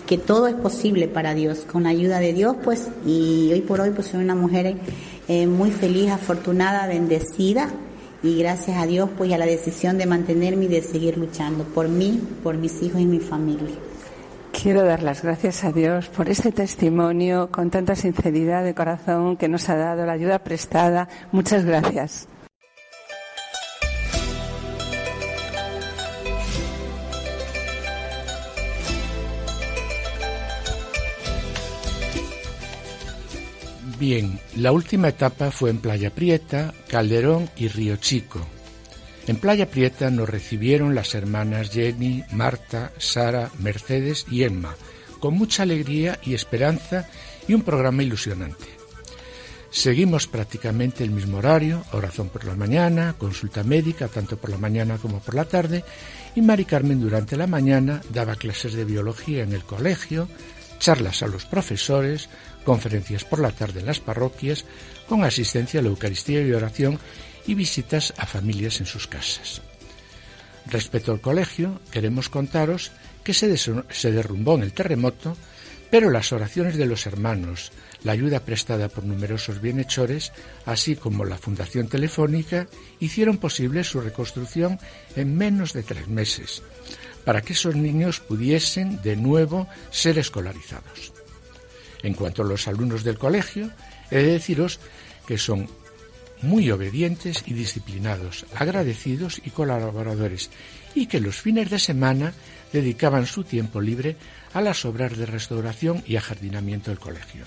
que 0.06 0.18
todo 0.18 0.48
es 0.48 0.54
posible 0.54 1.06
para 1.06 1.34
Dios, 1.34 1.60
con 1.60 1.84
la 1.84 1.90
ayuda 1.90 2.18
de 2.18 2.32
Dios, 2.32 2.56
pues, 2.64 2.88
y 3.06 3.50
hoy 3.52 3.60
por 3.60 3.80
hoy 3.80 3.90
pues 3.90 4.08
soy 4.08 4.20
una 4.20 4.34
mujer 4.34 4.76
eh, 5.28 5.46
muy 5.46 5.70
feliz, 5.70 6.10
afortunada, 6.10 6.86
bendecida, 6.86 7.70
y 8.22 8.38
gracias 8.38 8.78
a 8.78 8.86
Dios 8.86 9.10
pues 9.16 9.32
a 9.32 9.38
la 9.38 9.46
decisión 9.46 9.98
de 9.98 10.06
mantenerme 10.06 10.64
y 10.64 10.68
de 10.68 10.82
seguir 10.82 11.18
luchando 11.18 11.64
por 11.64 11.88
mí, 11.88 12.20
por 12.42 12.56
mis 12.56 12.82
hijos 12.82 13.00
y 13.00 13.06
mi 13.06 13.20
familia. 13.20 13.76
Quiero 14.62 14.84
dar 14.84 15.02
las 15.02 15.22
gracias 15.22 15.64
a 15.64 15.72
Dios 15.72 16.08
por 16.08 16.28
este 16.28 16.52
testimonio 16.52 17.50
con 17.50 17.70
tanta 17.70 17.96
sinceridad 17.96 18.62
de 18.62 18.72
corazón 18.72 19.36
que 19.36 19.48
nos 19.48 19.68
ha 19.68 19.76
dado, 19.76 20.06
la 20.06 20.12
ayuda 20.12 20.38
prestada. 20.38 21.08
Muchas 21.32 21.64
gracias. 21.64 22.28
Bien, 33.98 34.38
la 34.56 34.72
última 34.72 35.08
etapa 35.08 35.50
fue 35.50 35.70
en 35.70 35.78
Playa 35.78 36.10
Prieta, 36.10 36.72
Calderón 36.88 37.50
y 37.56 37.68
Río 37.68 37.96
Chico. 37.96 38.40
En 39.26 39.36
Playa 39.36 39.70
Prieta 39.70 40.10
nos 40.10 40.28
recibieron 40.28 40.94
las 40.94 41.14
hermanas 41.14 41.70
Jenny, 41.70 42.22
Marta, 42.32 42.92
Sara, 42.98 43.50
Mercedes 43.58 44.26
y 44.30 44.42
Emma, 44.42 44.74
con 45.18 45.34
mucha 45.34 45.62
alegría 45.62 46.18
y 46.22 46.34
esperanza 46.34 47.08
y 47.48 47.54
un 47.54 47.62
programa 47.62 48.02
ilusionante. 48.02 48.66
Seguimos 49.70 50.26
prácticamente 50.26 51.02
el 51.02 51.10
mismo 51.10 51.38
horario, 51.38 51.84
oración 51.92 52.28
por 52.28 52.44
la 52.44 52.54
mañana, 52.54 53.14
consulta 53.18 53.64
médica 53.64 54.08
tanto 54.08 54.36
por 54.36 54.50
la 54.50 54.58
mañana 54.58 54.98
como 54.98 55.20
por 55.20 55.34
la 55.34 55.46
tarde, 55.46 55.84
y 56.36 56.42
Mari 56.42 56.66
Carmen 56.66 57.00
durante 57.00 57.36
la 57.36 57.46
mañana 57.46 58.02
daba 58.12 58.36
clases 58.36 58.74
de 58.74 58.84
biología 58.84 59.42
en 59.42 59.52
el 59.52 59.64
colegio, 59.64 60.28
charlas 60.78 61.22
a 61.22 61.28
los 61.28 61.46
profesores, 61.46 62.28
conferencias 62.64 63.24
por 63.24 63.40
la 63.40 63.52
tarde 63.52 63.80
en 63.80 63.86
las 63.86 64.00
parroquias, 64.00 64.66
con 65.08 65.24
asistencia 65.24 65.80
a 65.80 65.82
la 65.82 65.88
Eucaristía 65.88 66.42
y 66.42 66.52
oración 66.52 66.98
y 67.46 67.54
visitas 67.54 68.14
a 68.16 68.26
familias 68.26 68.80
en 68.80 68.86
sus 68.86 69.06
casas. 69.06 69.62
Respecto 70.66 71.12
al 71.12 71.20
colegio, 71.20 71.80
queremos 71.90 72.28
contaros 72.28 72.92
que 73.22 73.34
se, 73.34 73.56
se, 73.56 74.12
derrumbó 74.12 74.54
en 74.54 74.62
el 74.62 74.72
terremoto, 74.72 75.36
pero 75.90 76.10
las 76.10 76.32
oraciones 76.32 76.76
de 76.76 76.86
los 76.86 77.06
hermanos, 77.06 77.70
la 78.02 78.12
ayuda 78.12 78.40
prestada 78.40 78.88
por 78.88 79.04
numerosos 79.04 79.60
bienhechores, 79.60 80.32
así 80.64 80.96
como 80.96 81.24
la 81.24 81.38
Fundación 81.38 81.88
Telefónica, 81.88 82.66
hicieron 83.00 83.38
posible 83.38 83.84
su 83.84 84.00
reconstrucción 84.00 84.78
en 85.16 85.36
menos 85.36 85.72
de 85.72 85.82
tres 85.82 86.08
meses, 86.08 86.62
para 87.24 87.42
que 87.42 87.52
esos 87.52 87.76
niños 87.76 88.20
pudiesen 88.20 89.00
de 89.02 89.16
nuevo 89.16 89.68
ser 89.90 90.18
escolarizados. 90.18 91.12
En 92.02 92.14
cuanto 92.14 92.42
a 92.42 92.46
los 92.46 92.68
alumnos 92.68 93.04
del 93.04 93.18
colegio, 93.18 93.70
he 94.10 94.16
de 94.16 94.32
deciros 94.32 94.80
que 95.26 95.38
son 95.38 95.68
muy 96.42 96.70
obedientes 96.70 97.44
y 97.46 97.54
disciplinados, 97.54 98.46
agradecidos 98.54 99.40
y 99.44 99.50
colaboradores, 99.50 100.50
y 100.94 101.06
que 101.06 101.20
los 101.20 101.40
fines 101.40 101.70
de 101.70 101.78
semana 101.78 102.32
dedicaban 102.72 103.26
su 103.26 103.44
tiempo 103.44 103.80
libre 103.80 104.16
a 104.52 104.60
las 104.60 104.84
obras 104.84 105.16
de 105.16 105.26
restauración 105.26 106.02
y 106.06 106.16
ajardinamiento 106.16 106.90
del 106.90 107.00
colegio. 107.00 107.44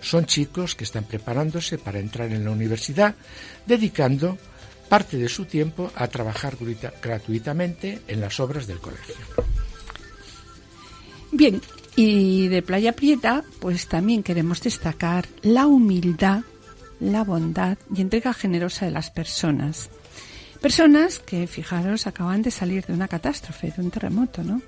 Son 0.00 0.26
chicos 0.26 0.74
que 0.74 0.84
están 0.84 1.04
preparándose 1.04 1.78
para 1.78 2.00
entrar 2.00 2.32
en 2.32 2.44
la 2.44 2.50
universidad, 2.50 3.14
dedicando 3.66 4.36
parte 4.88 5.16
de 5.16 5.28
su 5.28 5.44
tiempo 5.44 5.90
a 5.94 6.08
trabajar 6.08 6.56
gratuitamente 7.00 8.02
en 8.08 8.20
las 8.20 8.40
obras 8.40 8.66
del 8.66 8.78
colegio. 8.78 9.14
Bien, 11.30 11.62
y 11.96 12.48
de 12.48 12.62
Playa 12.62 12.92
Prieta, 12.92 13.44
pues 13.60 13.86
también 13.86 14.22
queremos 14.22 14.60
destacar 14.60 15.26
la 15.42 15.66
humildad 15.66 16.42
la 17.02 17.24
bondad 17.24 17.76
y 17.94 18.00
entrega 18.00 18.32
generosa 18.32 18.86
de 18.86 18.92
las 18.92 19.10
personas. 19.10 19.90
Personas 20.60 21.18
que, 21.18 21.46
fijaros, 21.46 22.06
acaban 22.06 22.42
de 22.42 22.52
salir 22.52 22.86
de 22.86 22.92
una 22.92 23.08
catástrofe, 23.08 23.72
de 23.76 23.82
un 23.82 23.90
terremoto, 23.90 24.44
¿no? 24.44 24.62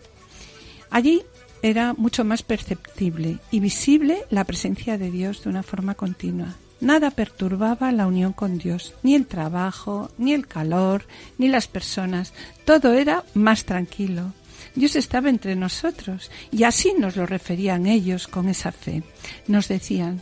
Allí 0.91 1.23
era 1.63 1.95
mucho 1.95 2.25
más 2.25 2.43
perceptible 2.43 3.39
y 3.51 3.61
visible 3.61 4.25
la 4.31 4.45
presencia 4.45 4.99
de 4.99 5.11
Dios 5.11 5.45
de 5.45 5.51
una 5.51 5.63
forma 5.63 5.95
continua. 5.95 6.57
Nada 6.81 7.13
perturbaba 7.13 7.93
la 7.93 8.07
unión 8.07 8.33
con 8.33 8.59
Dios, 8.59 8.95
ni 9.03 9.15
el 9.15 9.27
trabajo, 9.27 10.11
ni 10.19 10.35
el 10.35 10.47
calor, 10.47 11.07
ni 11.39 11.49
las 11.49 11.69
personas. 11.69 12.35
Todo 12.65 12.93
era 12.93 13.25
más 13.35 13.65
tranquilo. 13.65 14.33
Dios 14.75 14.97
estaba 14.97 15.31
entre 15.31 15.55
nosotros 15.55 16.31
y 16.51 16.65
así 16.65 16.93
nos 16.99 17.17
lo 17.17 17.27
referían 17.27 17.87
ellos 17.87 18.27
con 18.27 18.49
esa 18.49 18.73
fe. 18.73 19.05
Nos 19.47 19.69
decían, 19.69 20.21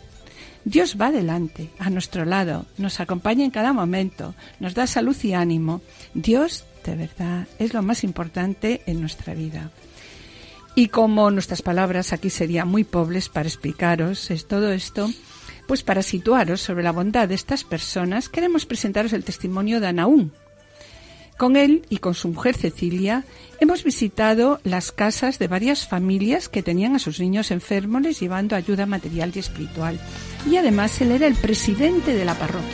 Dios 0.65 0.97
va 1.01 1.09
adelante, 1.09 1.71
a 1.79 1.91
nuestro 1.91 2.25
lado, 2.25 2.67
nos 2.79 3.01
acompaña 3.01 3.45
en 3.45 3.51
cada 3.51 3.73
momento, 3.73 4.35
nos 4.61 4.75
da 4.75 4.87
salud 4.87 5.17
y 5.23 5.33
ánimo. 5.33 5.83
Dios, 6.15 6.65
de 6.85 6.95
verdad, 6.95 7.49
es 7.59 7.75
lo 7.75 7.83
más 7.83 8.05
importante 8.05 8.83
en 8.87 9.01
nuestra 9.01 9.35
vida. 9.35 9.71
Y 10.75 10.89
como 10.89 11.31
nuestras 11.31 11.63
palabras 11.63 12.13
aquí 12.13 12.31
serían 12.31 12.69
muy 12.69 12.85
pobres 12.85 13.29
para 13.29 13.49
explicaros 13.49 14.31
es 14.31 14.47
todo 14.47 14.73
esto, 14.73 15.11
pues 15.67 15.83
para 15.83 16.03
situaros 16.03 16.61
sobre 16.61 16.83
la 16.83 16.93
bondad 16.93 17.29
de 17.29 17.35
estas 17.35 17.65
personas, 17.65 18.29
queremos 18.29 18.65
presentaros 18.65 19.13
el 19.13 19.25
testimonio 19.25 19.81
de 19.81 19.89
Anaún, 19.89 20.33
con 21.43 21.57
él 21.57 21.84
y 21.90 21.97
con 21.97 22.14
su 22.14 22.28
mujer 22.28 22.57
Cecilia 22.57 23.24
hemos 23.59 23.82
visitado 23.82 24.61
las 24.62 24.93
casas 24.93 25.40
de 25.40 25.49
varias 25.49 25.88
familias 25.88 26.49
que 26.49 26.62
tenían 26.62 26.95
a 26.95 27.01
sus 27.01 27.18
niños 27.18 27.51
enfermos 27.51 28.01
les 28.01 28.20
llevando 28.20 28.55
ayuda 28.55 28.86
material 28.86 29.32
y 29.34 29.40
espiritual. 29.40 29.99
Y 30.49 30.55
además 30.55 31.01
él 31.01 31.11
era 31.11 31.26
el 31.26 31.34
presidente 31.34 32.14
de 32.14 32.24
la 32.24 32.36
parroquia. 32.36 32.70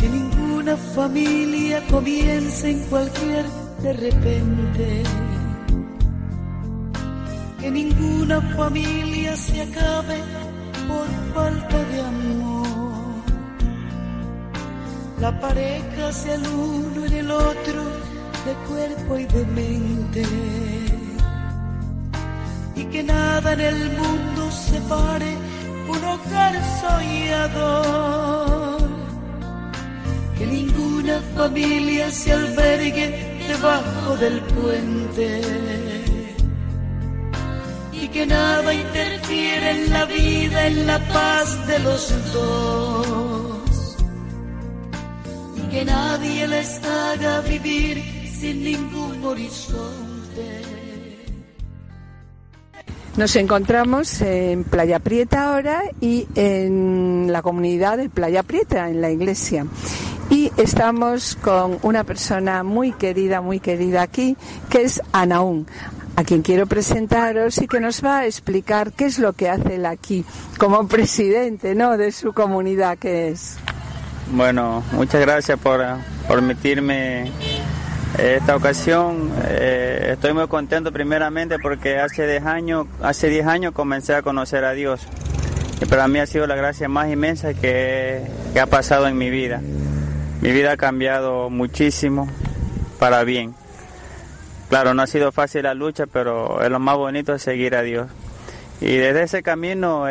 Que 0.00 0.08
ninguna 0.10 0.76
familia 0.76 1.82
comience 1.86 2.68
en 2.68 2.84
cualquier 2.90 3.46
de 3.82 3.92
repente. 3.94 5.02
Que 7.58 7.70
ninguna 7.70 8.42
familia 8.54 9.34
se 9.34 9.62
acabe 9.62 10.18
por 10.86 11.06
falta 11.32 11.84
de 11.84 12.00
amor 12.02 12.59
la 15.20 15.38
pareja 15.38 16.10
sea 16.12 16.34
el 16.34 16.46
uno 16.48 17.04
en 17.04 17.12
el 17.12 17.30
otro, 17.30 17.84
de 18.46 18.54
cuerpo 18.68 19.18
y 19.18 19.24
de 19.24 19.44
mente. 19.46 20.22
Y 22.74 22.84
que 22.84 23.02
nada 23.02 23.52
en 23.52 23.60
el 23.60 23.90
mundo 23.98 24.50
separe 24.50 25.36
un 25.88 26.04
hogar 26.04 26.54
soñador. 26.80 28.80
Que 30.38 30.46
ninguna 30.46 31.20
familia 31.36 32.10
se 32.10 32.32
albergue 32.32 33.44
debajo 33.46 34.16
del 34.16 34.40
puente. 34.40 35.42
Y 37.92 38.08
que 38.08 38.24
nada 38.24 38.72
interfiere 38.72 39.70
en 39.72 39.90
la 39.90 40.06
vida, 40.06 40.66
en 40.66 40.86
la 40.86 40.98
paz 41.08 41.66
de 41.66 41.78
los 41.80 42.32
dos 42.32 43.59
que 45.70 45.84
nadie 45.84 46.48
les 46.48 46.82
haga 46.84 47.40
vivir 47.42 48.02
sin 48.40 48.64
ningún 48.64 49.24
horizonte. 49.24 50.62
Nos 53.16 53.36
encontramos 53.36 54.20
en 54.22 54.64
Playa 54.64 54.98
Prieta 54.98 55.52
ahora 55.52 55.82
y 56.00 56.26
en 56.34 57.28
la 57.30 57.42
comunidad 57.42 57.98
de 57.98 58.08
Playa 58.08 58.42
Prieta, 58.42 58.88
en 58.88 59.00
la 59.00 59.10
iglesia. 59.10 59.66
Y 60.28 60.50
estamos 60.56 61.36
con 61.36 61.78
una 61.82 62.04
persona 62.04 62.62
muy 62.62 62.92
querida, 62.92 63.40
muy 63.40 63.60
querida 63.60 64.02
aquí, 64.02 64.36
que 64.70 64.82
es 64.82 65.02
Anaún, 65.12 65.66
a 66.16 66.24
quien 66.24 66.42
quiero 66.42 66.66
presentaros 66.66 67.58
y 67.58 67.66
que 67.66 67.80
nos 67.80 68.04
va 68.04 68.20
a 68.20 68.26
explicar 68.26 68.92
qué 68.92 69.06
es 69.06 69.18
lo 69.18 69.32
que 69.32 69.48
hace 69.48 69.74
él 69.74 69.86
aquí 69.86 70.24
como 70.58 70.86
presidente, 70.86 71.74
¿no?, 71.74 71.96
de 71.96 72.12
su 72.12 72.32
comunidad 72.32 72.96
que 72.98 73.28
es. 73.28 73.56
Bueno, 74.32 74.84
muchas 74.92 75.20
gracias 75.20 75.58
por 75.58 75.84
permitirme 76.28 77.32
esta 78.16 78.54
ocasión. 78.54 79.32
Eh, 79.48 80.10
estoy 80.12 80.32
muy 80.32 80.46
contento 80.46 80.92
primeramente 80.92 81.58
porque 81.58 81.98
hace 81.98 82.28
10 82.28 82.46
años, 82.46 82.86
hace 83.02 83.28
10 83.28 83.46
años 83.46 83.72
comencé 83.72 84.14
a 84.14 84.22
conocer 84.22 84.64
a 84.64 84.72
Dios. 84.72 85.00
Y 85.80 85.86
para 85.86 86.06
mí 86.06 86.20
ha 86.20 86.26
sido 86.26 86.46
la 86.46 86.54
gracia 86.54 86.88
más 86.88 87.10
inmensa 87.10 87.54
que, 87.54 88.22
ha 88.60 88.66
pasado 88.66 89.08
en 89.08 89.18
mi 89.18 89.30
vida. 89.30 89.60
Mi 90.40 90.52
vida 90.52 90.72
ha 90.72 90.76
cambiado 90.76 91.50
muchísimo 91.50 92.28
para 93.00 93.24
bien. 93.24 93.54
Claro, 94.68 94.94
no 94.94 95.02
ha 95.02 95.08
sido 95.08 95.32
fácil 95.32 95.64
la 95.64 95.74
lucha, 95.74 96.06
pero 96.06 96.62
es 96.62 96.70
lo 96.70 96.78
más 96.78 96.96
bonito 96.96 97.34
es 97.34 97.42
seguir 97.42 97.74
a 97.74 97.82
Dios. 97.82 98.06
Y 98.80 98.96
desde 98.96 99.24
ese 99.24 99.42
camino 99.42 100.08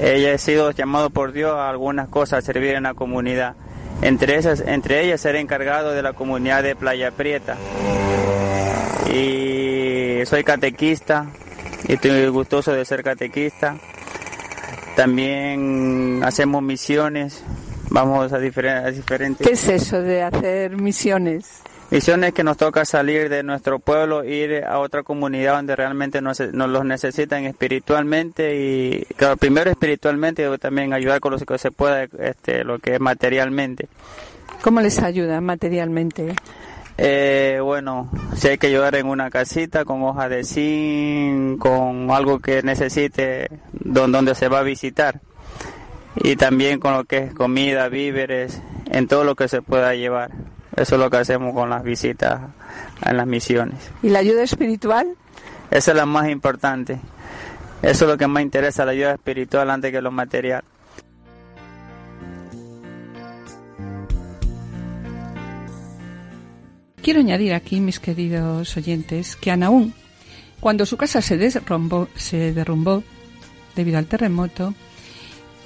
ella 0.00 0.32
he 0.32 0.38
sido 0.38 0.70
llamado 0.70 1.10
por 1.10 1.32
Dios 1.32 1.54
a 1.54 1.68
algunas 1.68 2.08
cosas, 2.08 2.40
a 2.40 2.42
servir 2.42 2.74
en 2.74 2.84
la 2.84 2.94
comunidad. 2.94 3.54
Entre, 4.00 4.36
esas, 4.36 4.60
entre 4.60 5.04
ellas 5.04 5.20
ser 5.20 5.36
encargado 5.36 5.92
de 5.92 6.02
la 6.02 6.12
comunidad 6.12 6.62
de 6.62 6.76
Playa 6.76 7.10
Prieta. 7.10 7.56
Y 9.12 10.24
soy 10.24 10.44
catequista 10.44 11.26
y 11.86 11.94
estoy 11.94 12.28
gustoso 12.28 12.72
de 12.72 12.84
ser 12.84 13.02
catequista. 13.02 13.76
También 14.94 16.20
hacemos 16.24 16.62
misiones, 16.62 17.42
vamos 17.90 18.32
a 18.32 18.38
diferentes... 18.38 19.46
¿Qué 19.46 19.52
es 19.52 19.68
eso 19.68 20.00
de 20.00 20.22
hacer 20.22 20.76
misiones? 20.76 21.62
Misiones 21.90 22.34
que 22.34 22.44
nos 22.44 22.58
toca 22.58 22.84
salir 22.84 23.30
de 23.30 23.42
nuestro 23.42 23.78
pueblo, 23.78 24.22
ir 24.22 24.62
a 24.64 24.78
otra 24.78 25.02
comunidad 25.02 25.54
donde 25.54 25.74
realmente 25.74 26.20
nos, 26.20 26.38
nos 26.40 26.68
los 26.68 26.84
necesitan 26.84 27.44
espiritualmente 27.46 28.56
y, 28.60 29.06
claro, 29.16 29.38
primero 29.38 29.70
espiritualmente 29.70 30.42
y 30.42 30.44
luego 30.44 30.58
también 30.58 30.92
ayudar 30.92 31.20
con 31.20 31.32
lo 31.32 31.38
que 31.38 31.56
se 31.56 31.70
pueda, 31.70 32.02
este, 32.02 32.62
lo 32.62 32.78
que 32.78 32.94
es 32.96 33.00
materialmente. 33.00 33.88
¿Cómo 34.62 34.82
les 34.82 34.98
ayuda 34.98 35.40
materialmente? 35.40 36.34
Eh, 36.98 37.58
bueno, 37.62 38.10
si 38.34 38.48
hay 38.48 38.58
que 38.58 38.66
ayudar 38.66 38.94
en 38.96 39.06
una 39.06 39.30
casita 39.30 39.86
con 39.86 40.02
hoja 40.02 40.28
de 40.28 40.44
zinc, 40.44 41.58
con 41.58 42.10
algo 42.10 42.40
que 42.40 42.62
necesite 42.62 43.48
don- 43.72 44.12
donde 44.12 44.34
se 44.34 44.48
va 44.48 44.58
a 44.58 44.62
visitar. 44.62 45.20
Y 46.16 46.36
también 46.36 46.80
con 46.80 46.92
lo 46.92 47.04
que 47.04 47.18
es 47.18 47.34
comida, 47.34 47.88
víveres, 47.88 48.60
en 48.90 49.06
todo 49.08 49.24
lo 49.24 49.36
que 49.36 49.48
se 49.48 49.62
pueda 49.62 49.94
llevar. 49.94 50.32
Eso 50.78 50.94
es 50.94 51.00
lo 51.00 51.10
que 51.10 51.16
hacemos 51.16 51.52
con 51.54 51.68
las 51.70 51.82
visitas 51.82 52.40
en 53.04 53.16
las 53.16 53.26
misiones. 53.26 53.90
¿Y 54.00 54.10
la 54.10 54.20
ayuda 54.20 54.44
espiritual? 54.44 55.08
Esa 55.72 55.90
es 55.90 55.96
la 55.96 56.06
más 56.06 56.28
importante. 56.28 57.00
Eso 57.82 58.04
es 58.04 58.10
lo 58.10 58.16
que 58.16 58.28
más 58.28 58.44
interesa, 58.44 58.84
la 58.84 58.92
ayuda 58.92 59.14
espiritual 59.14 59.70
antes 59.70 59.90
que 59.90 60.00
lo 60.00 60.12
material. 60.12 60.62
Quiero 67.02 67.20
añadir 67.20 67.54
aquí, 67.54 67.80
mis 67.80 67.98
queridos 67.98 68.76
oyentes, 68.76 69.34
que 69.34 69.50
Anaún, 69.50 69.94
cuando 70.60 70.86
su 70.86 70.96
casa 70.96 71.20
se 71.22 71.38
derrumbó, 71.38 72.06
se 72.14 72.52
derrumbó 72.52 73.02
debido 73.74 73.98
al 73.98 74.06
terremoto, 74.06 74.74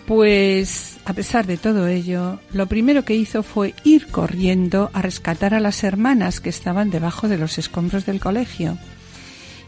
pues 0.06 0.98
a 1.04 1.12
pesar 1.12 1.46
de 1.46 1.56
todo 1.56 1.86
ello, 1.86 2.40
lo 2.52 2.66
primero 2.66 3.04
que 3.04 3.14
hizo 3.14 3.42
fue 3.42 3.74
ir 3.84 4.08
corriendo 4.08 4.90
a 4.92 5.02
rescatar 5.02 5.54
a 5.54 5.60
las 5.60 5.84
hermanas 5.84 6.40
que 6.40 6.48
estaban 6.48 6.90
debajo 6.90 7.28
de 7.28 7.38
los 7.38 7.58
escombros 7.58 8.06
del 8.06 8.20
colegio. 8.20 8.78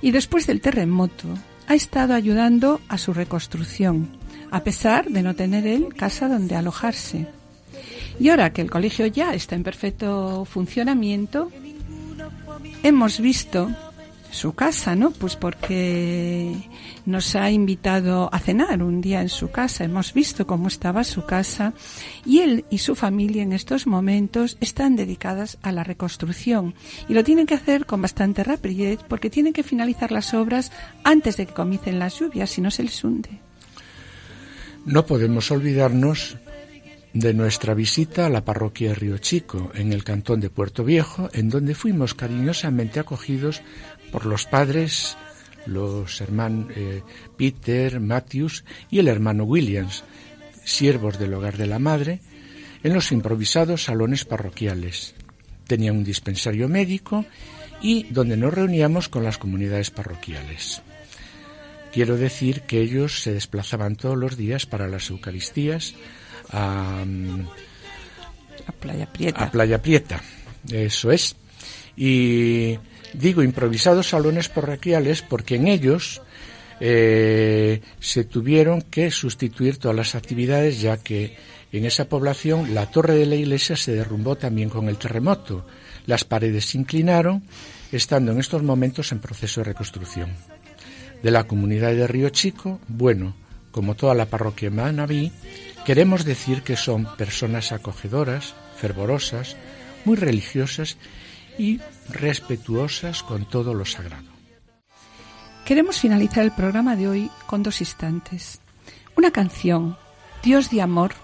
Y 0.00 0.10
después 0.10 0.46
del 0.46 0.60
terremoto, 0.60 1.28
ha 1.66 1.74
estado 1.74 2.14
ayudando 2.14 2.80
a 2.88 2.98
su 2.98 3.12
reconstrucción, 3.14 4.08
a 4.50 4.62
pesar 4.62 5.08
de 5.08 5.22
no 5.22 5.34
tener 5.34 5.66
él 5.66 5.94
casa 5.94 6.28
donde 6.28 6.56
alojarse. 6.56 7.26
Y 8.20 8.28
ahora 8.28 8.52
que 8.52 8.62
el 8.62 8.70
colegio 8.70 9.06
ya 9.06 9.34
está 9.34 9.54
en 9.54 9.64
perfecto 9.64 10.44
funcionamiento, 10.44 11.50
hemos 12.82 13.20
visto 13.20 13.70
su 14.34 14.54
casa, 14.54 14.94
¿no? 14.94 15.10
Pues 15.12 15.36
porque 15.36 16.54
nos 17.06 17.34
ha 17.36 17.50
invitado 17.50 18.28
a 18.32 18.38
cenar 18.38 18.82
un 18.82 19.00
día 19.00 19.22
en 19.22 19.28
su 19.28 19.50
casa. 19.50 19.84
Hemos 19.84 20.12
visto 20.12 20.46
cómo 20.46 20.68
estaba 20.68 21.04
su 21.04 21.24
casa 21.24 21.72
y 22.26 22.40
él 22.40 22.64
y 22.68 22.78
su 22.78 22.94
familia 22.94 23.42
en 23.42 23.52
estos 23.52 23.86
momentos 23.86 24.58
están 24.60 24.96
dedicadas 24.96 25.58
a 25.62 25.72
la 25.72 25.84
reconstrucción 25.84 26.74
y 27.08 27.14
lo 27.14 27.24
tienen 27.24 27.46
que 27.46 27.54
hacer 27.54 27.86
con 27.86 28.02
bastante 28.02 28.44
rapidez 28.44 29.00
porque 29.08 29.30
tienen 29.30 29.52
que 29.52 29.62
finalizar 29.62 30.12
las 30.12 30.34
obras 30.34 30.72
antes 31.04 31.36
de 31.36 31.46
que 31.46 31.54
comiencen 31.54 31.98
las 31.98 32.18
lluvias, 32.18 32.50
si 32.50 32.60
no 32.60 32.70
se 32.70 32.82
les 32.82 33.02
hunde. 33.04 33.40
No 34.84 35.06
podemos 35.06 35.50
olvidarnos 35.50 36.36
de 37.14 37.32
nuestra 37.32 37.74
visita 37.74 38.26
a 38.26 38.28
la 38.28 38.44
parroquia 38.44 38.92
Río 38.92 39.18
Chico, 39.18 39.70
en 39.74 39.92
el 39.92 40.02
cantón 40.02 40.40
de 40.40 40.50
Puerto 40.50 40.84
Viejo, 40.84 41.30
en 41.32 41.48
donde 41.48 41.76
fuimos 41.76 42.12
cariñosamente 42.12 42.98
acogidos 42.98 43.62
por 44.14 44.26
los 44.26 44.46
padres, 44.46 45.16
los 45.66 46.20
hermanos 46.20 46.68
eh, 46.76 47.02
Peter, 47.36 47.98
Matthews 47.98 48.64
y 48.88 49.00
el 49.00 49.08
hermano 49.08 49.42
Williams, 49.42 50.04
siervos 50.64 51.18
del 51.18 51.34
hogar 51.34 51.56
de 51.56 51.66
la 51.66 51.80
madre, 51.80 52.20
en 52.84 52.94
los 52.94 53.10
improvisados 53.10 53.82
salones 53.82 54.24
parroquiales. 54.24 55.16
Tenían 55.66 55.96
un 55.96 56.04
dispensario 56.04 56.68
médico 56.68 57.24
y 57.82 58.04
donde 58.04 58.36
nos 58.36 58.54
reuníamos 58.54 59.08
con 59.08 59.24
las 59.24 59.36
comunidades 59.36 59.90
parroquiales. 59.90 60.80
Quiero 61.92 62.16
decir 62.16 62.60
que 62.60 62.82
ellos 62.82 63.20
se 63.20 63.32
desplazaban 63.32 63.96
todos 63.96 64.16
los 64.16 64.36
días 64.36 64.64
para 64.64 64.86
las 64.86 65.10
Eucaristías 65.10 65.96
a, 66.52 67.02
A 68.64 68.72
Playa 68.78 69.12
Prieta. 69.12 69.42
a 69.42 69.50
Playa 69.50 69.82
Prieta. 69.82 70.22
Eso 70.70 71.10
es. 71.10 71.34
Y 71.96 72.78
digo 73.14 73.42
improvisados 73.42 74.08
salones 74.08 74.48
parroquiales 74.48 75.22
porque 75.22 75.56
en 75.56 75.68
ellos 75.68 76.22
eh, 76.80 77.80
se 78.00 78.24
tuvieron 78.24 78.82
que 78.82 79.10
sustituir 79.10 79.78
todas 79.78 79.96
las 79.96 80.14
actividades 80.14 80.80
ya 80.80 80.96
que 80.98 81.36
en 81.72 81.84
esa 81.84 82.08
población 82.08 82.74
la 82.74 82.90
torre 82.90 83.14
de 83.14 83.26
la 83.26 83.36
iglesia 83.36 83.76
se 83.76 83.94
derrumbó 83.94 84.36
también 84.36 84.68
con 84.68 84.88
el 84.88 84.96
terremoto. 84.96 85.66
Las 86.06 86.24
paredes 86.24 86.66
se 86.66 86.78
inclinaron, 86.78 87.42
estando 87.90 88.32
en 88.32 88.38
estos 88.38 88.62
momentos 88.62 89.10
en 89.10 89.20
proceso 89.20 89.60
de 89.60 89.64
reconstrucción. 89.64 90.30
De 91.22 91.30
la 91.30 91.44
comunidad 91.44 91.92
de 91.92 92.06
Río 92.06 92.28
Chico, 92.28 92.80
bueno, 92.86 93.34
como 93.70 93.96
toda 93.96 94.14
la 94.14 94.26
parroquia 94.26 94.70
de 94.70 95.32
queremos 95.84 96.24
decir 96.24 96.62
que 96.62 96.76
son 96.76 97.08
personas 97.16 97.72
acogedoras, 97.72 98.54
fervorosas, 98.76 99.56
muy 100.04 100.16
religiosas 100.16 100.96
y 101.58 101.80
respetuosas 102.08 103.22
con 103.22 103.44
todo 103.44 103.74
lo 103.74 103.84
sagrado. 103.84 104.34
Queremos 105.64 105.98
finalizar 105.98 106.44
el 106.44 106.52
programa 106.52 106.94
de 106.94 107.08
hoy 107.08 107.30
con 107.46 107.62
dos 107.62 107.80
instantes. 107.80 108.60
Una 109.16 109.30
canción, 109.30 109.96
Dios 110.42 110.70
de 110.70 110.82
Amor, 110.82 111.14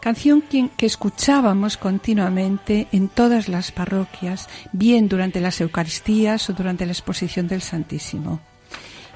canción 0.00 0.40
que, 0.40 0.70
escuchábamos 0.86 1.76
continuamente 1.76 2.86
en 2.92 3.08
todas 3.08 3.48
las 3.48 3.72
parroquias, 3.72 4.48
bien 4.72 5.08
durante 5.08 5.40
las 5.40 5.60
Eucaristías 5.60 6.48
o 6.48 6.52
durante 6.52 6.86
la 6.86 6.92
exposición 6.92 7.48
del 7.48 7.60
Santísimo. 7.60 8.40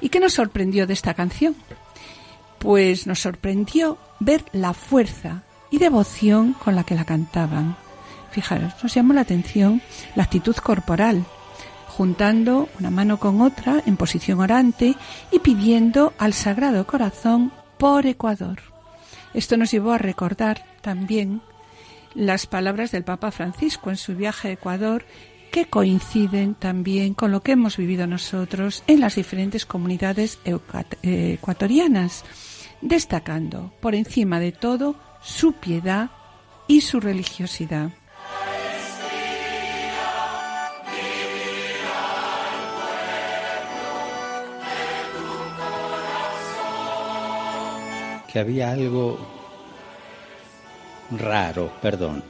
¿Y 0.01 0.09
qué 0.09 0.19
nos 0.19 0.33
sorprendió 0.33 0.85
de 0.85 0.93
esta 0.93 1.13
canción? 1.13 1.55
Pues 2.59 3.07
nos 3.07 3.19
sorprendió 3.19 3.97
ver 4.19 4.43
la 4.51 4.73
fuerza 4.73 5.43
y 5.69 5.77
devoción 5.77 6.53
con 6.53 6.75
la 6.75 6.83
que 6.83 6.95
la 6.95 7.05
cantaban. 7.05 7.77
Fijaros, 8.31 8.73
nos 8.81 8.93
llamó 8.93 9.13
la 9.13 9.21
atención 9.21 9.81
la 10.15 10.23
actitud 10.23 10.55
corporal, 10.55 11.25
juntando 11.87 12.69
una 12.79 12.89
mano 12.89 13.19
con 13.19 13.41
otra 13.41 13.83
en 13.85 13.97
posición 13.97 14.39
orante 14.39 14.95
y 15.31 15.39
pidiendo 15.39 16.13
al 16.17 16.33
Sagrado 16.33 16.87
Corazón 16.87 17.51
por 17.77 18.05
Ecuador. 18.05 18.59
Esto 19.33 19.57
nos 19.57 19.71
llevó 19.71 19.91
a 19.91 19.97
recordar 19.97 20.63
también 20.81 21.41
las 22.13 22.47
palabras 22.47 22.91
del 22.91 23.03
Papa 23.03 23.31
Francisco 23.31 23.89
en 23.89 23.97
su 23.97 24.15
viaje 24.15 24.49
a 24.49 24.51
Ecuador 24.51 25.05
que 25.51 25.65
coinciden 25.65 26.55
también 26.55 27.13
con 27.13 27.31
lo 27.31 27.41
que 27.41 27.51
hemos 27.51 27.75
vivido 27.75 28.07
nosotros 28.07 28.83
en 28.87 29.01
las 29.01 29.15
diferentes 29.15 29.65
comunidades 29.65 30.39
ecuatorianas, 31.03 32.23
destacando 32.81 33.73
por 33.81 33.93
encima 33.93 34.39
de 34.39 34.53
todo 34.53 34.95
su 35.21 35.53
piedad 35.53 36.09
y 36.67 36.81
su 36.81 37.01
religiosidad. 37.01 37.91
Que 48.31 48.39
había 48.39 48.71
algo 48.71 49.19
raro, 51.11 51.71
perdón, 51.81 52.23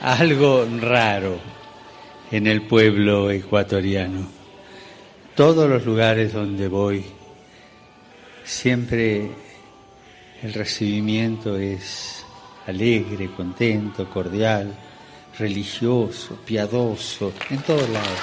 algo 0.00 0.66
raro 0.80 1.38
en 2.30 2.46
el 2.46 2.62
pueblo 2.62 3.30
ecuatoriano. 3.30 4.26
Todos 5.34 5.68
los 5.68 5.84
lugares 5.84 6.32
donde 6.32 6.68
voy, 6.68 7.04
siempre 8.44 9.28
el 10.42 10.52
recibimiento 10.52 11.56
es 11.56 12.24
alegre, 12.66 13.30
contento, 13.36 14.08
cordial, 14.08 14.72
religioso, 15.38 16.38
piadoso, 16.44 17.32
en 17.50 17.58
todos 17.62 17.88
lados. 17.88 18.20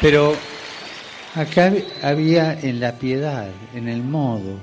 Pero 0.00 0.36
Acá 1.34 1.72
había 2.02 2.58
en 2.60 2.80
la 2.80 2.92
piedad, 2.92 3.48
en 3.74 3.88
el 3.88 4.02
modo, 4.02 4.58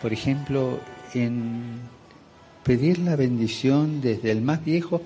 por 0.00 0.12
ejemplo, 0.12 0.80
en 1.14 1.80
pedir 2.62 2.98
la 2.98 3.16
bendición 3.16 4.00
desde 4.00 4.30
el 4.30 4.42
más 4.42 4.64
viejo 4.64 5.02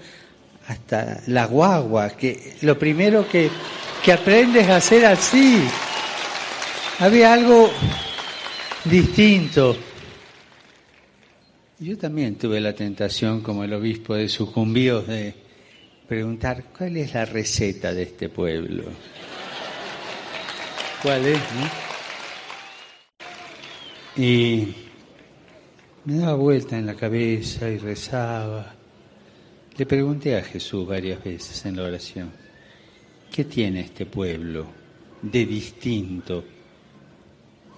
hasta 0.69 1.21
la 1.27 1.47
guagua, 1.47 2.11
que 2.11 2.57
lo 2.63 2.79
primero 2.79 3.29
que 3.29 3.51
que 4.07 4.13
aprendes 4.13 4.69
a 4.69 4.81
ser 4.81 5.05
así. 5.05 5.65
Había 7.01 7.33
algo 7.33 7.69
distinto. 8.85 9.77
Yo 11.81 11.99
también 11.99 12.37
tuve 12.37 12.61
la 12.61 12.73
tentación, 12.73 13.41
como 13.41 13.65
el 13.65 13.73
obispo 13.73 14.15
de 14.15 14.29
Sucumbíos, 14.29 15.09
de 15.09 15.35
preguntar 16.07 16.67
cuál 16.79 16.97
es 16.99 17.15
la 17.15 17.25
receta 17.25 17.93
de 17.93 18.05
este 18.05 18.29
pueblo. 18.29 18.85
¿Cuál 21.03 21.27
es? 21.27 21.41
Y 24.17 24.75
me 26.05 26.17
daba 26.17 26.35
vuelta 26.35 26.79
en 26.79 26.87
la 26.87 26.95
cabeza 26.95 27.69
y 27.69 27.79
rezaba. 27.79 28.75
Le 29.77 29.85
pregunté 29.85 30.37
a 30.37 30.43
Jesús 30.43 30.87
varias 30.87 31.23
veces 31.23 31.67
en 31.67 31.77
la 31.77 31.83
oración, 31.83 32.33
¿qué 33.31 33.45
tiene 33.45 33.81
este 33.81 34.07
pueblo 34.07 34.67
de 35.21 35.45
distinto? 35.45 36.45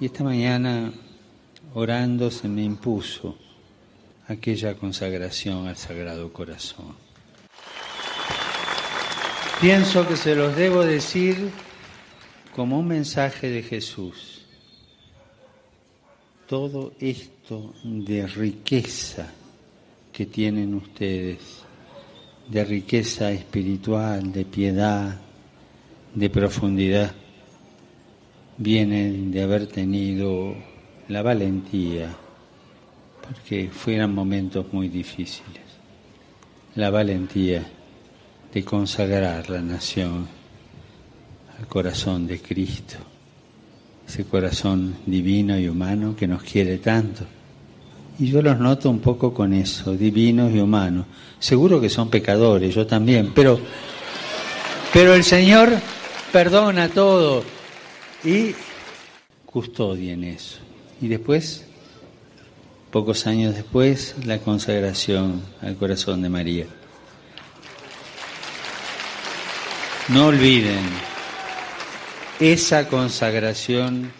Y 0.01 0.07
esta 0.07 0.23
mañana, 0.23 0.93
orando, 1.75 2.31
se 2.31 2.47
me 2.47 2.62
impuso 2.62 3.37
aquella 4.29 4.75
consagración 4.75 5.66
al 5.66 5.77
Sagrado 5.77 6.33
Corazón. 6.33 6.95
Pienso 9.61 10.07
que 10.07 10.16
se 10.16 10.37
los 10.37 10.55
debo 10.55 10.85
decir 10.85 11.51
como 12.55 12.78
un 12.78 12.88
mensaje 12.88 13.51
de 13.51 13.62
Jesús. 13.62 14.42
Todo 16.46 16.92
esto 16.99 17.74
de 17.84 18.26
riqueza 18.26 19.32
que 20.12 20.26
tienen 20.26 20.74
ustedes, 20.74 21.38
de 22.49 22.64
riqueza 22.64 23.30
espiritual, 23.30 24.32
de 24.32 24.44
piedad, 24.44 25.20
de 26.14 26.30
profundidad, 26.30 27.14
vienen 28.57 29.30
de 29.30 29.42
haber 29.42 29.66
tenido 29.66 30.55
la 31.09 31.22
valentía, 31.22 32.16
porque 33.22 33.68
fueran 33.68 34.14
momentos 34.14 34.72
muy 34.72 34.88
difíciles, 34.88 35.62
la 36.74 36.90
valentía 36.90 37.64
de 38.53 38.64
consagrar 38.64 39.51
la 39.51 39.61
nación 39.61 40.38
al 41.59 41.67
corazón 41.67 42.27
de 42.27 42.41
Cristo, 42.41 42.97
ese 44.07 44.25
corazón 44.25 44.97
divino 45.07 45.59
y 45.59 45.69
humano 45.69 46.15
que 46.17 46.27
nos 46.27 46.43
quiere 46.43 46.79
tanto. 46.79 47.25
Y 48.19 48.31
yo 48.31 48.43
los 48.43 48.59
noto 48.59 48.91
un 48.91 49.01
poco 49.01 49.33
con 49.33 49.53
eso, 49.53 49.93
divinos 49.93 50.53
y 50.53 50.59
humanos. 50.59 51.07
Seguro 51.39 51.81
que 51.81 51.89
son 51.89 52.11
pecadores, 52.11 52.75
yo 52.75 52.87
también, 52.87 53.33
pero, 53.35 53.61
pero 54.93 55.15
el 55.15 55.23
Señor 55.23 55.71
perdona 56.33 56.89
todo 56.89 57.45
y 58.25 58.55
custodia 59.47 60.15
en 60.15 60.25
eso. 60.25 60.59
Y 61.01 61.09
después, 61.09 61.65
pocos 62.91 63.27
años 63.27 63.55
después, 63.55 64.17
la 64.25 64.39
consagración 64.39 65.43
al 65.63 65.77
corazón 65.77 66.23
de 66.23 66.29
María. 66.29 66.67
No 70.09 70.27
olviden, 70.27 70.81
esa 72.41 72.89
consagración 72.89 74.12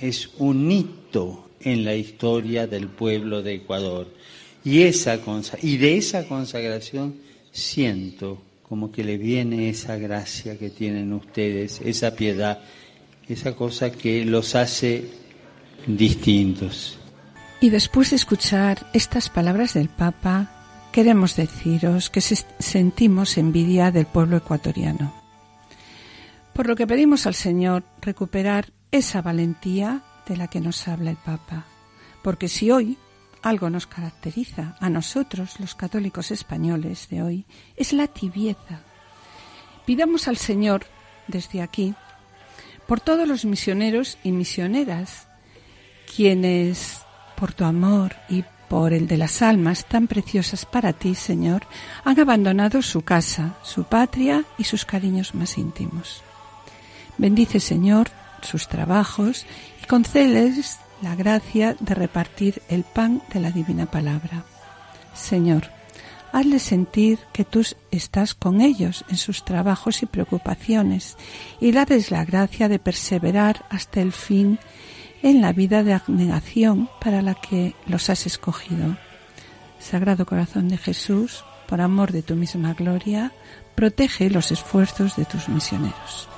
es 0.00 0.30
un 0.38 0.70
hito 0.70 1.48
en 1.60 1.84
la 1.84 1.94
historia 1.94 2.66
del 2.66 2.88
pueblo 2.88 3.42
de 3.42 3.54
Ecuador. 3.54 4.08
Y, 4.64 4.82
esa 4.82 5.18
y 5.60 5.76
de 5.76 5.96
esa 5.96 6.26
consagración 6.26 7.16
siento 7.52 8.40
como 8.62 8.90
que 8.90 9.04
le 9.04 9.18
viene 9.18 9.68
esa 9.68 9.96
gracia 9.96 10.58
que 10.58 10.70
tienen 10.70 11.12
ustedes, 11.12 11.80
esa 11.84 12.14
piedad, 12.14 12.60
esa 13.28 13.54
cosa 13.54 13.90
que 13.92 14.24
los 14.24 14.54
hace 14.54 15.04
distintos. 15.86 16.98
Y 17.60 17.70
después 17.70 18.10
de 18.10 18.16
escuchar 18.16 18.86
estas 18.92 19.28
palabras 19.28 19.74
del 19.74 19.88
Papa, 19.88 20.88
queremos 20.92 21.36
deciros 21.36 22.10
que 22.10 22.20
sentimos 22.20 23.38
envidia 23.38 23.90
del 23.90 24.06
pueblo 24.06 24.36
ecuatoriano. 24.36 25.23
Por 26.54 26.68
lo 26.68 26.76
que 26.76 26.86
pedimos 26.86 27.26
al 27.26 27.34
Señor 27.34 27.82
recuperar 28.00 28.72
esa 28.92 29.20
valentía 29.20 30.02
de 30.26 30.36
la 30.36 30.46
que 30.46 30.60
nos 30.60 30.86
habla 30.86 31.10
el 31.10 31.16
Papa. 31.16 31.64
Porque 32.22 32.48
si 32.48 32.70
hoy 32.70 32.96
algo 33.42 33.68
nos 33.70 33.88
caracteriza 33.88 34.76
a 34.80 34.88
nosotros, 34.88 35.58
los 35.58 35.74
católicos 35.74 36.30
españoles 36.30 37.08
de 37.10 37.22
hoy, 37.22 37.46
es 37.76 37.92
la 37.92 38.06
tibieza. 38.06 38.80
Pidamos 39.84 40.28
al 40.28 40.36
Señor 40.36 40.86
desde 41.26 41.60
aquí 41.60 41.94
por 42.86 43.00
todos 43.00 43.26
los 43.26 43.44
misioneros 43.44 44.18
y 44.22 44.30
misioneras, 44.30 45.26
quienes 46.14 47.00
por 47.36 47.52
tu 47.52 47.64
amor 47.64 48.14
y 48.28 48.44
por 48.68 48.92
el 48.92 49.08
de 49.08 49.18
las 49.18 49.42
almas 49.42 49.86
tan 49.86 50.06
preciosas 50.06 50.64
para 50.66 50.92
ti, 50.92 51.14
Señor, 51.14 51.66
han 52.04 52.20
abandonado 52.20 52.80
su 52.80 53.02
casa, 53.02 53.56
su 53.62 53.84
patria 53.84 54.44
y 54.56 54.64
sus 54.64 54.84
cariños 54.84 55.34
más 55.34 55.58
íntimos. 55.58 56.22
Bendice, 57.18 57.60
Señor, 57.60 58.08
sus 58.42 58.68
trabajos 58.68 59.46
y 59.82 59.86
concédeles 59.86 60.78
la 61.02 61.14
gracia 61.14 61.76
de 61.78 61.94
repartir 61.94 62.62
el 62.68 62.84
pan 62.84 63.22
de 63.32 63.40
la 63.40 63.50
divina 63.50 63.86
palabra. 63.86 64.44
Señor, 65.14 65.70
hazles 66.32 66.62
sentir 66.62 67.18
que 67.32 67.44
tú 67.44 67.64
estás 67.90 68.34
con 68.34 68.60
ellos 68.60 69.04
en 69.08 69.16
sus 69.16 69.44
trabajos 69.44 70.02
y 70.02 70.06
preocupaciones 70.06 71.16
y 71.60 71.72
dales 71.72 72.10
la 72.10 72.24
gracia 72.24 72.68
de 72.68 72.78
perseverar 72.78 73.64
hasta 73.70 74.00
el 74.00 74.12
fin 74.12 74.58
en 75.22 75.40
la 75.40 75.52
vida 75.52 75.82
de 75.84 75.94
abnegación 75.94 76.90
para 77.00 77.22
la 77.22 77.34
que 77.34 77.74
los 77.86 78.10
has 78.10 78.26
escogido. 78.26 78.96
Sagrado 79.78 80.26
Corazón 80.26 80.68
de 80.68 80.78
Jesús, 80.78 81.44
por 81.68 81.80
amor 81.80 82.12
de 82.12 82.22
tu 82.22 82.34
misma 82.34 82.74
gloria, 82.74 83.32
protege 83.74 84.30
los 84.30 84.50
esfuerzos 84.50 85.16
de 85.16 85.24
tus 85.24 85.48
misioneros. 85.48 86.28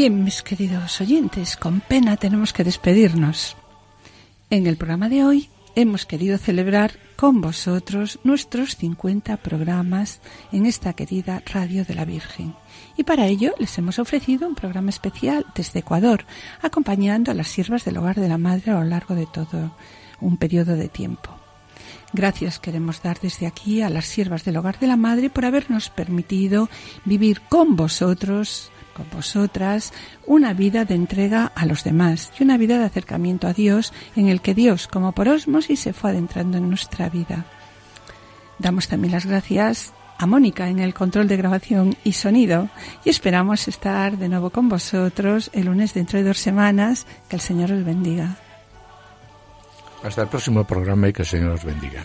Bien, 0.00 0.24
mis 0.24 0.42
queridos 0.42 0.98
oyentes, 1.02 1.58
con 1.58 1.80
pena 1.80 2.16
tenemos 2.16 2.54
que 2.54 2.64
despedirnos. 2.64 3.54
En 4.48 4.66
el 4.66 4.78
programa 4.78 5.10
de 5.10 5.24
hoy 5.24 5.50
hemos 5.74 6.06
querido 6.06 6.38
celebrar 6.38 6.92
con 7.16 7.42
vosotros 7.42 8.18
nuestros 8.24 8.76
50 8.76 9.36
programas 9.36 10.22
en 10.52 10.64
esta 10.64 10.94
querida 10.94 11.42
Radio 11.44 11.84
de 11.84 11.94
la 11.94 12.06
Virgen. 12.06 12.54
Y 12.96 13.04
para 13.04 13.26
ello 13.26 13.52
les 13.58 13.76
hemos 13.76 13.98
ofrecido 13.98 14.48
un 14.48 14.54
programa 14.54 14.88
especial 14.88 15.44
desde 15.54 15.80
Ecuador, 15.80 16.24
acompañando 16.62 17.30
a 17.30 17.34
las 17.34 17.48
siervas 17.48 17.84
del 17.84 17.98
hogar 17.98 18.16
de 18.16 18.28
la 18.30 18.38
Madre 18.38 18.70
a 18.70 18.76
lo 18.76 18.84
largo 18.84 19.14
de 19.14 19.26
todo 19.26 19.76
un 20.22 20.38
periodo 20.38 20.76
de 20.76 20.88
tiempo. 20.88 21.28
Gracias 22.14 22.58
queremos 22.58 23.02
dar 23.02 23.20
desde 23.20 23.46
aquí 23.46 23.82
a 23.82 23.90
las 23.90 24.06
siervas 24.06 24.46
del 24.46 24.56
hogar 24.56 24.78
de 24.78 24.86
la 24.86 24.96
Madre 24.96 25.28
por 25.28 25.44
habernos 25.44 25.90
permitido 25.90 26.70
vivir 27.04 27.42
con 27.50 27.76
vosotros 27.76 28.72
vosotras 29.12 29.92
una 30.26 30.52
vida 30.52 30.84
de 30.84 30.94
entrega 30.94 31.52
a 31.54 31.66
los 31.66 31.84
demás 31.84 32.32
y 32.38 32.42
una 32.42 32.56
vida 32.56 32.78
de 32.78 32.84
acercamiento 32.84 33.46
a 33.46 33.52
Dios 33.52 33.92
en 34.16 34.28
el 34.28 34.40
que 34.40 34.54
Dios, 34.54 34.88
como 34.88 35.12
por 35.12 35.28
osmosis, 35.28 35.80
se 35.80 35.92
fue 35.92 36.10
adentrando 36.10 36.58
en 36.58 36.68
nuestra 36.68 37.08
vida. 37.08 37.44
Damos 38.58 38.88
también 38.88 39.12
las 39.12 39.26
gracias 39.26 39.92
a 40.18 40.26
Mónica 40.26 40.68
en 40.68 40.80
el 40.80 40.92
control 40.92 41.28
de 41.28 41.38
grabación 41.38 41.96
y 42.04 42.12
sonido 42.12 42.68
y 43.04 43.08
esperamos 43.08 43.68
estar 43.68 44.18
de 44.18 44.28
nuevo 44.28 44.50
con 44.50 44.68
vosotros 44.68 45.50
el 45.54 45.64
lunes 45.64 45.94
dentro 45.94 46.18
de 46.18 46.26
dos 46.26 46.38
semanas. 46.38 47.06
Que 47.28 47.36
el 47.36 47.42
Señor 47.42 47.72
os 47.72 47.84
bendiga. 47.84 48.36
Hasta 50.02 50.22
el 50.22 50.28
próximo 50.28 50.64
programa 50.64 51.08
y 51.08 51.12
que 51.14 51.22
el 51.22 51.28
Señor 51.28 51.52
os 51.52 51.64
bendiga. 51.64 52.04